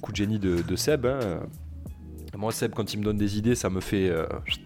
coup 0.00 0.12
de 0.12 0.16
génie 0.16 0.38
de, 0.38 0.76
Seb. 0.76 1.06
Hein. 1.06 1.40
Moi, 2.36 2.52
Seb, 2.52 2.72
quand 2.74 2.92
il 2.94 3.00
me 3.00 3.04
donne 3.04 3.18
des 3.18 3.38
idées, 3.38 3.54
ça 3.54 3.70
me 3.70 3.80
fait, 3.80 4.12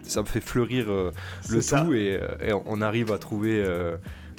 ça 0.03 0.21
me 0.21 0.27
fait 0.27 0.41
fleurir 0.41 0.87
le 0.87 1.61
tout 1.61 1.93
et, 1.93 2.19
on 2.65 2.81
arrive 2.81 3.11
à 3.11 3.17
trouver 3.17 3.63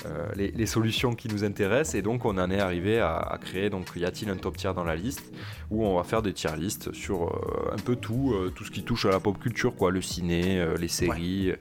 euh, 0.06 0.26
les, 0.34 0.66
solutions 0.66 1.14
qui 1.14 1.28
nous 1.28 1.44
intéressent 1.44 1.94
et 1.94 2.02
donc 2.02 2.24
on 2.24 2.36
en 2.38 2.50
est 2.50 2.58
arrivé 2.58 2.98
à, 2.98 3.38
créer 3.40 3.70
donc 3.70 3.86
y 3.94 4.04
a-t-il 4.04 4.30
un 4.30 4.36
top 4.36 4.56
tier 4.56 4.72
dans 4.74 4.84
la 4.84 4.96
liste 4.96 5.32
où 5.70 5.84
on 5.86 5.96
va 5.96 6.02
faire 6.02 6.22
des 6.22 6.32
tier 6.32 6.56
listes 6.56 6.92
sur 6.92 7.24
euh, 7.24 7.72
un 7.72 7.78
peu 7.78 7.94
tout 7.94 8.32
euh, 8.32 8.52
tout 8.54 8.64
ce 8.64 8.70
qui 8.70 8.82
touche 8.82 9.04
à 9.06 9.10
la 9.10 9.20
pop 9.20 9.38
culture 9.38 9.76
quoi 9.76 9.90
le 9.90 10.02
ciné 10.02 10.64
les 10.78 10.88
séries 10.88 11.52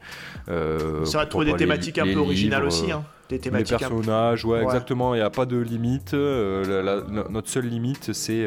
ça 0.47 1.17
va 1.19 1.25
trouver 1.25 1.45
des 1.45 1.55
thématiques 1.55 1.99
un 1.99 2.05
peu 2.05 2.19
originales 2.19 2.65
aussi 2.65 2.91
hein. 2.91 3.03
Des 3.29 3.39
thématiques 3.39 3.79
les 3.79 3.87
personnages, 3.87 4.43
ouais, 4.43 4.61
exactement, 4.61 5.15
il 5.15 5.19
n'y 5.19 5.23
a 5.23 5.29
pas 5.29 5.45
de 5.45 5.55
limite. 5.55 6.11
notre 6.13 7.47
seule 7.47 7.67
limite, 7.67 8.11
c'est 8.11 8.45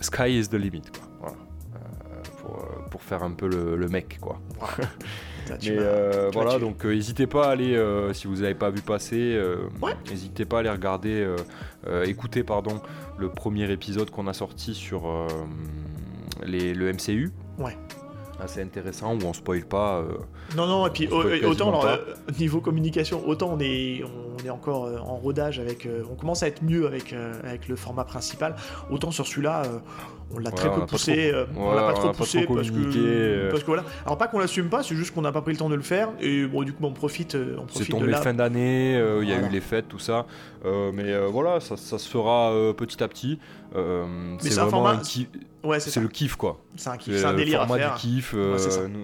sky, 0.00 0.40
is 0.40 0.48
the 0.48 0.54
limit, 0.54 0.82
quoi. 1.20 1.36
Pour, 3.00 3.08
faire 3.08 3.22
un 3.22 3.32
peu 3.32 3.48
le, 3.48 3.88
mec, 3.88 4.18
quoi. 4.20 4.40
Mais 5.50 5.76
euh, 5.78 6.30
voilà, 6.32 6.58
donc 6.58 6.84
euh, 6.84 6.94
n'hésitez 6.94 7.26
pas 7.26 7.48
à 7.48 7.50
aller, 7.50 7.74
euh, 7.74 8.12
si 8.12 8.28
vous 8.28 8.36
n'avez 8.36 8.54
pas 8.54 8.70
vu 8.70 8.82
passer, 8.82 9.40
n'hésitez 10.08 10.44
pas 10.44 10.58
à 10.58 10.60
aller 10.60 10.70
regarder, 10.70 11.26
écouter 12.04 12.44
pardon, 12.44 12.80
le 13.18 13.28
premier 13.28 13.70
épisode 13.70 14.10
qu'on 14.10 14.26
a 14.26 14.32
sorti 14.32 14.74
sur 14.74 15.26
les, 16.44 16.74
le 16.74 16.92
MCU. 16.92 17.32
Ouais 17.58 17.76
assez 18.42 18.62
intéressant 18.62 19.14
où 19.16 19.26
on 19.26 19.34
spoil 19.34 19.66
pas. 19.66 20.02
non, 20.56 20.66
non, 20.66 20.86
et 20.86 20.90
puis 20.90 21.06
autant 21.08 21.78
alors, 21.78 21.98
niveau 22.38 22.62
communication, 22.62 23.22
autant 23.28 23.50
on 23.52 23.60
est, 23.60 24.02
on 24.02 24.46
est 24.46 24.48
encore 24.48 24.84
en 25.06 25.16
rodage 25.16 25.58
avec. 25.58 25.86
on 26.10 26.14
commence 26.14 26.42
à 26.42 26.48
être 26.48 26.62
mieux 26.62 26.86
avec, 26.86 27.14
avec 27.44 27.68
le 27.68 27.76
format 27.76 28.04
principal. 28.04 28.56
Autant 28.90 29.10
sur 29.10 29.26
celui-là, 29.26 29.64
on 30.34 30.38
l'a 30.38 30.50
très 30.50 30.72
peu 30.72 30.86
poussé. 30.86 31.32
on 31.56 31.72
l'a 31.72 31.82
pas 31.82 31.92
trop 31.94 32.12
poussé 32.12 32.46
parce, 32.46 32.70
que, 32.70 33.50
parce 33.50 33.62
que 33.62 33.66
voilà. 33.66 33.84
Alors 34.04 34.18
pas 34.18 34.28
qu'on 34.28 34.38
l'assume 34.38 34.68
pas, 34.68 34.82
c'est 34.82 34.94
juste 34.94 35.14
qu'on 35.14 35.22
n'a 35.22 35.32
pas 35.32 35.42
pris 35.42 35.52
le 35.52 35.58
temps 35.58 35.70
de 35.70 35.74
le 35.74 35.82
faire. 35.82 36.10
Et 36.20 36.46
bon, 36.46 36.62
du 36.62 36.72
coup, 36.72 36.84
on 36.84 36.92
profite. 36.92 37.34
On 37.34 37.66
profite 37.66 37.86
c'est 37.86 37.90
tombé 37.90 38.12
fin 38.14 38.34
d'année, 38.34 38.94
il 39.22 39.28
y 39.28 39.32
a 39.32 39.40
eu 39.40 39.48
les 39.48 39.60
fêtes, 39.60 39.88
tout 39.88 39.98
ça. 39.98 40.26
mais 40.64 41.18
voilà, 41.28 41.60
ça, 41.60 41.76
ça, 41.76 41.98
se 41.98 42.08
fera 42.08 42.52
petit 42.76 43.02
à 43.02 43.08
petit. 43.08 43.38
c'est 44.40 44.54
vraiment 44.54 44.88
un 44.88 44.98
qui 44.98 45.28
Ouais, 45.62 45.78
c'est 45.78 46.00
le 46.00 46.08
kiff 46.08 46.36
quoi. 46.36 46.58
C'est 46.76 46.88
un 46.88 46.96
kiff, 46.96 47.16
c'est 47.16 47.24
un 47.24 47.34
délire 47.34 47.66
format 47.66 47.92
à 47.92 47.94
du 47.94 48.00
kiff. 48.00 48.32
Euh, 48.34 48.56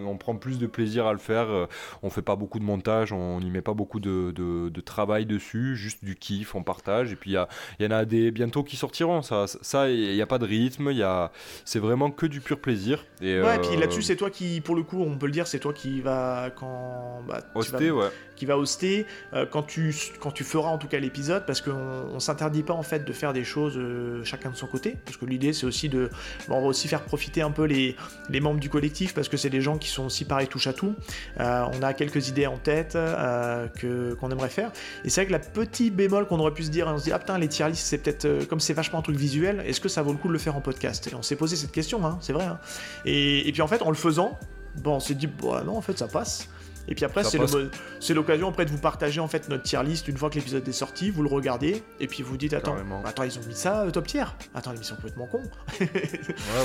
on 0.07 0.17
prend 0.17 0.37
plus 0.37 0.59
de 0.59 0.67
plaisir 0.67 1.07
à 1.07 1.13
le 1.13 1.19
faire. 1.19 1.51
Euh, 1.51 1.67
on 2.03 2.09
fait 2.09 2.23
pas 2.23 2.37
beaucoup 2.37 2.59
de 2.59 2.65
montage, 2.65 3.13
on 3.13 3.41
n'y 3.41 3.51
met 3.51 3.61
pas 3.61 3.75
beaucoup 3.75 4.01
de, 4.01 4.33
de, 4.33 4.81
travail 4.81 5.27
dessus, 5.27 5.77
juste 5.77 6.03
du 6.05 6.17
kiff, 6.17 6.55
on 6.55 6.63
partage. 6.63 7.13
Et 7.13 7.17
puis 7.17 7.33
il 7.33 7.47
y, 7.81 7.85
y, 7.85 7.87
en 7.87 7.91
a 7.91 8.05
des 8.05 8.31
bientôt 8.31 8.63
qui 8.63 8.77
sortiront. 8.77 9.21
Ça, 9.21 9.47
ça, 9.47 9.91
il 9.91 10.15
n'y 10.15 10.23
a 10.23 10.27
pas 10.27 10.39
de 10.39 10.47
rythme. 10.47 10.89
Il 10.91 10.97
y 10.97 11.03
a, 11.03 11.16
c'est 11.65 11.79
vraiment 11.79 12.11
que 12.11 12.27
du 12.27 12.41
pur 12.41 12.59
plaisir. 12.59 13.05
Et, 13.21 13.41
ouais, 13.41 13.57
et 13.57 13.59
puis 13.61 13.77
là-dessus, 13.77 14.01
euh, 14.01 14.05
c'est 14.05 14.17
toi 14.17 14.31
qui, 14.31 14.61
pour 14.61 14.75
le 14.75 14.83
coup, 14.83 15.03
on 15.03 15.17
peut 15.17 15.27
le 15.27 15.33
dire, 15.33 15.47
c'est 15.47 15.59
toi 15.59 15.73
qui 15.73 16.01
va 16.01 16.51
quand. 16.55 17.23
Bah, 17.29 17.41
hoster, 17.55 17.91
ouais. 17.91 18.09
Qui 18.37 18.45
va 18.45 18.59
hoster 18.59 19.07
quand 19.51 19.63
tu 19.63 19.95
quand 20.21 20.31
tu 20.31 20.45
feras 20.45 20.69
en 20.69 20.77
tout 20.77 20.89
cas 20.89 20.99
l'épisode, 20.99 21.47
parce 21.47 21.63
qu'on 21.63 21.73
on, 21.73 22.21
s'interdit 22.21 22.63
pas 22.63 22.75
en 22.75 22.83
fait 22.83 23.05
de 23.05 23.13
faire 23.15 23.33
des 23.33 23.45
choses 23.45 23.79
chacun 24.25 24.51
de 24.51 24.57
son 24.57 24.67
côté, 24.67 24.97
parce 25.07 25.17
que 25.17 25.25
l'idée 25.25 25.55
c'est 25.55 25.65
aussi 25.65 25.89
de 25.89 26.11
on 26.49 26.61
va 26.61 26.67
aussi 26.67 26.87
faire 26.87 27.03
profiter 27.03 27.41
un 27.41 27.51
peu 27.51 27.65
les, 27.65 27.97
les 28.29 28.41
membres 28.41 28.61
du 28.61 28.69
collectif 28.69 29.15
parce 29.15 29.29
que 29.29 29.37
c'est 29.37 29.51
des 29.51 29.61
gens 29.61 29.79
qui 29.79 29.89
sont 29.89 30.07
aussi 30.07 30.25
pareil 30.25 30.49
touche 30.49 30.67
à 30.67 30.73
tout. 30.73 30.95
Euh, 31.41 31.65
on 31.73 31.83
a 31.83 31.95
quelques 31.95 32.29
idées 32.29 32.47
en 32.47 32.59
tête 32.59 32.95
euh, 32.97 33.69
que, 33.69 34.15
qu'on 34.15 34.31
aimerait 34.31 34.49
faire. 34.49 34.73
Et 35.05 35.11
c'est 35.11 35.23
vrai 35.23 35.27
que 35.27 35.33
la 35.33 35.39
petite 35.39 35.95
bémol 35.95 36.27
qu'on 36.27 36.39
aurait 36.39 36.55
pu 36.55 36.65
se 36.65 36.71
dire, 36.71 36.87
on 36.89 36.99
se 36.99 37.05
dit 37.05 37.13
ah 37.13 37.19
putain 37.19 37.39
les 37.39 37.49
tier 37.49 37.69
lists 37.69 37.87
c'est 37.87 37.99
peut-être 37.99 38.25
euh, 38.25 38.45
comme 38.45 38.61
c'est 38.61 38.75
vachement 38.75 38.99
un 38.99 39.03
truc 39.03 39.17
visuel, 39.17 39.63
est-ce 39.67 39.81
que 39.81 39.89
ça 39.89 40.03
vaut 40.03 40.13
le 40.13 40.19
coup 40.19 40.29
de 40.29 40.33
le 40.33 40.39
faire 40.39 40.57
en 40.57 40.61
podcast? 40.61 41.06
On 41.15 41.23
s'est 41.23 41.37
posé 41.37 41.57
cette 41.57 41.73
question, 41.73 42.05
hein, 42.05 42.19
c'est 42.21 42.33
vrai. 42.33 42.45
Hein. 42.45 42.59
Et, 43.05 43.51
puis 43.53 43.63
en 43.63 43.67
fait 43.67 43.83
en 43.83 43.91
le 43.91 43.97
faisant, 43.97 44.39
bon 44.77 44.97
on 44.97 45.01
s'est 45.01 45.15
dit 45.15 45.27
bah 45.27 45.63
non 45.65 45.77
en 45.77 45.83
fait 45.83 45.99
ça 45.99 46.09
passe. 46.09 46.49
Et 46.89 46.95
puis 46.95 47.05
après, 47.05 47.23
c'est 47.25 48.15
l'occasion 48.15 48.49
après 48.49 48.65
de 48.65 48.71
vous 48.71 48.79
partager 48.79 49.21
en 49.21 49.29
fait 49.29 49.49
notre 49.49 49.65
tier 49.65 49.83
list 49.83 50.09
une 50.09 50.17
fois 50.17 50.31
que 50.31 50.37
l'épisode 50.37 50.67
est 50.67 50.73
sorti, 50.73 51.11
vous 51.11 51.23
le 51.23 51.29
regardez 51.29 51.83
et 52.01 52.07
puis 52.07 52.23
vous 52.23 52.37
dites 52.37 52.53
attends, 52.53 52.77
attends 53.05 53.25
ils 53.25 53.39
ont 53.39 53.47
mis 53.47 53.55
ça 53.55 53.83
euh, 53.83 53.91
top 53.91 54.07
tier? 54.07 54.25
Attends, 54.55 54.73
sont 54.83 54.95
complètement 54.97 55.27
cons. 55.27 55.43
ouais, 55.81 55.89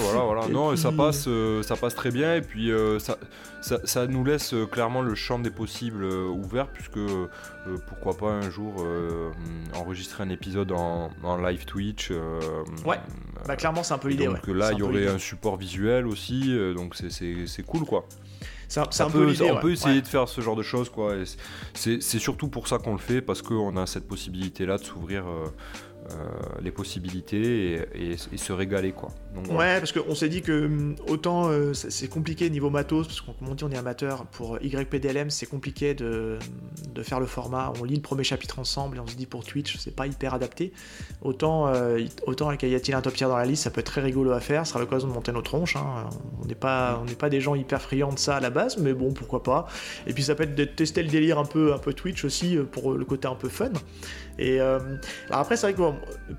voilà, 0.02 0.22
voilà. 0.22 0.48
non, 0.48 0.76
ça 0.76 0.92
passe, 0.92 1.26
euh, 1.28 1.64
ça 1.64 1.76
passe 1.76 1.96
très 1.96 2.12
bien 2.12 2.36
et 2.36 2.42
puis 2.42 2.72
euh, 2.72 3.00
ça, 3.00 3.18
ça, 3.62 4.08
nous 4.08 4.24
laisse 4.24 4.54
clairement 4.72 5.02
le 5.02 5.16
champ 5.16 5.40
des 5.40 5.50
possibles 5.50 6.04
ouvert 6.04 6.68
puisque 6.68 7.00
pourquoi 7.88 8.18
pas 8.18 8.32
un 8.32 8.50
jour 8.50 8.86
enregistrer 9.76 10.24
un 10.24 10.30
épisode 10.30 10.72
en, 10.72 11.12
live 11.38 11.66
Twitch. 11.66 12.12
ouais. 12.86 13.00
Bah 13.48 13.56
clairement 13.56 13.82
c'est 13.82 13.96
un 13.96 13.98
peu 13.98 14.10
l'idée. 14.10 14.26
Donc 14.26 14.48
là 14.48 14.72
il 14.72 14.80
y 14.80 14.84
aurait 14.84 15.08
un 15.08 15.18
support 15.18 15.58
visuel 15.58 16.06
aussi, 16.06 16.56
donc 16.76 16.96
c'est 16.96 17.64
cool 17.66 17.86
quoi. 17.86 18.06
C'est 18.72 19.02
un, 19.02 19.10
peu 19.10 19.34
On 19.52 19.60
peut 19.60 19.74
essayer 19.74 20.02
de 20.02 20.08
faire 20.08 20.30
ce 20.30 20.40
genre 20.40 20.56
de 20.56 20.64
choses, 20.64 20.90
quoi. 20.90 21.16
C'est 21.74 22.00
surtout 22.00 22.48
pour 22.48 22.70
ça 22.70 22.78
qu'on 22.78 22.94
le 22.94 23.00
fait, 23.00 23.22
parce 23.22 23.42
qu'on 23.42 23.76
a 23.76 23.86
cette 23.86 24.08
possibilité-là 24.08 24.78
de 24.78 24.84
s'ouvrir. 24.84 25.28
Euh, 25.28 25.48
les 26.62 26.72
possibilités 26.72 27.82
et, 27.96 28.18
se 28.18 28.54
régaler 28.54 28.92
quoi. 28.92 29.10
ouais, 29.50 29.80
parce 29.80 29.92
qu'on 29.92 30.16
s'est 30.16 30.30
dit 30.30 30.42
que 30.42 30.66
hum, 30.66 30.96
autant 31.08 31.50
euh, 31.50 31.74
c'est 31.74 32.08
compliqué 32.08 32.50
niveau 32.50 32.70
matos, 32.70 33.08
parce 33.08 33.22
qu'on 33.22 33.34
on 33.42 33.56
dit 33.56 33.64
on 33.64 33.72
est 33.72 33.78
amateur, 33.78 34.26
pour 34.26 34.58
YPDLM 34.62 35.30
c'est 35.30 35.46
compliqué 35.46 35.94
de, 35.94 36.38
de, 36.90 37.04
faire 37.04 37.20
le 37.20 37.26
format, 37.26 37.72
on 37.80 37.84
lit 37.84 37.96
le 37.96 38.02
premier 38.02 38.24
chapitre 38.24 38.60
ensemble 38.60 38.98
et 38.98 39.00
on 39.00 39.08
se 39.08 39.16
dit 39.16 39.26
pour 39.26 39.44
Twitch 39.44 39.78
c'est 39.78 39.96
pas 39.96 40.08
hyper 40.08 40.34
adapté. 40.34 40.72
Autant, 41.22 41.68
euh, 41.68 42.00
autant 42.26 42.52
y 42.52 42.56
a-t-il 42.76 42.94
un 42.94 43.02
top 43.02 43.14
tier 43.14 43.28
dans 43.28 43.38
la 43.38 43.46
liste, 43.46 43.64
ça 43.64 43.70
peut 43.70 43.82
être 43.82 43.92
très 43.92 44.02
rigolo 44.02 44.32
à 44.32 44.40
faire, 44.40 44.66
ce 44.66 44.74
sera 44.74 44.80
l'occasion 44.80 45.08
de 45.08 45.14
monter 45.14 45.32
nos 45.32 45.42
tronches. 45.42 45.76
Hein. 45.76 46.10
On 46.42 46.46
n'est 46.46 46.56
pas, 46.56 47.02
pas 47.20 47.30
des 47.30 47.42
gens 47.42 47.56
hyper 47.56 47.82
friands 47.82 48.14
de 48.14 48.20
ça 48.20 48.38
à 48.38 48.40
la 48.40 48.50
base, 48.50 48.78
mais 48.78 48.94
bon 48.94 49.14
pourquoi 49.14 49.44
pas. 49.44 49.68
Et 50.08 50.14
puis 50.14 50.24
ça 50.24 50.36
peut 50.36 50.44
être 50.44 50.56
de 50.56 50.66
tester 50.66 51.04
le 51.04 51.10
délire 51.10 51.40
un 51.40 51.46
peu, 51.46 51.74
un 51.74 51.80
peu 51.80 51.94
Twitch 51.94 52.26
aussi 52.26 52.58
pour 52.72 52.94
le 52.94 53.06
côté 53.06 53.28
un 53.28 53.36
peu 53.36 53.50
fun. 53.50 53.72
Et 54.40 54.60
alors 54.60 54.82
après 55.30 55.58
c'est 55.58 55.72
vrai 55.72 55.74
que 55.74 55.82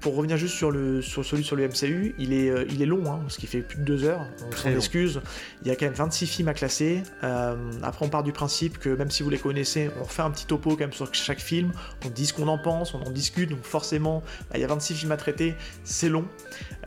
pour 0.01 0.17
revenir 0.17 0.37
juste 0.37 0.55
sur, 0.55 0.71
le, 0.71 1.03
sur 1.03 1.25
celui 1.25 1.45
sur 1.45 1.57
le 1.57 1.69
MCU, 1.69 2.15
il 2.19 2.33
est, 2.33 2.51
euh, 2.51 2.65
il 2.71 2.83
est 2.83 2.87
long, 2.87 3.03
hein, 3.07 3.21
parce 3.23 3.37
qu'il 3.37 3.49
fait 3.49 3.61
plus 3.61 3.79
de 3.79 3.85
deux 3.85 4.05
heures. 4.05 4.27
On 4.47 4.57
s'en 4.57 4.71
excuse. 4.71 5.21
Il 5.63 5.69
y 5.69 5.71
a 5.71 5.77
quand 5.77 5.87
même 5.87 5.95
26 5.95 6.27
films 6.27 6.49
à 6.49 6.55
classer. 6.55 7.03
Euh, 7.23 7.55
après, 7.83 8.05
on 8.05 8.09
part 8.09 8.23
du 8.23 8.33
principe 8.33 8.79
que 8.79 8.91
même 8.91 9.11
si 9.11 9.23
vous 9.23 9.31
les 9.31 9.39
connaissez, 9.39 9.91
on 10.01 10.05
refait 10.05 10.23
un 10.23 10.31
petit 10.31 10.47
topo 10.47 10.71
quand 10.71 10.81
même 10.81 10.93
sur 10.93 11.13
chaque 11.15 11.41
film. 11.41 11.73
On 12.05 12.11
dit 12.11 12.27
ce 12.27 12.33
qu'on 12.33 12.49
en 12.49 12.59
pense, 12.59 12.95
on 12.95 13.03
en 13.03 13.11
discute. 13.11 13.51
Donc 13.51 13.63
forcément, 13.63 14.23
bah, 14.51 14.57
il 14.57 14.61
y 14.61 14.65
a 14.65 14.69
26 14.69 14.95
films 14.95 15.13
à 15.13 15.17
traiter. 15.17 15.55
C'est 15.85 16.09
long. 16.09 16.25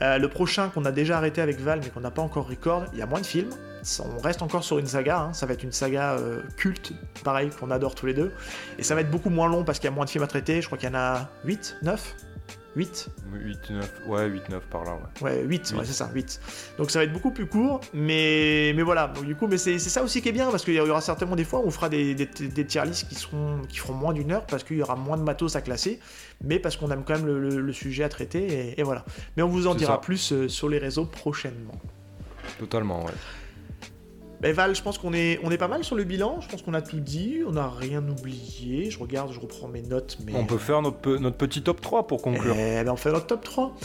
Euh, 0.02 0.18
le 0.18 0.30
prochain 0.30 0.70
qu'on 0.70 0.86
a 0.86 0.92
déjà 0.92 1.18
arrêté 1.18 1.42
avec 1.42 1.60
Val, 1.60 1.80
mais 1.84 1.90
qu'on 1.90 2.02
n'a 2.02 2.12
pas 2.12 2.22
encore 2.22 2.48
record, 2.48 2.86
il 2.94 3.00
y 3.00 3.02
a 3.02 3.06
moins 3.06 3.22
de 3.22 3.26
films 3.26 3.52
on 4.00 4.20
reste 4.20 4.42
encore 4.42 4.64
sur 4.64 4.80
une 4.80 4.88
saga, 4.88 5.20
hein. 5.20 5.34
ça 5.34 5.46
va 5.46 5.54
être 5.54 5.64
une 5.64 5.72
saga 5.72 6.14
euh, 6.14 6.42
culte, 6.58 6.94
pareil, 7.24 7.50
qu'on 7.50 7.72
adore 7.72 7.96
tous 7.96 8.06
les 8.06 8.14
deux. 8.14 8.32
Et 8.78 8.84
ça 8.84 8.96
va 8.96 9.02
être 9.02 9.12
beaucoup 9.12 9.30
moins 9.30 9.48
long 9.48 9.64
parce 9.64 9.80
qu'il 9.80 9.90
y 9.90 9.94
a 9.94 9.96
moins 9.96 10.06
de 10.06 10.10
films 10.10 10.24
à 10.24 10.28
traiter, 10.28 10.62
je 10.62 10.68
crois 10.68 10.78
qu'il 10.78 10.90
y 10.90 10.92
en 10.92 10.96
a 10.96 11.30
8, 11.46 11.78
9 11.84 12.16
8 12.76 13.10
8, 13.34 13.70
9, 13.70 14.02
ouais, 14.08 14.28
8, 14.28 14.50
9 14.50 14.64
par 14.68 14.84
là, 14.84 14.98
ouais. 15.22 15.22
Ouais, 15.22 15.44
8, 15.44 15.74
Ouais, 15.78 15.86
c'est 15.86 15.94
ça, 15.94 16.10
8. 16.14 16.42
Donc 16.78 16.92
ça 16.92 17.00
va 17.00 17.06
être 17.06 17.14
beaucoup 17.14 17.32
plus 17.32 17.46
court, 17.46 17.80
mais, 17.94 18.74
mais 18.76 18.82
voilà, 18.82 19.08
donc, 19.08 19.26
du 19.26 19.36
coup, 19.36 19.48
mais 19.48 19.58
c'est 19.58 19.80
ça 19.80 20.04
aussi 20.04 20.22
qui 20.22 20.30
est 20.30 20.34
bien, 20.34 20.52
parce 20.52 20.66
qu'il 20.66 20.74
y 20.74 20.80
aura 20.80 21.02
certainement 21.02 21.36
des 21.36 21.46
fois 21.46 21.60
où 21.60 21.68
on 21.68 21.72
fera 21.72 21.88
des, 21.90 22.16
des, 22.16 22.26
des 22.26 22.66
tier 22.66 22.84
lists 22.86 23.08
qui, 23.08 23.16
seront, 23.16 23.62
qui 23.70 23.78
feront 23.78 23.94
moins 23.94 24.14
d'une 24.14 24.32
heure, 24.32 24.46
parce 24.46 24.64
qu'il 24.64 24.78
y 24.78 24.82
aura 24.82 24.96
moins 24.96 25.18
de 25.18 25.24
matos 25.24 25.56
à 25.56 25.62
classer, 25.62 26.00
mais 26.44 26.60
parce 26.60 26.76
qu'on 26.76 26.92
aime 26.92 27.04
quand 27.06 27.18
même 27.18 27.26
le, 27.26 27.74
sujet 27.74 28.04
à 28.04 28.10
traiter, 28.10 28.74
et, 28.78 28.84
voilà. 28.84 29.06
Mais 29.38 29.44
on 29.44 29.50
vous 29.50 29.68
en 29.68 29.76
dira 29.76 30.02
plus 30.02 30.34
euh, 30.34 30.50
sur 30.50 30.68
les 30.68 30.78
réseaux 30.78 31.06
prochainement. 31.06 31.76
Totalement, 32.60 33.06
ouais. 33.06 33.14
Ben 34.46 34.54
Val, 34.54 34.76
je 34.76 34.84
pense 34.84 35.00
qu'on 35.00 35.14
est, 35.14 35.40
on 35.42 35.50
est 35.50 35.58
pas 35.58 35.68
mal 35.68 35.84
sur 35.84 35.96
le 35.96 36.04
bilan. 36.04 36.40
Je 36.40 36.48
pense 36.48 36.62
qu'on 36.62 36.76
a 36.76 36.84
tout 36.84 37.00
dit. 37.00 37.40
On 37.48 37.54
n'a 37.54 37.68
rien 37.68 38.08
oublié. 38.08 38.92
Je 38.92 39.00
regarde, 39.00 39.32
je 39.34 39.40
reprends 39.40 39.68
mes 39.68 39.82
notes. 39.82 40.20
Mais... 40.24 40.34
On 40.36 40.46
peut 40.46 40.60
faire 40.60 40.84
notre, 40.84 41.18
notre 41.18 41.36
petit 41.36 41.64
top 41.64 41.82
3 41.82 42.06
pour 42.06 42.22
conclure. 42.22 42.54
Eh 42.56 42.84
ben 42.84 42.92
on 42.92 42.96
fait 42.96 43.12
notre 43.12 43.26
top 43.26 43.44
3. 43.44 43.76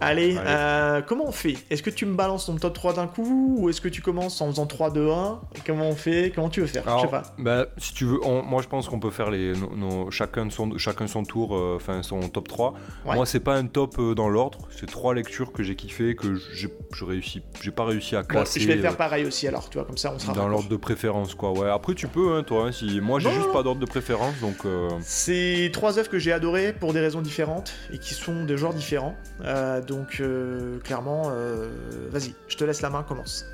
Allez, 0.00 0.36
Euh, 0.36 1.02
comment 1.06 1.28
on 1.28 1.30
fait? 1.30 1.54
Est-ce 1.70 1.84
que 1.84 1.90
tu 1.90 2.04
me 2.04 2.16
balances 2.16 2.46
ton 2.46 2.56
top 2.56 2.74
3 2.74 2.94
d'un 2.94 3.06
coup 3.06 3.58
Ou 3.60 3.68
est-ce 3.68 3.80
que 3.80 3.88
tu 3.88 4.02
commences 4.02 4.40
en 4.40 4.48
faisant 4.48 4.66
3, 4.66 4.90
2, 4.90 5.08
1 5.08 5.40
Comment 5.64 5.88
on 5.88 5.94
fait? 5.94 6.32
Comment 6.34 6.48
tu 6.48 6.62
veux 6.62 6.66
faire? 6.66 6.82
Je 6.96 7.02
sais 7.02 7.08
pas. 7.08 7.22
Ben, 7.38 7.66
si 7.76 7.94
tu 7.94 8.04
veux, 8.04 8.18
moi 8.42 8.60
je 8.60 8.66
pense 8.66 8.88
qu'on 8.88 8.98
peut 8.98 9.12
faire 9.12 9.30
les, 9.30 9.52
nos, 9.52 10.10
chacun, 10.10 10.50
son, 10.50 10.76
chacun 10.78 11.06
son 11.06 11.22
tour, 11.22 11.54
euh, 11.54 11.76
enfin 11.76 12.02
son 12.02 12.28
top 12.28 12.48
3. 12.48 12.74
Moi, 13.04 13.24
c'est 13.24 13.38
pas 13.38 13.54
un 13.54 13.68
top 13.68 14.00
euh, 14.00 14.16
dans 14.16 14.28
l'ordre. 14.28 14.58
C'est 14.76 14.86
trois 14.86 15.14
lectures 15.14 15.52
que 15.52 15.62
j'ai 15.62 15.76
kiffé, 15.76 16.16
que 16.16 16.34
j'ai 16.52 17.70
pas 17.70 17.84
réussi 17.84 18.16
à 18.16 18.24
classer. 18.24 18.58
je 18.58 18.66
vais 18.66 18.78
faire 18.78 18.96
pareil 18.96 19.24
aussi 19.24 19.46
alors, 19.46 19.70
tu 19.70 19.78
vois, 19.78 19.86
comme 19.86 19.96
ça 19.96 20.07
on 20.14 20.18
sera. 20.18 20.32
Dans 20.32 20.48
l'ordre 20.48 20.68
de 20.68 20.76
préférence, 20.76 21.34
quoi. 21.34 21.52
Ouais. 21.52 21.70
Après, 21.70 21.94
tu 21.94 22.08
peux, 22.08 22.34
hein, 22.34 22.42
toi. 22.42 22.66
Hein, 22.66 22.72
si... 22.72 23.00
Moi, 23.00 23.20
j'ai 23.20 23.30
juste 23.30 23.52
pas 23.52 23.62
d'ordre 23.62 23.80
de 23.80 23.86
préférence, 23.86 24.38
donc. 24.40 24.64
Euh, 24.64 24.88
c'est 25.00 25.70
trois 25.72 25.98
œuvres 25.98 26.10
que 26.10 26.18
j'ai 26.18 26.32
adorées 26.32 26.72
pour 26.72 26.92
des 26.92 27.00
raisons 27.00 27.22
différentes 27.22 27.72
et 27.92 27.98
qui 27.98 28.14
sont 28.14 28.44
de 28.44 28.56
genres 28.56 28.74
différents. 28.74 29.16
Euh, 29.44 29.80
donc, 29.82 30.18
euh, 30.20 30.78
clairement, 30.80 31.30
vas-y, 32.10 32.34
je 32.48 32.56
te 32.56 32.64
laisse 32.64 32.82
la 32.82 32.90
main, 32.90 33.02
commence. 33.02 33.46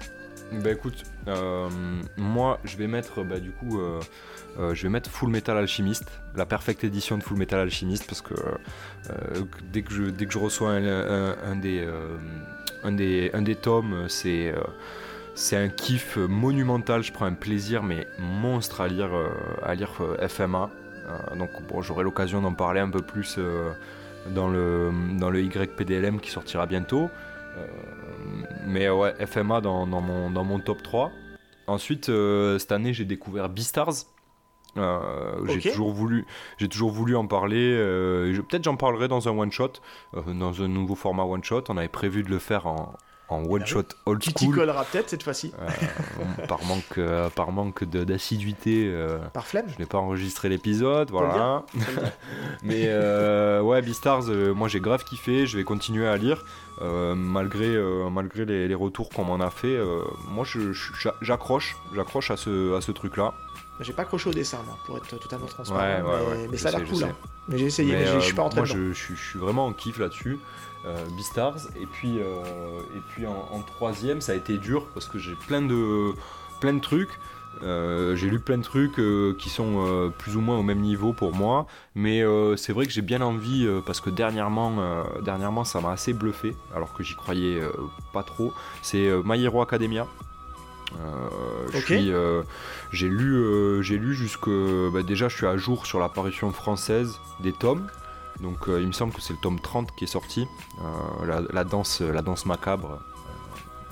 Bah 0.52 0.70
écoute, 0.70 1.04
moi, 2.16 2.60
je 2.64 2.76
vais 2.76 2.86
mettre, 2.86 3.22
bah 3.22 3.40
du 3.40 3.50
coup. 3.50 3.80
je 4.58 4.82
vais 4.82 4.88
mettre 4.88 5.10
Full 5.10 5.30
Metal 5.30 5.56
Alchemist, 5.56 6.04
la 6.36 6.46
perfecte 6.46 6.84
édition 6.84 7.18
de 7.18 7.22
Full 7.22 7.38
Metal 7.38 7.60
Alchemist, 7.60 8.06
parce 8.06 8.20
que 8.20 8.34
dès, 9.72 9.82
que 9.82 9.92
je, 9.92 10.02
dès 10.04 10.26
que 10.26 10.32
je 10.32 10.38
reçois 10.38 10.70
un, 10.72 11.56
des, 11.56 11.86
un, 12.82 12.92
des, 12.92 13.30
un 13.32 13.42
des 13.42 13.56
tomes, 13.56 14.06
c'est 14.08 14.54
c'est 15.34 15.56
un 15.56 15.68
kiff 15.68 16.16
monumental, 16.16 17.02
je 17.02 17.12
prends 17.12 17.24
un 17.24 17.34
plaisir 17.34 17.82
mais 17.82 18.06
monstre 18.18 18.80
à 18.80 18.88
lire, 18.88 19.14
euh, 19.14 19.30
à 19.62 19.74
lire 19.74 19.90
euh, 20.00 20.28
FMA. 20.28 20.70
Euh, 21.06 21.36
donc 21.36 21.50
bon, 21.68 21.82
j'aurai 21.82 22.04
l'occasion 22.04 22.40
d'en 22.40 22.54
parler 22.54 22.80
un 22.80 22.88
peu 22.88 23.02
plus 23.02 23.38
dans, 24.30 24.48
le, 24.48 24.92
dans 25.18 25.30
le 25.30 25.42
YPDLM 25.42 26.20
qui 26.20 26.30
sortira 26.30 26.66
bientôt. 26.66 27.10
mais 28.66 28.88
ouais, 28.88 29.14
FMA 29.26 29.60
dans, 29.60 29.86
dans, 29.86 30.00
mon, 30.00 30.30
dans 30.30 30.44
mon 30.44 30.60
top 30.60 30.82
3. 30.82 31.10
Ensuite, 31.66 32.06
cette 32.58 32.72
année, 32.72 32.94
j'ai 32.94 33.04
découvert 33.04 33.48
Beastars. 33.48 34.06
j'ai 34.76 35.70
toujours 35.70 35.92
voulu 35.92 36.26
j'ai 36.58 36.68
toujours 36.68 36.90
voulu 36.90 37.14
en 37.16 37.26
parler 37.26 37.76
peut-être 38.48 38.64
j'en 38.64 38.74
parlerai 38.74 39.06
dans 39.06 39.28
un 39.28 39.38
one 39.38 39.52
shot 39.52 39.74
dans 40.26 40.62
un 40.62 40.66
nouveau 40.66 40.96
format 40.96 41.22
one 41.22 41.44
shot 41.44 41.62
on 41.68 41.76
avait 41.76 41.86
prévu 41.86 42.24
de 42.24 42.30
le 42.30 42.40
faire 42.40 42.66
en, 42.66 42.92
en 43.28 43.44
one 43.44 43.64
shot 43.64 43.84
old 44.06 44.22
school. 44.22 44.34
Tu 44.34 44.50
collera 44.50 44.84
peut-être 44.84 45.08
cette 45.08 45.22
fois-ci. 45.22 45.52
Euh, 45.60 46.46
par 46.46 46.62
manque, 46.64 46.98
euh, 46.98 47.30
par 47.30 47.52
manque 47.52 47.84
d'assiduité. 47.84 48.90
Euh, 48.92 49.18
par 49.32 49.46
flemme. 49.46 49.66
Je 49.72 49.78
n'ai 49.78 49.86
pas 49.86 49.98
enregistré 49.98 50.48
l'épisode, 50.48 51.10
voilà. 51.10 51.64
Mais 52.62 52.88
ouais, 53.60 53.82
Beastars, 53.82 54.24
moi 54.54 54.68
j'ai 54.68 54.80
grave 54.80 55.04
kiffé, 55.04 55.46
je 55.46 55.56
vais 55.56 55.64
continuer 55.64 56.06
à 56.06 56.16
lire. 56.16 56.44
malgré, 56.80 57.76
malgré 58.10 58.44
les, 58.44 58.74
retours 58.74 59.08
qu'on 59.08 59.24
m'en 59.24 59.40
a 59.40 59.50
fait, 59.50 59.78
moi 60.28 60.44
j'accroche, 61.20 61.76
j'accroche 61.94 62.30
à 62.30 62.36
ce, 62.36 62.76
à 62.76 62.80
ce 62.80 62.92
truc-là. 62.92 63.34
J'ai 63.80 63.92
pas 63.92 64.02
accroché 64.02 64.30
au 64.30 64.32
dessin, 64.32 64.58
moi, 64.64 64.78
pour 64.86 64.96
être 64.98 65.18
totalement 65.18 65.46
transparent. 65.46 65.80
mais, 66.50 66.56
ça 66.56 66.68
a 66.68 66.72
l'air 66.72 66.88
cool. 66.88 67.04
Hein. 67.04 67.16
Mais 67.48 67.58
j'ai 67.58 67.66
essayé, 67.66 67.92
mais, 67.92 68.06
je 68.06 68.20
suis 68.20 68.34
pas 68.34 68.42
rentré 68.42 68.60
Moi, 68.60 68.66
je, 68.66 68.92
suis 68.92 69.38
vraiment 69.38 69.66
en 69.66 69.72
kiff 69.72 69.98
là-dessus. 69.98 70.38
Beastars. 71.16 71.68
Et 71.80 71.86
puis, 71.86 72.18
et 72.18 73.00
puis 73.10 73.26
en, 73.26 73.48
en, 73.52 73.60
troisième, 73.60 74.20
ça 74.20 74.32
a 74.32 74.34
été 74.34 74.58
dur 74.58 74.86
parce 74.94 75.06
que 75.06 75.18
j'ai 75.18 75.34
plein 75.34 75.62
de, 75.62 76.12
plein 76.60 76.74
de 76.74 76.80
trucs. 76.80 77.18
Euh, 77.62 78.16
j'ai 78.16 78.28
lu 78.28 78.40
plein 78.40 78.58
de 78.58 78.62
trucs 78.62 78.98
euh, 78.98 79.34
qui 79.38 79.48
sont 79.48 79.86
euh, 79.86 80.08
plus 80.08 80.36
ou 80.36 80.40
moins 80.40 80.58
au 80.58 80.62
même 80.62 80.80
niveau 80.80 81.12
pour 81.12 81.34
moi, 81.34 81.66
mais 81.94 82.22
c'est 82.56 82.72
vrai 82.72 82.86
que 82.86 82.92
j'ai 82.92 83.02
bien 83.02 83.20
envie 83.20 83.68
parce 83.86 84.00
que 84.00 84.10
dernièrement, 84.10 85.04
dernièrement 85.22 85.64
ça 85.64 85.80
m'a 85.80 85.92
assez 85.92 86.12
bluffé, 86.12 86.56
alors 86.74 86.92
que 86.92 87.02
j'y 87.02 87.14
croyais 87.14 87.60
pas 88.12 88.22
trop. 88.22 88.52
C'est 88.82 89.10
My 89.24 89.42
Hero 89.42 89.62
Academia. 89.62 90.06
j'ai 92.92 93.08
lu, 93.08 93.82
j'ai 93.82 93.98
lu 93.98 94.14
jusque 94.14 94.48
bah, 94.92 95.02
déjà 95.02 95.28
je 95.28 95.36
suis 95.36 95.46
à 95.46 95.56
jour 95.56 95.86
sur 95.86 96.00
l'apparition 96.00 96.50
française 96.52 97.20
des 97.40 97.52
tomes. 97.52 97.86
Donc 98.40 98.58
il 98.66 98.86
me 98.86 98.92
semble 98.92 99.12
que 99.12 99.20
c'est 99.20 99.32
le 99.32 99.38
tome 99.40 99.60
30 99.60 99.94
qui 99.96 100.04
est 100.04 100.08
sorti, 100.08 100.46
la, 101.24 101.64
danse, 101.64 102.00
la 102.00 102.22
danse 102.22 102.46
macabre 102.46 103.00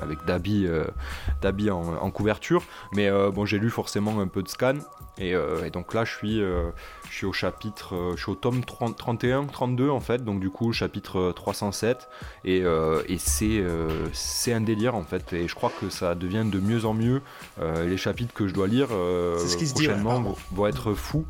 avec 0.03 0.25
Dabi, 0.25 0.67
euh, 0.67 1.73
en, 1.73 2.11
couverture. 2.11 2.63
Mais 2.93 3.09
euh, 3.09 3.31
bon, 3.31 3.47
j'ai 3.47 3.59
lu 3.59 3.71
forcément 3.71 4.21
un 4.21 4.27
peu 4.27 4.43
de 4.43 4.49
scan. 4.49 4.75
Et, 5.19 5.35
euh, 5.35 5.71
donc 5.71 5.95
là, 5.95 6.05
je 6.05 6.13
suis, 6.13 6.39
je 6.39 7.15
suis 7.15 7.27
au 7.27 7.33
chapitre, 7.33 8.15
je 8.17 8.23
suis 8.23 8.31
au 8.31 8.35
tome 8.35 8.65
31, 8.65 9.45
32 9.45 9.91
en 9.91 10.01
fait. 10.01 10.25
Donc 10.25 10.41
du 10.41 10.51
coup, 10.51 10.73
chapitre 10.73 11.33
307. 11.35 12.09
Et, 12.45 12.59
et 12.59 13.19
c'est, 13.19 13.65
c'est 14.13 14.53
un 14.53 14.61
délire 14.61 14.95
en 14.95 15.05
fait. 15.05 15.33
Et 15.33 15.49
je 15.49 15.55
crois 15.55 15.73
que 15.81 15.89
ça 15.89 16.15
devient 16.15 16.45
de 16.45 16.61
mieux 16.61 16.85
en 16.85 16.95
mieux. 16.95 17.23
les 17.61 17.97
chapitres 17.97 18.35
que 18.35 18.49
je 18.49 18.55
dois 18.55 18.67
lire 18.67 18.89
prochainement 18.89 20.35
vont, 20.53 20.67
être 20.67 20.95
fous. 20.95 21.27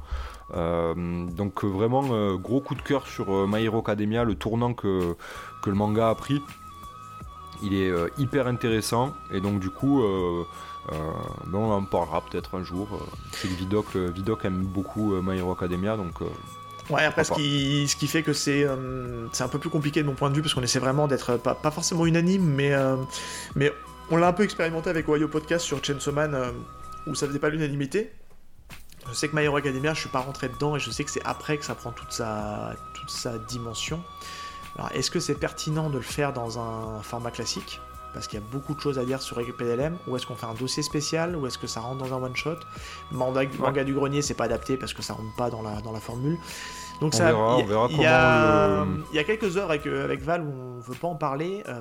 Donc 0.51 1.65
vraiment 1.65 2.37
gros 2.37 2.61
coup 2.61 2.75
de 2.75 2.83
cœur 2.83 3.07
sur 3.07 3.47
My 3.49 3.65
Hero 3.65 3.79
Academia, 3.79 4.25
le 4.25 4.35
tournant 4.35 4.75
que, 4.75 5.17
que 5.63 5.71
le 5.71 5.77
manga 5.77 6.11
a 6.11 6.15
pris 6.15 6.43
il 7.63 7.75
est 7.75 7.89
euh, 7.89 8.09
hyper 8.19 8.47
intéressant 8.47 9.15
et 9.33 9.41
donc 9.41 9.61
du 9.61 9.71
coup 9.71 10.03
euh, 10.03 10.45
euh, 10.93 10.97
ben, 11.47 11.59
on 11.59 11.73
en 11.73 11.85
parlera 11.85 12.21
peut-être 12.23 12.57
un 12.57 12.65
jour. 12.65 12.89
c'est 13.33 13.49
que 13.49 13.55
Vidoc, 13.55 13.97
Vidoc 13.97 14.45
aime 14.45 14.65
beaucoup 14.65 15.15
My 15.23 15.39
Hero 15.39 15.53
Academia 15.53 15.97
donc 15.97 16.15
Ouais, 16.91 17.05
après, 17.05 17.23
ce 17.23 17.33
qui, 17.33 17.87
ce 17.87 17.95
qui, 17.95 18.09
fait 18.09 18.25
que 18.25 18.33
c'est 18.33 18.67
c'est 19.31 19.45
un 19.45 19.49
peu 19.49 19.61
plus 19.61 19.71
compliqué 19.71 20.03
de 20.03 20.07
mon 20.09 20.15
point 20.15 20.31
de 20.31 20.35
vue, 20.35 20.43
parce 20.43 20.53
qu'on 20.53 20.65
essaie 20.65 20.81
vraiment 20.81 21.07
d'être 21.07 21.37
pas, 21.37 21.55
pas, 21.55 21.71
forcément 21.71 22.05
unanime, 22.07 22.45
mais, 22.45 22.73
mais 23.55 23.73
on 24.11 24.17
l'a 24.17 24.27
un 24.27 24.33
peu 24.33 24.43
expérimenté 24.43 24.91
avec 24.91 25.07
Wayo 25.07 25.29
Podcast 25.29 25.65
sur 25.65 25.83
Chainsaw 25.83 26.13
Man, 26.13 26.37
où 27.07 27.15
ça 27.15 27.29
faisait 27.29 27.39
pas 27.39 27.51
l'unanimité. 27.51 28.11
Je 29.09 29.15
sais 29.15 29.29
que 29.29 29.37
My 29.37 29.43
Hero 29.43 29.57
Academia, 29.57 29.95
je 29.95 30.01
suis 30.01 30.09
pas 30.09 30.21
rentré 30.21 30.49
dedans, 30.49 30.77
et 30.77 30.81
je 30.81 30.91
sais 30.91 31.05
que 31.05 31.11
c'est 31.11 31.25
après 31.25 31.59
que 31.59 31.65
ça 31.65 31.75
prend 31.75 31.91
toute 31.91 32.13
sa, 32.13 32.75
toute 32.95 33.11
sa 33.11 33.39
dimension. 33.39 34.03
Alors, 34.77 34.91
est-ce 34.93 35.11
que 35.11 35.21
c'est 35.21 35.35
pertinent 35.35 35.91
de 35.91 35.97
le 35.97 36.03
faire 36.03 36.33
dans 36.33 36.59
un 36.59 37.03
format 37.03 37.31
classique? 37.31 37.81
Parce 38.15 38.27
qu'il 38.27 38.39
y 38.39 38.43
a 38.43 38.47
beaucoup 38.53 38.75
de 38.75 38.81
choses 38.81 38.99
à 38.99 39.05
dire 39.05 39.23
sur 39.23 39.37
PDLM, 39.37 39.97
ou 40.07 40.17
est-ce 40.17 40.27
qu'on 40.27 40.37
fait 40.37 40.47
un 40.47 40.55
dossier 40.55 40.83
spécial, 40.83 41.35
ou 41.35 41.47
est-ce 41.47 41.59
que 41.59 41.67
ça 41.67 41.81
rentre 41.81 42.05
dans 42.05 42.15
un 42.15 42.23
one-shot 42.23 42.57
manga, 43.11 43.43
manga, 43.59 43.85
du 43.85 43.95
grenier, 43.95 44.23
c'est 44.23 44.35
pas 44.35 44.45
adapté 44.45 44.77
parce 44.77 44.93
que 44.93 45.03
ça 45.03 45.15
rentre 45.15 45.35
pas 45.37 45.51
dans 45.51 45.63
la, 45.63 45.81
dans 45.81 45.93
la 45.93 46.01
formule. 46.01 46.39
Donc 47.01 47.15
ça, 47.15 47.35
on 47.35 47.65
verra, 47.65 47.89
il 47.91 48.01
y, 48.01 48.07
a, 48.07 48.87
il 49.11 49.17
y 49.17 49.19
a 49.19 49.25
quelques 49.25 49.57
heures 49.57 49.71
avec, 49.71 49.87
euh, 49.87 50.05
avec 50.05 50.23
Val 50.23 50.43
où 50.43 50.53
on 50.53 50.81
veut 50.81 50.95
pas 50.95 51.09
en 51.09 51.17
parler, 51.17 51.65
euh, 51.69 51.81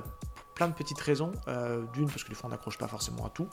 plein 0.54 0.68
de 0.68 0.74
petites 0.74 1.00
raisons. 1.00 1.32
Euh, 1.48 1.82
d'une, 1.94 2.08
parce 2.08 2.24
que 2.24 2.28
des 2.28 2.34
fois 2.34 2.48
on 2.48 2.50
n'accroche 2.50 2.78
pas 2.78 2.88
forcément 2.88 3.26
à 3.26 3.30
tout. 3.30 3.48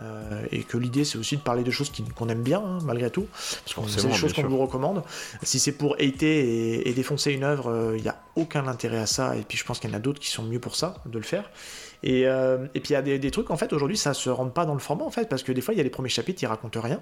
Euh, 0.00 0.46
et 0.50 0.62
que 0.62 0.76
l'idée 0.76 1.04
c'est 1.04 1.18
aussi 1.18 1.36
de 1.36 1.42
parler 1.42 1.62
de 1.62 1.70
choses 1.70 1.92
qu'on 2.14 2.28
aime 2.28 2.42
bien, 2.42 2.60
hein, 2.60 2.78
malgré 2.84 3.10
tout. 3.10 3.26
Parce 3.32 3.74
que 3.74 4.00
c'est 4.00 4.06
des 4.06 4.14
choses 4.14 4.32
qu'on 4.32 4.48
vous 4.48 4.58
recommande. 4.58 5.02
Si 5.42 5.58
c'est 5.58 5.72
pour 5.72 5.94
hater 5.94 6.88
et, 6.88 6.92
défoncer 6.92 7.32
une 7.32 7.44
œuvre, 7.44 7.94
il 7.94 7.98
euh, 7.98 8.02
n'y 8.02 8.08
a 8.08 8.18
aucun 8.36 8.66
intérêt 8.68 8.98
à 8.98 9.06
ça. 9.06 9.36
Et 9.36 9.42
puis 9.42 9.58
je 9.58 9.64
pense 9.64 9.78
qu'il 9.78 9.90
y 9.90 9.92
en 9.92 9.96
a 9.96 10.00
d'autres 10.00 10.20
qui 10.20 10.30
sont 10.30 10.44
mieux 10.44 10.60
pour 10.60 10.76
ça, 10.76 10.94
de 11.06 11.18
le 11.18 11.24
faire. 11.24 11.50
Et, 12.02 12.22
et 12.22 12.80
puis 12.80 12.90
il 12.90 12.92
y 12.92 12.96
a 12.96 13.02
des, 13.02 13.18
des, 13.18 13.30
trucs, 13.30 13.50
en 13.50 13.56
fait, 13.56 13.72
aujourd'hui 13.72 13.96
ça 13.96 14.12
se 14.12 14.28
rentre 14.28 14.52
pas 14.52 14.66
dans 14.66 14.74
le 14.74 14.80
format, 14.80 15.04
en 15.04 15.10
fait, 15.10 15.26
parce 15.28 15.42
que 15.42 15.52
des 15.52 15.62
fois 15.62 15.72
il 15.72 15.78
y 15.78 15.80
a 15.80 15.84
les 15.84 15.90
premiers 15.90 16.10
chapitres, 16.10 16.42
ils 16.42 16.46
racontent 16.46 16.80
rien. 16.80 17.00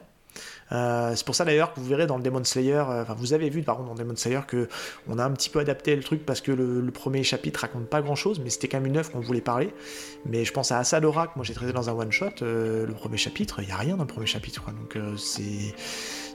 Euh, 0.73 1.13
c'est 1.15 1.27
pour 1.27 1.35
ça 1.35 1.45
d'ailleurs 1.45 1.75
que 1.75 1.81
vous 1.81 1.87
verrez 1.87 2.07
dans 2.07 2.17
le 2.17 2.23
Demon 2.23 2.45
Slayer, 2.45 2.75
euh, 2.75 3.03
enfin 3.03 3.15
vous 3.15 3.33
avez 3.33 3.51
vu 3.51 3.63
par 3.63 3.77
contre 3.77 3.89
dans 3.91 3.95
Demon 3.95 4.17
Slayer 4.17 4.41
que 4.47 4.69
on 5.09 5.19
a 5.19 5.25
un 5.25 5.31
petit 5.33 5.51
peu 5.51 5.59
adapté 5.59 5.95
le 5.95 6.03
truc 6.03 6.25
parce 6.25 6.41
que 6.41 6.53
le, 6.53 6.91
premier 6.93 7.23
chapitre 7.23 7.61
raconte 7.61 7.87
pas 7.87 8.03
grand 8.03 8.15
chose, 8.15 8.41
mais 8.43 8.51
c'était 8.51 8.69
quand 8.69 8.79
même 8.79 8.87
une 8.87 8.97
œuvre 8.97 9.11
qu'on 9.11 9.21
voulait 9.21 9.41
parler. 9.41 9.73
Mais 10.27 10.45
je 10.45 10.53
pense 10.53 10.73
à 10.73 10.79
Asadora 10.79 11.27
que 11.27 11.33
moi 11.37 11.45
j'ai 11.45 11.55
traité 11.55 11.73
dans 11.73 11.89
un 11.89 11.95
one 11.95 12.13
shot. 12.13 12.27
Euh, 12.43 12.87
le 12.87 12.93
premier 12.93 13.17
chapitre, 13.17 13.61
il 13.63 13.69
y 13.69 13.73
a 13.73 13.77
rien 13.77 13.97
dans 13.97 14.05
le 14.05 14.09
premier 14.09 14.27
chapitre, 14.27 14.65
donc 14.67 14.99
c'est 15.17 15.75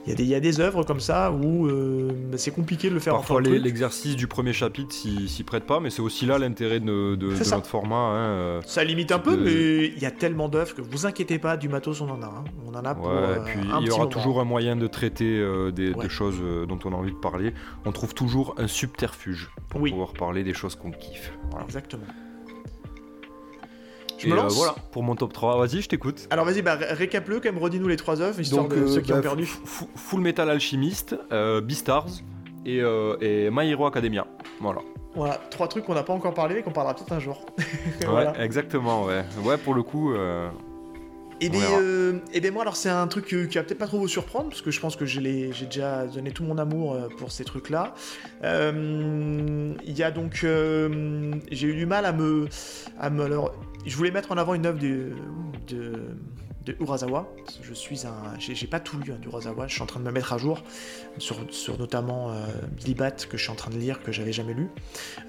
il 0.06 0.26
y, 0.26 0.34
a 0.34 0.40
des 0.40 0.60
œuvres 0.60 0.84
comme 0.84 1.00
ça 1.00 1.30
où 1.32 1.66
euh, 1.66 2.10
bah, 2.30 2.38
c'est 2.38 2.50
compliqué 2.50 2.88
de 2.88 2.94
le 2.94 3.00
faire 3.00 3.14
Parfois, 3.14 3.40
l'exercice 3.40 4.16
du 4.16 4.26
premier 4.26 4.52
chapitre 4.52 4.94
s'y 4.94 5.42
prête 5.44 5.64
pas, 5.64 5.80
mais 5.80 5.90
c'est 5.90 6.02
aussi 6.02 6.26
là 6.26 6.38
l'intérêt 6.38 6.80
de, 6.80 7.16
notre 7.16 7.66
format. 7.66 7.96
Hein, 7.96 8.26
euh, 8.28 8.60
ça 8.64 8.84
limite 8.84 9.12
un 9.12 9.18
peu, 9.18 9.36
mais 9.36 9.86
il 9.86 9.98
y 9.98 10.06
a 10.06 10.10
tellement 10.10 10.48
d'œuvres 10.48 10.74
que 10.74 10.82
vous 10.82 11.06
inquiétez 11.06 11.38
pas, 11.38 11.56
du 11.56 11.68
matos 11.68 12.00
on 12.00 12.08
en 12.08 12.22
a. 12.22 12.26
Hein. 12.26 12.44
On 12.66 12.74
en 12.74 12.84
a 12.84 12.94
pour. 12.94 13.08
Ouais, 13.08 13.40
puis 13.44 13.60
il 13.80 13.86
y 13.86 13.90
aura 13.90 14.06
toujours 14.06 14.40
un 14.40 14.44
moyen 14.44 14.76
de 14.76 14.86
traiter 14.86 15.38
euh, 15.38 15.70
des, 15.70 15.92
choses 16.08 16.40
dont 16.66 16.78
on 16.84 16.92
a 16.92 16.96
envie 16.96 17.12
de 17.12 17.16
parler. 17.16 17.52
On 17.84 17.92
trouve 17.92 18.14
toujours 18.14 18.54
un 18.58 18.66
subterfuge 18.66 19.50
pour 19.68 19.82
pouvoir 19.82 20.12
parler 20.12 20.44
des 20.44 20.54
choses 20.54 20.74
qu'on 20.74 20.90
kiffe. 20.90 21.32
Exactement. 21.64 22.04
Je 24.18 24.28
me 24.28 24.34
lance. 24.34 24.54
voilà, 24.56 24.74
pour 24.92 25.02
mon 25.02 25.14
top 25.14 25.32
3. 25.32 25.58
Vas-y, 25.58 25.80
je 25.80 25.88
t'écoute. 25.88 26.26
Alors 26.30 26.44
vas-y, 26.44 26.62
bah, 26.62 26.76
récap-le, 26.80 27.36
quand 27.40 27.52
même, 27.52 27.62
redis-nous 27.62 27.88
les 27.88 27.96
trois 27.96 28.20
œuvres, 28.20 28.40
histoire 28.40 28.68
de 28.68 28.86
ceux 28.86 29.00
qui 29.00 29.12
ont 29.12 29.16
bah, 29.16 29.22
perdu. 29.22 29.46
Full 29.46 30.20
Metal 30.20 30.48
Alchemist, 30.50 31.16
euh, 31.32 31.60
Beastars 31.60 32.08
et, 32.66 32.80
euh, 32.80 33.16
et 33.20 33.50
My 33.50 33.70
Hero 33.70 33.86
Academia. 33.86 34.26
Voilà. 34.60 34.80
Voilà, 35.14 35.40
trois 35.50 35.68
trucs 35.68 35.84
qu'on 35.84 35.94
n'a 35.94 36.02
pas 36.02 36.12
encore 36.12 36.34
parlé, 36.34 36.56
mais 36.56 36.62
qu'on 36.62 36.70
parlera 36.70 36.94
peut-être 36.94 37.12
un 37.12 37.20
jour. 37.20 37.44
ouais, 38.02 38.26
exactement, 38.38 39.04
ouais. 39.04 39.24
Ouais, 39.42 39.56
pour 39.56 39.74
le 39.74 39.82
coup, 39.82 40.12
euh, 40.12 40.48
et 41.40 41.46
eh 41.46 41.50
bien, 41.50 41.80
euh, 41.80 42.18
eh 42.32 42.40
ben 42.40 42.52
moi, 42.52 42.62
alors 42.62 42.74
c'est 42.74 42.88
un 42.88 43.06
truc 43.06 43.26
qui 43.26 43.36
va 43.36 43.62
peut-être 43.62 43.78
pas 43.78 43.86
trop 43.86 43.98
vous 43.98 44.08
surprendre, 44.08 44.48
parce 44.48 44.60
que 44.60 44.72
je 44.72 44.80
pense 44.80 44.96
que 44.96 45.06
j'ai 45.06 45.52
déjà 45.64 46.06
donné 46.06 46.32
tout 46.32 46.42
mon 46.42 46.58
amour 46.58 46.94
euh, 46.94 47.08
pour 47.16 47.30
ces 47.30 47.44
trucs-là. 47.44 47.94
Euh, 48.42 49.72
il 49.86 49.96
y 49.96 50.02
a 50.02 50.10
donc. 50.10 50.40
j'ai 50.42 51.66
eu 51.66 51.74
du 51.74 51.86
mal 51.86 52.06
à 52.06 52.12
me. 52.12 52.48
À 52.98 53.10
me 53.10 53.24
alors, 53.24 53.54
je 53.86 53.96
voulais 53.96 54.10
mettre 54.10 54.32
en 54.32 54.36
avant 54.36 54.54
une 54.54 54.66
œuvre 54.66 54.78
de, 54.78 55.12
de 56.68 56.76
Urasawa. 56.80 57.28
Je 57.62 57.72
suis 57.72 58.06
un, 58.06 58.38
j'ai 58.38 58.66
pas 58.66 58.80
tout 58.80 58.98
lu 58.98 59.12
hein, 59.12 59.18
d'Urasawa. 59.20 59.66
Je 59.66 59.74
suis 59.74 59.82
en 59.82 59.86
train 59.86 60.00
de 60.00 60.04
me 60.04 60.10
mettre 60.10 60.32
à 60.32 60.38
jour 60.38 60.62
sur, 61.18 61.36
sur 61.50 61.78
notamment 61.78 62.30
euh, 62.30 62.46
Libat 62.84 63.12
que 63.12 63.36
je 63.36 63.42
suis 63.42 63.50
en 63.50 63.56
train 63.56 63.70
de 63.70 63.78
lire 63.78 64.02
que 64.02 64.12
j'avais 64.12 64.32
jamais 64.32 64.54
lu. 64.54 64.68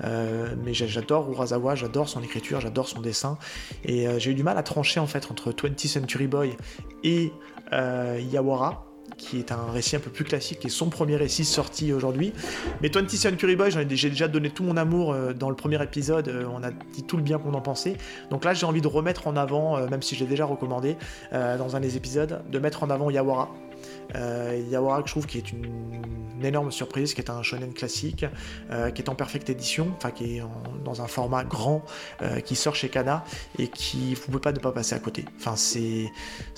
Euh, 0.04 0.56
mais 0.64 0.74
j'adore 0.74 1.32
Urasawa, 1.32 1.76
j'adore 1.76 2.10
son 2.10 2.22
écriture, 2.22 2.60
j'adore 2.60 2.88
son 2.88 3.02
dessin. 3.02 3.38
Et 3.86 4.08
euh, 4.08 4.20
j'ai 4.20 4.32
eu 4.32 4.36
du 4.36 4.44
mal 4.44 4.58
à 4.58 4.64
trancher 4.64 5.00
en 5.00 5.08
fait 5.08 5.32
entre 5.32 5.52
20th 5.52 5.88
Century 5.88 6.28
Boy 6.28 6.56
et 7.04 7.32
Yawara 7.72 8.89
qui 9.20 9.38
est 9.38 9.52
un 9.52 9.70
récit 9.72 9.96
un 9.98 10.00
peu 10.00 10.10
plus 10.10 10.24
classique, 10.24 10.66
est 10.66 10.70
son 10.70 10.90
premier 10.90 11.18
récit 11.18 11.46
sorti 11.46 11.94
aujourd'hui. 11.94 12.34
Mais 12.82 12.90
20 12.90 13.08
Century 13.10 13.56
Boy, 13.56 13.70
j'ai 13.72 14.10
déjà 14.10 14.28
donné 14.28 14.50
tout 14.50 14.64
mon 14.64 14.78
amour 14.78 15.14
euh, 15.14 15.34
dans 15.34 15.50
le 15.50 15.56
premier 15.56 15.82
épisode, 15.84 16.30
euh, 16.30 16.46
on 16.52 16.64
a 16.64 16.72
dit 16.72 17.04
tout 17.04 17.18
le 17.18 17.24
bien 17.24 17.38
qu'on 17.38 17.54
en 17.54 17.62
pensait. 17.62 17.98
Donc 18.32 18.46
là, 18.46 18.54
j'ai 18.54 18.66
envie 18.66 18.82
de 18.82 18.88
remettre 18.88 19.28
en 19.28 19.36
avant, 19.36 19.78
euh, 19.78 19.88
même 19.88 20.02
si 20.02 20.16
je 20.16 20.22
l'ai 20.22 20.30
déjà 20.30 20.46
recommandé 20.46 20.96
dans 21.32 21.76
un 21.76 21.80
des 21.80 21.98
épisodes, 21.98 22.42
de 22.50 22.60
mettre 22.60 22.84
en 22.84 22.90
avant 22.90 23.10
Yawara. 23.10 23.50
Euh, 24.16 24.62
Yawara, 24.70 25.02
je 25.06 25.12
trouve, 25.12 25.26
qui 25.26 25.38
est 25.38 25.52
une, 25.52 25.66
énorme 26.42 26.72
surprise, 26.72 27.14
qui 27.14 27.20
est 27.20 27.30
un 27.30 27.44
shonen 27.44 27.74
classique, 27.74 28.26
euh, 28.72 28.92
qui 28.92 29.02
est 29.02 29.10
en 29.10 29.16
perfecte 29.16 29.50
édition, 29.50 29.92
enfin 29.98 30.12
qui 30.12 30.38
est 30.38 30.44
dans 30.86 31.02
un 31.02 31.08
format 31.08 31.44
grand, 31.44 31.84
euh, 32.22 32.40
qui 32.40 32.56
sort 32.56 32.76
chez 32.76 32.88
Kana 32.88 33.26
et 33.58 33.68
qui 33.68 34.14
vous 34.14 34.22
pouvez 34.28 34.40
pas 34.40 34.54
ne 34.54 34.60
pas 34.60 34.72
passer 34.72 34.96
à 34.96 35.00
côté. 35.00 35.26
Enfin, 35.38 35.58
c'est 35.58 36.10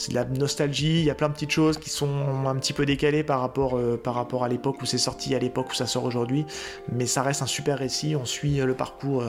de 0.09 0.13
la 0.13 0.23
nostalgie. 0.25 0.99
Il 0.99 1.05
y 1.05 1.09
a 1.09 1.15
plein 1.15 1.29
de 1.29 1.33
petites 1.33 1.49
choses 1.49 1.79
qui 1.79 1.89
sont 1.89 2.45
un 2.45 2.55
petit 2.57 2.73
peu 2.73 2.85
décalées 2.85 3.23
par 3.23 3.41
rapport 3.41 3.79
par 4.03 4.13
rapport 4.13 4.43
à 4.43 4.49
l'époque 4.49 4.79
où 4.83 4.85
c'est 4.85 4.99
sorti, 4.99 5.33
à 5.33 5.39
l'époque 5.39 5.71
où 5.71 5.73
ça 5.73 5.87
sort 5.87 6.03
aujourd'hui, 6.03 6.45
mais 6.91 7.07
ça 7.07 7.23
reste 7.23 7.41
un 7.41 7.47
super 7.47 7.79
récit. 7.79 8.15
On 8.15 8.25
suit 8.25 8.57
le 8.57 8.75
parcours 8.75 9.23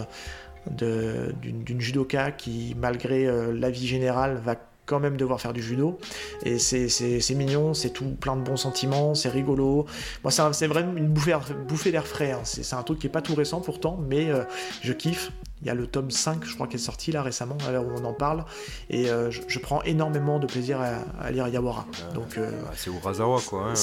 d'une 0.70 1.80
judoka 1.80 2.30
qui, 2.30 2.76
malgré 2.78 3.26
la 3.54 3.70
vie 3.70 3.86
générale, 3.86 4.36
va 4.36 4.56
quand 4.86 5.00
même 5.00 5.16
devoir 5.16 5.40
faire 5.40 5.52
du 5.52 5.62
judo. 5.62 5.98
Et 6.44 6.58
c'est 6.58 7.34
mignon, 7.34 7.74
c'est 7.74 7.90
tout 7.90 8.16
plein 8.20 8.36
de 8.36 8.42
bons 8.42 8.56
sentiments, 8.56 9.14
c'est 9.14 9.28
rigolo. 9.28 9.86
Moi, 10.22 10.30
c'est 10.30 10.66
vraiment 10.66 10.96
une 10.96 11.08
bouffée, 11.08 11.92
d'air 11.92 12.06
frais. 12.06 12.32
Hein. 12.32 12.40
C'est 12.44 12.74
un 12.74 12.82
truc 12.82 12.98
qui 12.98 13.06
est 13.06 13.10
pas 13.10 13.22
tout 13.22 13.34
récent 13.34 13.60
pourtant, 13.60 13.98
mais 14.08 14.28
euh, 14.30 14.44
je 14.82 14.92
kiffe. 14.92 15.32
Il 15.62 15.68
y 15.68 15.70
a 15.70 15.74
le 15.74 15.86
tome 15.86 16.10
5, 16.10 16.44
je 16.44 16.54
crois, 16.54 16.66
qui 16.66 16.74
est 16.74 16.80
sorti 16.80 17.12
là 17.12 17.22
récemment, 17.22 17.56
à 17.66 17.70
l'heure 17.70 17.86
où 17.86 17.92
on 17.96 18.04
en 18.04 18.12
parle. 18.12 18.44
Et 18.90 19.08
euh, 19.08 19.30
je, 19.30 19.58
prends 19.60 19.80
énormément 19.82 20.40
de 20.40 20.46
plaisir 20.46 20.80
à, 20.80 21.30
lire 21.30 21.46
Yawara. 21.46 21.86
Donc, 22.14 22.36
euh, 22.36 22.50
bah, 22.62 22.72
c'est 22.74 22.90
Urasawa, 22.90 23.40
quoi. 23.46 23.68
Hein. 23.68 23.74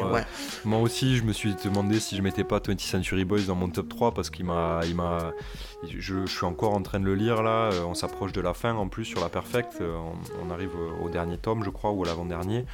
moi, 0.00 0.12
ouais. 0.12 0.24
moi, 0.64 0.80
aussi, 0.80 1.18
je 1.18 1.24
me 1.24 1.34
suis 1.34 1.54
demandé 1.62 2.00
si 2.00 2.16
je 2.16 2.22
mettais 2.22 2.44
pas 2.44 2.60
20 2.66 2.80
Century 2.80 3.26
Boys 3.26 3.42
dans 3.42 3.54
mon 3.54 3.68
top 3.68 3.88
3 3.90 4.14
parce 4.14 4.30
qu'il 4.30 4.46
m'a 4.46 4.80
je, 5.86 6.26
suis 6.26 6.46
encore 6.46 6.74
en 6.74 6.82
train 6.82 6.98
de 6.98 7.04
le 7.04 7.14
lire 7.14 7.42
là. 7.42 7.70
on 7.86 7.94
s'approche 7.94 8.32
de 8.32 8.40
la 8.40 8.54
fin 8.54 8.74
en 8.74 8.88
plus 8.88 9.04
sur 9.04 9.20
la 9.20 9.28
Perfect. 9.28 9.82
On, 10.42 10.50
arrive 10.50 10.72
au 11.02 11.10
dernier 11.10 11.36
tome, 11.36 11.62
je 11.62 11.70
crois, 11.70 11.92
ou 11.92 12.04
à 12.04 12.06
l'avant-dernier. 12.06 12.64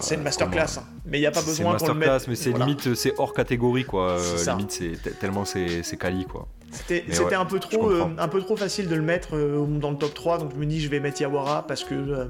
C'est 0.00 0.14
une 0.14 0.22
masterclass, 0.22 0.78
hein. 0.78 0.84
mais 1.04 1.18
il 1.18 1.20
n'y 1.20 1.26
a 1.26 1.30
pas 1.30 1.42
besoin 1.42 1.76
qu'on 1.76 1.88
le 1.88 1.94
mette. 1.94 2.28
mais 2.28 2.34
c'est 2.34 2.52
limite, 2.52 2.94
c'est 2.94 3.14
hors 3.18 3.32
catégorie 3.32 3.84
quoi. 3.84 4.18
limite, 4.46 4.72
c'est 4.72 5.18
tellement 5.18 5.44
c'est 5.44 5.96
quali 5.98 6.24
quoi. 6.24 6.48
C'était 6.70 7.34
un, 7.34 7.46
peu 7.46 7.58
trop, 7.58 7.90
euh, 7.90 8.04
un 8.18 8.28
peu 8.28 8.40
trop 8.42 8.56
facile 8.56 8.88
de 8.88 8.94
le 8.94 9.02
mettre 9.02 9.34
euh, 9.34 9.64
dans 9.66 9.90
le 9.90 9.96
top 9.96 10.12
3, 10.12 10.38
donc 10.38 10.52
je 10.54 10.58
me 10.58 10.66
dis 10.66 10.80
je 10.80 10.88
vais 10.88 11.00
mettre 11.00 11.20
Yawara 11.20 11.66
parce 11.66 11.82
que 11.82 11.94
euh, 11.94 12.26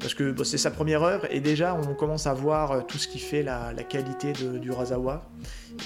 parce 0.00 0.14
que 0.14 0.34
c'est 0.42 0.58
sa 0.58 0.70
première 0.70 1.02
œuvre 1.02 1.26
et 1.30 1.40
déjà 1.40 1.74
on 1.74 1.94
commence 1.94 2.26
à 2.26 2.34
voir 2.34 2.86
tout 2.86 2.98
ce 2.98 3.06
qui 3.06 3.18
fait 3.18 3.42
la, 3.42 3.72
la 3.72 3.84
qualité 3.84 4.32
de, 4.32 4.58
du 4.58 4.72
Razawa. 4.72 5.30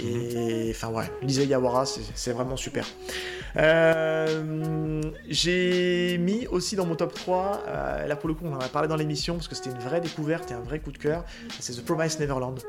Et 0.01 0.67
mhm. 0.67 0.71
enfin 0.71 0.89
ouais, 0.89 1.11
lisez 1.23 1.47
Yawara, 1.47 1.85
c'est 1.87 2.33
vraiment 2.33 2.57
super. 2.57 2.87
J'ai 5.29 6.19
mis 6.19 6.47
aussi 6.47 6.77
dans 6.77 6.87
mon 6.87 6.95
top 6.95 7.15
3, 7.15 7.65
là 8.07 8.17
pour 8.17 8.29
le 8.29 8.35
coup 8.35 8.45
on 8.47 8.55
en 8.55 8.61
a 8.61 8.69
parlé 8.69 8.89
dans 8.89 8.97
l'émission 8.97 9.35
parce 9.35 9.49
que 9.49 9.55
c'était 9.55 9.71
une 9.71 9.79
vraie 9.79 10.01
découverte 10.01 10.51
et 10.51 10.55
un 10.55 10.61
vrai 10.61 10.79
coup 10.79 10.93
de 10.93 10.99
cœur, 10.99 11.25
c'est 11.61 11.75
The 11.75 11.85
Promise 11.85 12.19
Neverland 12.19 12.61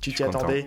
tu 0.00 0.12
t'y 0.12 0.22
attendais 0.22 0.66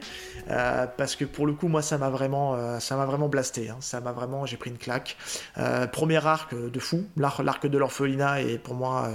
euh, 0.49 0.85
parce 0.97 1.15
que 1.15 1.25
pour 1.25 1.45
le 1.45 1.53
coup 1.53 1.67
moi 1.67 1.81
ça 1.81 1.97
m'a 1.97 2.09
vraiment 2.09 2.55
euh, 2.55 2.79
ça 2.79 2.95
m'a 2.95 3.05
vraiment 3.05 3.27
blasté 3.27 3.69
hein. 3.69 3.77
ça 3.79 4.01
m'a 4.01 4.11
vraiment 4.11 4.45
j'ai 4.45 4.57
pris 4.57 4.69
une 4.69 4.77
claque 4.77 5.17
euh, 5.57 5.87
premier 5.87 6.25
arc 6.25 6.53
de 6.55 6.79
fou 6.79 7.05
l'arc 7.17 7.67
de 7.67 7.77
l'orphelinat 7.77 8.41
et 8.41 8.57
pour 8.57 8.75
moi 8.75 9.09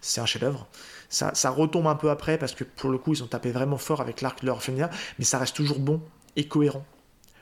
c'est 0.00 0.20
un 0.20 0.26
chef 0.26 0.42
d'œuvre 0.42 0.66
ça, 1.08 1.32
ça, 1.34 1.50
retombe 1.50 1.86
un 1.86 1.94
peu 1.94 2.10
après 2.10 2.38
parce 2.38 2.54
que 2.54 2.64
pour 2.64 2.90
le 2.90 2.98
coup 2.98 3.12
ils 3.12 3.22
ont 3.22 3.28
tapé 3.28 3.52
vraiment 3.52 3.78
fort 3.78 4.00
avec 4.00 4.20
l'arc 4.22 4.40
de 4.40 4.46
l'orphelinat 4.46 4.90
mais 5.18 5.24
ça 5.24 5.38
reste 5.38 5.54
toujours 5.54 5.78
bon 5.78 6.00
et 6.36 6.46
cohérent 6.48 6.84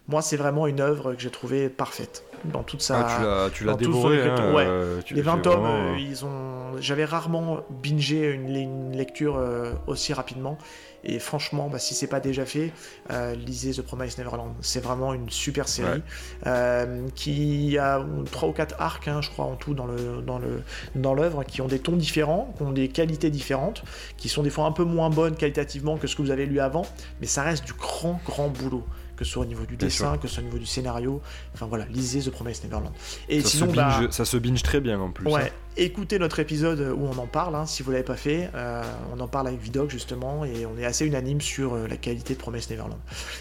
moi 0.08 0.22
c'est 0.22 0.36
vraiment 0.36 0.66
une 0.66 0.80
œuvre 0.80 1.14
que 1.14 1.20
j'ai 1.20 1.30
trouvée 1.30 1.68
parfaite 1.68 2.24
dans 2.44 2.62
toute 2.62 2.82
sa. 2.82 3.06
Ah, 3.06 3.48
tu 3.52 3.64
l'as 3.64 3.74
dévoré. 3.74 4.20
Hein, 4.20 4.52
ouais. 4.52 4.66
les 5.10 5.22
20 5.22 5.38
tomes, 5.38 5.96
ils 5.98 6.26
ont. 6.26 6.76
J'avais 6.78 7.06
rarement 7.06 7.64
bingé 7.70 8.32
une, 8.32 8.54
une 8.54 8.94
lecture 8.94 9.42
aussi 9.86 10.12
rapidement. 10.12 10.58
Et 11.04 11.18
franchement, 11.18 11.68
bah, 11.70 11.78
si 11.78 11.94
c'est 11.94 12.06
pas 12.06 12.20
déjà 12.20 12.46
fait, 12.46 12.72
euh, 13.10 13.34
lisez 13.34 13.72
The 13.72 13.82
Promised 13.82 14.18
Neverland. 14.18 14.54
C'est 14.60 14.80
vraiment 14.80 15.12
une 15.12 15.28
super 15.30 15.68
série 15.68 16.02
euh, 16.46 17.06
qui 17.14 17.76
a 17.78 18.04
3 18.30 18.48
ou 18.48 18.52
4 18.52 18.76
arcs, 18.78 19.08
hein, 19.08 19.20
je 19.20 19.30
crois, 19.30 19.44
en 19.44 19.56
tout 19.56 19.74
dans 19.74 19.86
le 19.86 20.22
dans 20.22 20.38
le 20.38 20.62
dans 20.94 21.14
l'œuvre, 21.14 21.44
qui 21.44 21.60
ont 21.60 21.68
des 21.68 21.78
tons 21.78 21.96
différents, 21.96 22.54
qui 22.56 22.62
ont 22.62 22.72
des 22.72 22.88
qualités 22.88 23.30
différentes, 23.30 23.84
qui 24.16 24.28
sont 24.28 24.42
des 24.42 24.50
fois 24.50 24.64
un 24.64 24.72
peu 24.72 24.84
moins 24.84 25.10
bonnes 25.10 25.36
qualitativement 25.36 25.98
que 25.98 26.06
ce 26.06 26.16
que 26.16 26.22
vous 26.22 26.30
avez 26.30 26.46
lu 26.46 26.60
avant, 26.60 26.86
mais 27.20 27.26
ça 27.26 27.42
reste 27.42 27.64
du 27.64 27.74
grand 27.74 28.20
grand 28.24 28.48
boulot 28.48 28.84
que 29.16 29.24
ce 29.24 29.32
soit 29.32 29.42
au 29.42 29.46
niveau 29.46 29.64
du 29.64 29.76
dessin, 29.76 30.18
que 30.18 30.28
ce 30.28 30.34
soit 30.34 30.42
au 30.42 30.46
niveau 30.46 30.58
du 30.58 30.66
scénario. 30.66 31.20
Enfin 31.54 31.66
voilà, 31.66 31.86
lisez 31.86 32.20
The 32.20 32.30
Promised 32.30 32.64
Neverland. 32.64 32.92
Et 33.28 33.42
ça 33.42 33.48
sinon, 33.48 33.70
se 33.70 33.76
binge, 33.76 34.00
bah, 34.00 34.06
ça 34.10 34.24
se 34.24 34.36
binge 34.36 34.62
très 34.62 34.80
bien 34.80 34.98
en 35.00 35.10
plus. 35.10 35.30
Ouais, 35.30 35.42
hein. 35.42 35.63
Écoutez 35.76 36.18
notre 36.18 36.38
épisode 36.38 36.80
où 36.96 37.06
on 37.06 37.18
en 37.18 37.26
parle, 37.26 37.54
hein, 37.54 37.66
si 37.66 37.82
vous 37.82 37.90
l'avez 37.90 38.04
pas 38.04 38.16
fait. 38.16 38.50
Euh, 38.54 38.82
on 39.14 39.20
en 39.20 39.28
parle 39.28 39.48
avec 39.48 39.60
Vidoc 39.60 39.90
justement, 39.90 40.44
et 40.44 40.66
on 40.66 40.78
est 40.78 40.84
assez 40.84 41.06
unanime 41.06 41.40
sur 41.40 41.74
euh, 41.74 41.86
la 41.88 41.96
qualité 41.96 42.34
de 42.34 42.38
Promised 42.38 42.70
Neverland. 42.70 42.98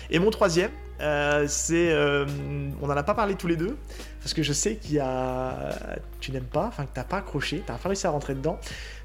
Et 0.09 0.19
mon 0.19 0.31
troisième, 0.31 0.71
euh, 1.01 1.45
c'est, 1.47 1.93
on 2.81 2.89
en 2.89 2.89
a 2.89 3.03
pas 3.03 3.13
parlé 3.13 3.35
tous 3.35 3.47
les 3.47 3.57
deux, 3.57 3.75
parce 4.21 4.33
que 4.33 4.43
je 4.43 4.53
sais 4.53 4.75
qu'il 4.75 4.95
y 4.95 4.99
a, 4.99 5.75
tu 6.21 6.31
n'aimes 6.31 6.43
pas, 6.43 6.67
enfin 6.67 6.85
que 6.85 6.91
t'as 6.93 7.03
pas 7.03 7.17
accroché, 7.17 7.61
t'as 7.65 7.73
pas 7.75 7.89
réussi 7.89 8.07
à 8.07 8.11
rentrer 8.11 8.35
dedans. 8.35 8.57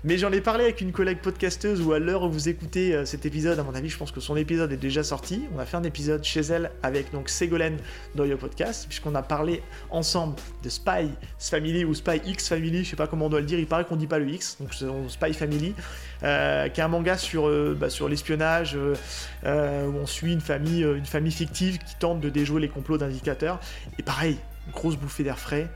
Mais 0.05 0.17
j'en 0.17 0.31
ai 0.31 0.41
parlé 0.41 0.63
avec 0.63 0.81
une 0.81 0.93
collègue 0.93 1.19
podcasteuse 1.19 1.81
où 1.81 1.93
à 1.93 1.99
l'heure 1.99 2.23
où 2.23 2.31
vous 2.31 2.49
écoutez 2.49 3.05
cet 3.05 3.27
épisode, 3.27 3.59
à 3.59 3.65
mon 3.65 3.75
avis, 3.75 3.89
je 3.89 3.99
pense 3.99 4.13
que 4.13 4.21
son 4.21 4.37
épisode 4.37 4.71
est 4.71 4.77
déjà 4.77 5.03
sorti. 5.03 5.43
On 5.57 5.59
a 5.59 5.67
fait 5.67 5.77
un 5.77 5.83
épisode 5.83 6.23
chez 6.23 6.43
elle 6.43 6.71
avec 6.85 7.11
donc 7.11 7.29
Ségolène 7.29 7.79
d'Oyo 8.15 8.37
Podcast, 8.37 8.87
puisqu'on 8.87 9.17
a 9.17 9.23
parlé 9.23 9.61
ensemble 9.91 10.37
de 10.63 10.69
Spy 10.69 11.11
Family 11.41 11.85
ou 11.85 11.95
Spy 11.95 12.21
X 12.25 12.49
Family, 12.49 12.85
je 12.85 12.91
sais 12.91 12.97
pas 12.97 13.09
comment 13.09 13.18
on 13.27 13.29
doit 13.29 13.41
le 13.41 13.47
dire, 13.47 13.59
il 13.59 13.67
paraît 13.67 13.85
qu'on 13.85 13.97
dit 13.97 14.07
pas 14.07 14.19
le 14.19 14.29
X, 14.29 14.59
donc 14.61 14.75
c'est 14.75 14.87
Spy 15.09 15.33
Family, 15.33 15.75
euh, 16.23 16.69
qui 16.69 16.81
est 16.81 16.85
un 16.85 16.89
manga 16.89 17.17
sur, 17.17 17.49
euh, 17.49 17.77
bah, 17.79 17.89
l'espionnage, 18.09 18.77
où 18.77 19.47
on 19.47 20.07
suit 20.07 20.33
une 20.33 20.41
famille, 20.41 20.85
fictive 21.31 21.79
qui 21.79 21.97
tente 21.97 22.21
de 22.21 22.29
déjouer 22.29 22.61
les 22.61 22.69
complots 22.69 22.99
d'indicateurs. 22.99 23.61
Et 23.99 24.03
pareil, 24.03 24.39
grosse 24.73 24.97
bouffée 24.97 25.25
d'air 25.25 25.39
frais 25.39 25.69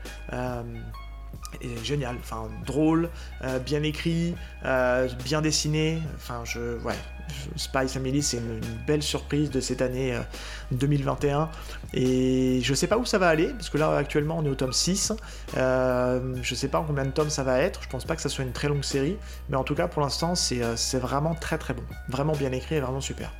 est 1.61 1.83
génial, 1.83 2.15
enfin 2.19 2.49
drôle, 2.65 3.09
euh, 3.43 3.59
bien 3.59 3.83
écrit, 3.83 4.35
euh, 4.65 5.07
bien 5.23 5.41
dessiné, 5.41 5.99
enfin 6.15 6.41
je 6.45 6.77
ouais, 6.83 6.95
Spy 7.55 7.87
Family 7.87 8.21
c'est 8.21 8.37
une, 8.37 8.59
belle 8.87 9.03
surprise 9.03 9.49
de 9.49 9.59
cette 9.59 9.81
année 9.81 10.17
2021 10.71 11.41
euh, 11.41 11.45
et 11.93 12.61
je 12.61 12.73
sais 12.73 12.87
pas 12.87 12.97
où 12.97 13.05
ça 13.05 13.17
va 13.17 13.27
aller 13.27 13.47
parce 13.47 13.69
que 13.69 13.77
là 13.77 13.95
actuellement 13.95 14.37
on 14.37 14.45
est 14.45 14.49
au 14.49 14.55
tome 14.55 14.73
6, 14.73 15.13
je 15.55 16.55
sais 16.55 16.67
pas 16.67 16.79
en 16.79 16.83
combien 16.83 17.05
de 17.05 17.11
tomes 17.11 17.29
ça 17.29 17.43
va 17.43 17.59
être, 17.59 17.81
je 17.83 17.89
pense 17.89 18.05
pas 18.05 18.15
que 18.15 18.21
ça 18.21 18.29
soit 18.29 18.43
une 18.43 18.51
très 18.51 18.67
longue 18.67 18.83
série, 18.83 19.17
mais 19.49 19.57
en 19.57 19.63
tout 19.63 19.75
cas 19.75 19.87
pour 19.87 20.01
l'instant 20.01 20.35
c'est 20.35 20.99
vraiment 20.99 21.35
très 21.35 21.57
très 21.57 21.73
bon, 21.73 21.83
vraiment 22.09 22.33
bien 22.33 22.51
écrit 22.51 22.75
et 22.75 22.79
vraiment 22.79 23.01
super. 23.01 23.31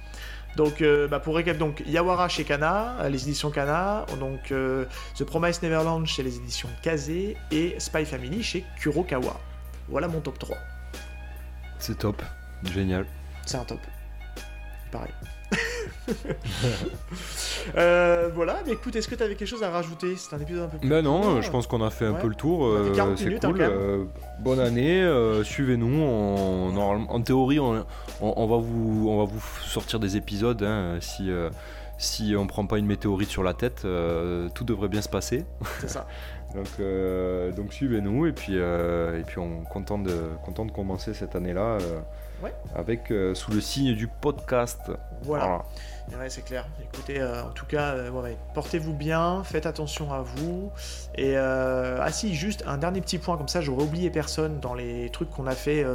Donc, 0.55 0.81
euh, 0.81 1.07
bah, 1.07 1.19
pour 1.19 1.35
récap, 1.35 1.57
donc 1.57 1.83
Yawara 1.85 2.29
chez 2.29 2.43
Kana, 2.43 2.95
euh, 2.99 3.09
les 3.09 3.23
éditions 3.23 3.49
Kana, 3.49 4.05
donc 4.19 4.51
euh, 4.51 4.85
The 5.15 5.23
Promise 5.23 5.61
Neverland 5.63 6.05
chez 6.05 6.21
les 6.21 6.37
éditions 6.37 6.69
Kaze 6.81 7.09
et 7.09 7.75
Spy 7.79 8.05
Family 8.05 8.43
chez 8.43 8.63
Kurokawa. 8.79 9.39
Voilà 9.89 10.07
mon 10.07 10.21
top 10.21 10.37
3. 10.37 10.55
C'est 11.79 11.97
top, 11.97 12.21
génial. 12.71 13.05
C'est 13.45 13.57
un 13.57 13.65
top. 13.65 13.79
Pareil. 14.91 15.11
Euh, 17.77 18.29
voilà, 18.33 18.57
mais 18.65 18.73
écoute, 18.73 18.93
est-ce 18.97 19.07
que 19.07 19.15
tu 19.15 19.23
avais 19.23 19.35
quelque 19.35 19.47
chose 19.47 19.63
à 19.63 19.69
rajouter? 19.69 20.15
C'est 20.17 20.35
un 20.35 20.39
épisode 20.39 20.63
un 20.63 20.67
peu 20.67 20.77
plus. 20.77 20.89
Ben 20.89 21.01
non, 21.01 21.41
je 21.41 21.49
pense 21.49 21.65
qu'on 21.65 21.81
a 21.81 21.89
fait 21.89 22.05
un 22.05 22.13
peu 22.13 22.27
le 22.27 22.35
tour. 22.35 22.65
Euh, 22.65 22.93
c'est 23.15 23.39
cool. 23.39 23.61
Euh, 23.61 24.03
bonne 24.39 24.59
année, 24.59 25.09
suivez-nous. 25.43 26.03
En, 26.03 27.21
théorie, 27.21 27.59
on, 27.59 27.73
va 28.21 28.57
vous, 28.57 29.07
on 29.09 29.17
va 29.17 29.23
vous 29.23 29.41
sortir 29.61 30.01
des 30.01 30.17
épisodes. 30.17 30.61
Hein, 30.61 30.97
si, 30.99 31.31
si 31.97 32.35
on 32.37 32.45
prend 32.47 32.65
pas 32.65 32.79
une 32.79 32.85
météorite 32.85 33.29
sur 33.29 33.43
la 33.43 33.53
tête, 33.53 33.87
tout 34.53 34.63
devrait 34.65 34.89
bien 34.89 35.01
se 35.01 35.09
passer. 35.09 35.45
C'est 35.79 35.89
ça. 35.89 36.05
donc, 36.53 36.67
donc 37.55 37.71
suivez-nous 37.71 38.25
et 38.25 38.33
puis, 38.33 38.55
et 38.55 39.23
puis 39.25 39.39
on 39.39 39.63
content 39.63 39.99
de, 39.99 40.15
content 40.43 40.65
de 40.65 40.71
commencer 40.71 41.13
cette 41.13 41.37
année-là 41.37 41.77
avec 42.75 43.13
sous 43.33 43.51
le 43.51 43.61
signe 43.61 43.95
du 43.95 44.07
podcast. 44.07 44.91
Voilà 45.23 45.63
c'est 46.29 46.43
clair. 46.43 46.65
Écoutez, 46.81 47.19
euh, 47.19 47.43
en 47.43 47.49
tout 47.49 47.65
cas, 47.65 47.93
euh, 47.93 48.33
portez-vous 48.53 48.93
bien, 48.93 49.43
faites 49.43 49.65
attention 49.65 50.11
à 50.13 50.21
vous. 50.21 50.71
Et 51.15 51.33
euh, 51.35 51.99
ah 52.01 52.11
si, 52.11 52.35
juste 52.35 52.63
un 52.67 52.77
dernier 52.77 53.01
petit 53.01 53.17
point 53.17 53.37
comme 53.37 53.47
ça, 53.47 53.61
j'aurais 53.61 53.83
oublié 53.83 54.09
personne 54.09 54.59
dans 54.59 54.73
les 54.73 55.09
trucs 55.09 55.29
qu'on 55.29 55.47
a 55.47 55.55
fait, 55.55 55.85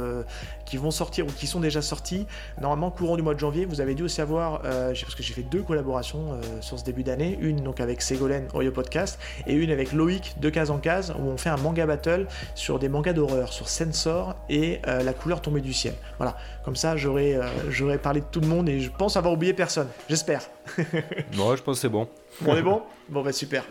qui 0.65 0.77
vont 0.77 0.91
sortir 0.91 1.25
ou 1.25 1.29
qui 1.29 1.47
sont 1.47 1.59
déjà 1.59 1.81
sortis. 1.81 2.25
Normalement, 2.61 2.91
courant 2.91 3.15
du 3.15 3.21
mois 3.21 3.33
de 3.33 3.39
janvier, 3.39 3.65
vous 3.65 3.81
avez 3.81 3.95
dû 3.95 4.03
aussi 4.03 4.21
avoir, 4.21 4.61
parce 4.61 5.15
que 5.15 5.23
j'ai 5.23 5.33
fait 5.33 5.43
deux 5.43 5.61
collaborations 5.61 6.39
sur 6.61 6.79
ce 6.79 6.83
début 6.83 7.03
d'année, 7.03 7.37
une 7.41 7.61
donc 7.61 7.79
avec 7.79 8.01
Ségolène 8.01 8.47
Oyo 8.53 8.71
Podcast 8.71 9.19
et 9.47 9.53
une 9.53 9.71
avec 9.71 9.91
Loïc 9.91 10.39
de 10.39 10.49
case 10.49 10.71
en 10.71 10.77
case, 10.77 11.13
où 11.19 11.23
on 11.23 11.37
fait 11.37 11.49
un 11.49 11.57
manga 11.57 11.85
battle 11.85 12.27
sur 12.55 12.79
des 12.79 12.89
mangas 12.89 13.13
d'horreur, 13.13 13.51
sur 13.51 13.67
Sensor 13.67 14.35
et 14.49 14.81
la 14.85 15.13
couleur 15.13 15.41
tombée 15.41 15.61
du 15.61 15.73
ciel. 15.73 15.93
Voilà, 16.17 16.37
comme 16.63 16.75
ça, 16.75 16.95
j'aurais 16.97 17.97
parlé 18.01 18.21
de 18.21 18.25
tout 18.31 18.41
le 18.41 18.47
monde 18.47 18.69
et 18.69 18.79
je 18.79 18.89
pense 18.89 19.17
avoir 19.19 19.33
oublié 19.33 19.53
personne. 19.53 19.87
J'espère. 20.09 20.41
non, 21.37 21.55
je 21.55 21.61
pense 21.61 21.77
que 21.77 21.81
c'est 21.81 21.89
bon. 21.89 22.07
on 22.45 22.55
est 22.55 22.61
bon? 22.61 22.81
Bon, 23.09 23.21
bah 23.21 23.31
super. 23.31 23.63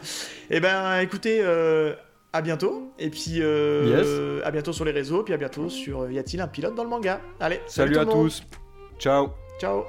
Eh 0.51 0.61
ben, 0.61 1.01
écoutez, 1.01 1.41
euh, 1.43 1.95
à 2.33 2.43
bientôt. 2.43 2.93
Et 2.99 3.11
puis, 3.11 3.39
euh, 3.39 4.41
à 4.45 4.51
bientôt 4.51 4.73
sur 4.73 4.85
les 4.85 4.93
réseaux. 4.93 5.23
Puis 5.23 5.35
à 5.35 5.37
bientôt 5.37 5.69
sur 5.69 6.11
Y 6.11 6.19
a-t-il 6.19 6.41
un 6.41 6.49
pilote 6.49 6.75
dans 6.75 6.85
le 6.85 6.91
manga? 6.91 7.21
Allez, 7.41 7.61
salut, 7.67 7.99
à 7.99 8.07
tous. 8.07 8.43
Ciao. 8.99 9.31
Ciao. 9.61 9.85